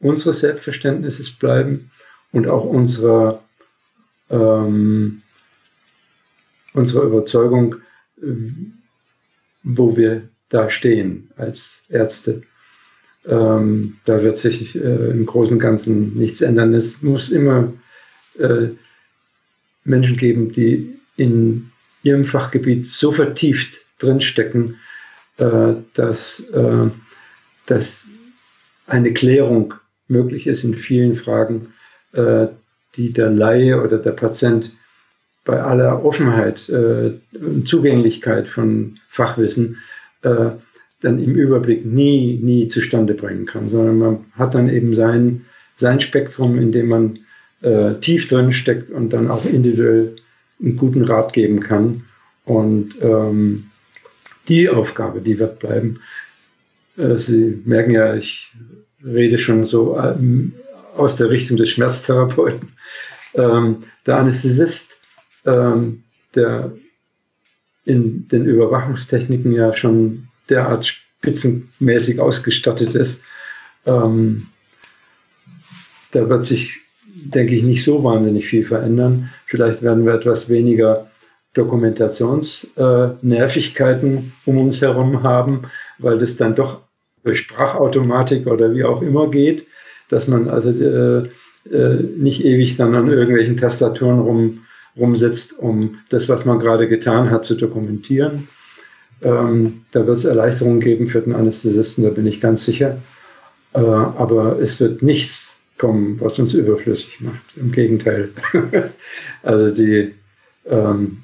[0.00, 1.92] unseres Selbstverständnisses bleiben
[2.32, 3.44] und auch unserer,
[4.28, 5.22] ähm,
[6.72, 7.76] unserer Überzeugung,
[9.68, 12.42] wo wir da stehen als Ärzte.
[13.26, 16.72] Ähm, da wird sich äh, im Großen und Ganzen nichts ändern.
[16.72, 17.72] Es muss immer
[18.38, 18.68] äh,
[19.84, 21.70] Menschen geben, die in
[22.02, 24.76] ihrem Fachgebiet so vertieft drinstecken,
[25.36, 26.88] äh, dass, äh,
[27.66, 28.06] dass
[28.86, 29.74] eine Klärung
[30.06, 31.74] möglich ist in vielen Fragen,
[32.12, 32.46] äh,
[32.96, 34.72] die der Laie oder der Patient
[35.48, 37.12] bei aller Offenheit äh,
[37.64, 39.78] Zugänglichkeit von Fachwissen
[40.20, 40.50] äh,
[41.00, 45.46] dann im Überblick nie, nie zustande bringen kann, sondern man hat dann eben sein,
[45.78, 47.20] sein Spektrum, in dem man
[47.62, 50.16] äh, tief drin steckt und dann auch individuell
[50.60, 52.02] einen guten Rat geben kann.
[52.44, 53.70] Und ähm,
[54.48, 56.00] die Aufgabe, die wird bleiben.
[56.98, 58.52] Äh, Sie merken ja, ich
[59.02, 60.52] rede schon so ähm,
[60.94, 62.68] aus der Richtung des Schmerztherapeuten.
[63.32, 64.97] Ähm, der Anästhesist,
[65.48, 66.04] ähm,
[66.34, 66.72] der
[67.84, 73.22] in den Überwachungstechniken ja schon derart spitzenmäßig ausgestattet ist,
[73.86, 74.48] ähm,
[76.12, 76.80] da wird sich
[77.24, 79.28] denke ich, nicht so wahnsinnig viel verändern.
[79.46, 81.10] Vielleicht werden wir etwas weniger
[81.54, 85.62] Dokumentationsnervigkeiten äh, um uns herum haben,
[85.98, 86.82] weil das dann doch
[87.24, 89.66] durch Sprachautomatik oder wie auch immer geht,
[90.08, 91.26] dass man also äh,
[91.70, 94.60] äh, nicht ewig dann an irgendwelchen Tastaturen rum,
[94.98, 98.48] rumsitzt, um das, was man gerade getan hat, zu dokumentieren.
[99.22, 102.98] Ähm, da wird es Erleichterungen geben für den Anästhesisten, da bin ich ganz sicher.
[103.74, 107.42] Äh, aber es wird nichts kommen, was uns überflüssig macht.
[107.56, 108.30] Im Gegenteil.
[109.42, 110.14] also die,
[110.66, 111.18] ähm,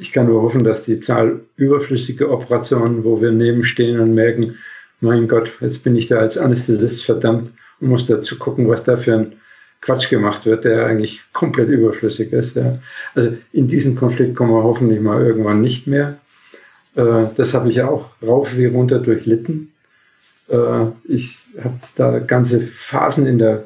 [0.00, 4.56] ich kann nur hoffen, dass die Zahl überflüssiger Operationen, wo wir nebenstehen und merken,
[5.00, 8.96] mein Gott, jetzt bin ich da als Anästhesist verdammt und muss dazu gucken, was da
[8.96, 9.32] für ein
[9.82, 12.56] Quatsch gemacht wird, der eigentlich komplett überflüssig ist.
[12.56, 12.78] Ja.
[13.14, 16.18] Also in diesen Konflikt kommen wir hoffentlich mal irgendwann nicht mehr.
[16.94, 19.72] Äh, das habe ich ja auch rauf wie runter durchlitten.
[20.48, 23.64] Äh, ich habe da ganze Phasen in der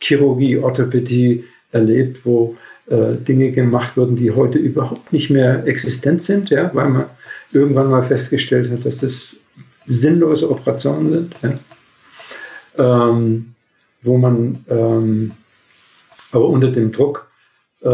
[0.00, 2.56] Chirurgie, Orthopädie erlebt, wo
[2.86, 7.04] äh, Dinge gemacht wurden, die heute überhaupt nicht mehr existent sind, ja, weil man
[7.50, 9.34] irgendwann mal festgestellt hat, dass das
[9.86, 13.08] sinnlose Operationen sind, ja.
[13.08, 13.54] ähm,
[14.02, 15.32] wo man ähm,
[16.32, 17.28] aber unter dem Druck,
[17.82, 17.90] äh,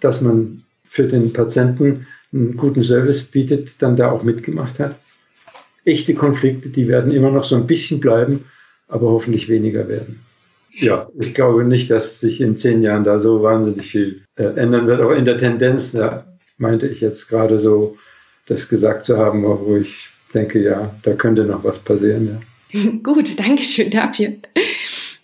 [0.00, 4.96] dass man für den Patienten einen guten Service bietet, dann da auch mitgemacht hat
[5.84, 8.44] echte Konflikte, die werden immer noch so ein bisschen bleiben,
[8.88, 10.20] aber hoffentlich weniger werden.
[10.74, 14.86] Ja, ich glaube nicht, dass sich in zehn Jahren da so wahnsinnig viel äh, ändern
[14.86, 15.00] wird.
[15.00, 16.24] Aber in der Tendenz, ja,
[16.56, 17.98] meinte ich jetzt gerade so,
[18.46, 22.40] das gesagt zu haben, wo ich denke, ja, da könnte noch was passieren.
[22.72, 22.90] Ja.
[23.02, 24.32] Gut, danke schön dafür.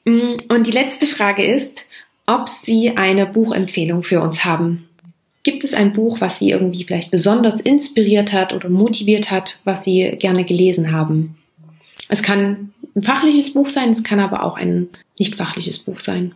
[0.05, 1.87] Mm, und die letzte Frage ist,
[2.29, 4.87] ob Sie eine Buchempfehlung für uns haben.
[5.45, 9.83] Gibt es ein Buch, was Sie irgendwie vielleicht besonders inspiriert hat oder motiviert hat, was
[9.83, 11.39] Sie gerne gelesen haben?
[12.09, 14.89] Es kann ein fachliches Buch sein, es kann aber auch ein
[15.19, 16.35] nicht fachliches Buch sein.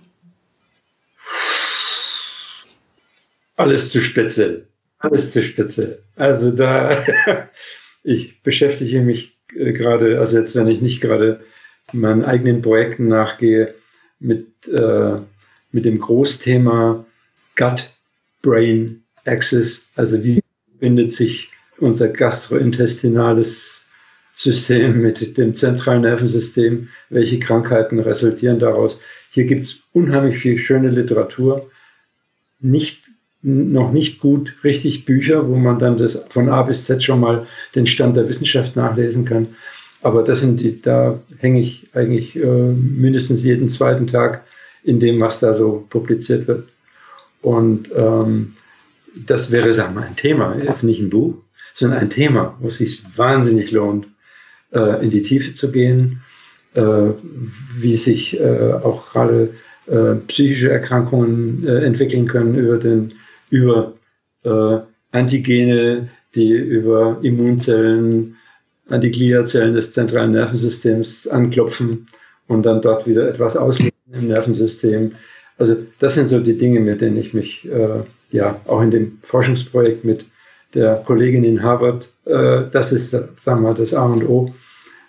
[3.57, 4.67] Alles zu speziell.
[4.99, 6.03] alles zu speziell.
[6.17, 7.05] Also da,
[8.03, 11.45] ich beschäftige mich äh, gerade, also jetzt, wenn ich nicht gerade
[11.93, 13.75] meinen eigenen Projekten nachgehe,
[14.21, 15.19] mit, äh,
[15.73, 17.05] mit dem Großthema
[17.57, 20.41] Gut-Brain-Axis, also wie
[20.79, 23.83] bindet sich unser gastrointestinales
[24.37, 28.99] System mit dem zentralen Nervensystem, welche Krankheiten resultieren daraus.
[29.31, 31.71] Hier gibt es unheimlich viel schöne Literatur,
[32.61, 33.03] nicht,
[33.43, 37.47] noch nicht gut richtig Bücher, wo man dann das von A bis Z schon mal
[37.75, 39.49] den Stand der Wissenschaft nachlesen kann.
[40.01, 44.45] Aber das sind die, da hänge ich eigentlich äh, mindestens jeden zweiten Tag
[44.85, 46.69] in dem, was da so publiziert wird.
[47.41, 48.55] Und ähm,
[49.15, 51.37] das wäre, sagen wir, ein Thema, jetzt nicht ein Buch,
[51.75, 54.07] sondern ein Thema, wo es sich wahnsinnig lohnt,
[54.73, 56.23] äh, in die Tiefe zu gehen,
[56.75, 57.11] äh,
[57.77, 59.55] wie sich äh, auch gerade
[59.87, 63.15] äh, psychische Erkrankungen äh, entwickeln können über den
[63.51, 63.95] über
[64.45, 64.79] äh,
[65.11, 68.37] Antigene, die über Immunzellen
[68.89, 72.09] an die Gliazellen des zentralen Nervensystems anklopfen
[72.47, 75.13] und dann dort wieder etwas auslösen im Nervensystem.
[75.59, 79.19] Also das sind so die Dinge, mit denen ich mich äh, ja auch in dem
[79.23, 80.27] Forschungsprojekt mit
[80.75, 84.55] der Kollegin in Harvard, äh, das ist, sagen wir mal, das A und O,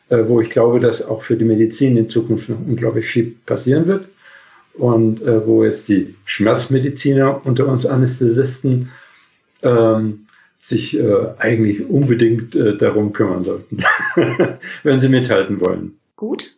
[0.09, 3.88] äh, wo ich glaube, dass auch für die Medizin in Zukunft noch unglaublich viel passieren
[3.88, 4.05] wird
[4.73, 8.91] und äh, wo jetzt die Schmerzmediziner unter uns Anästhesisten
[9.61, 10.25] ähm,
[10.61, 13.84] sich äh, eigentlich unbedingt äh, darum kümmern sollten,
[14.84, 15.95] wenn sie mithalten wollen.
[16.15, 16.53] Gut.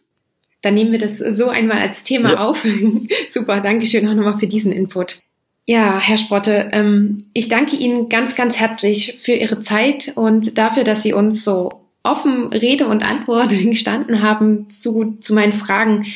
[0.65, 2.37] Dann nehmen wir das so einmal als Thema ja.
[2.39, 2.65] auf.
[3.29, 5.19] Super, Dankeschön auch nochmal für diesen Input.
[5.67, 10.83] Ja, Herr Sprotte, ähm, ich danke Ihnen ganz, ganz herzlich für Ihre Zeit und dafür,
[10.83, 16.07] dass Sie uns so offen Rede und Antwort gestanden haben zu, zu meinen Fragen.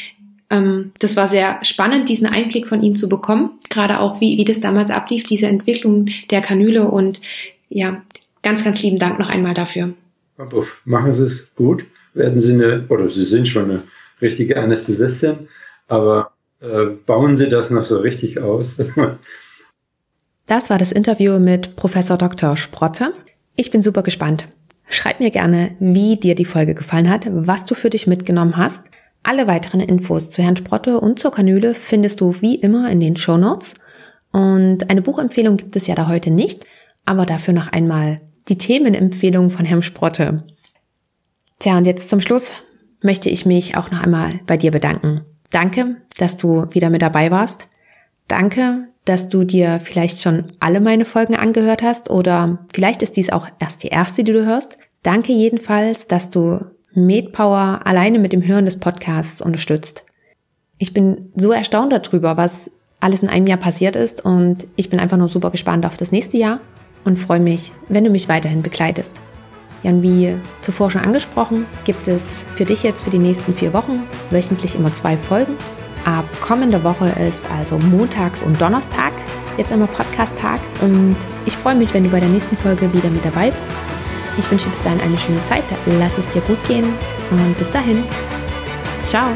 [0.49, 4.45] Ähm, das war sehr spannend, diesen Einblick von Ihnen zu bekommen, gerade auch wie, wie
[4.45, 7.21] das damals ablief, diese Entwicklung der Kanüle und
[7.69, 8.01] ja,
[8.41, 9.93] ganz, ganz lieben Dank noch einmal dafür.
[10.85, 11.85] Machen Sie es gut,
[12.15, 13.83] werden Sie eine, oder Sie sind schon eine
[14.21, 15.47] richtige Anästhesistin,
[15.87, 16.31] aber
[16.61, 18.81] äh, bauen Sie das noch so richtig aus.
[20.45, 22.57] das war das Interview mit Professor Dr.
[22.57, 23.13] Sprotte.
[23.55, 24.47] Ich bin super gespannt.
[24.89, 28.89] Schreib mir gerne, wie dir die Folge gefallen hat, was du für dich mitgenommen hast.
[29.21, 33.15] Alle weiteren Infos zu Herrn Sprotte und zur Kanüle findest du wie immer in den
[33.15, 33.75] Show Notes.
[34.31, 36.65] Und eine Buchempfehlung gibt es ja da heute nicht,
[37.05, 40.43] aber dafür noch einmal die Themenempfehlung von Herrn Sprotte.
[41.59, 42.51] Tja, und jetzt zum Schluss
[43.01, 45.21] möchte ich mich auch noch einmal bei dir bedanken.
[45.51, 47.67] Danke, dass du wieder mit dabei warst.
[48.27, 53.31] Danke, dass du dir vielleicht schon alle meine Folgen angehört hast oder vielleicht ist dies
[53.31, 54.77] auch erst die erste, die du hörst.
[55.01, 56.59] Danke jedenfalls, dass du
[56.93, 60.03] MedPower alleine mit dem Hören des Podcasts unterstützt.
[60.77, 64.99] Ich bin so erstaunt darüber, was alles in einem Jahr passiert ist und ich bin
[64.99, 66.59] einfach nur super gespannt auf das nächste Jahr
[67.05, 69.19] und freue mich, wenn du mich weiterhin begleitest.
[69.83, 73.73] Ja, und wie zuvor schon angesprochen, gibt es für dich jetzt für die nächsten vier
[73.73, 75.55] Wochen wöchentlich immer zwei Folgen.
[76.05, 79.13] Ab kommender Woche ist also montags und Donnerstag
[79.57, 83.23] jetzt immer Podcast-Tag und ich freue mich, wenn du bei der nächsten Folge wieder mit
[83.23, 83.61] dabei bist.
[84.37, 85.63] Ich wünsche bis dahin eine schöne Zeit,
[85.99, 86.85] lass es dir gut gehen
[87.29, 88.03] und bis dahin.
[89.07, 89.27] Ciao!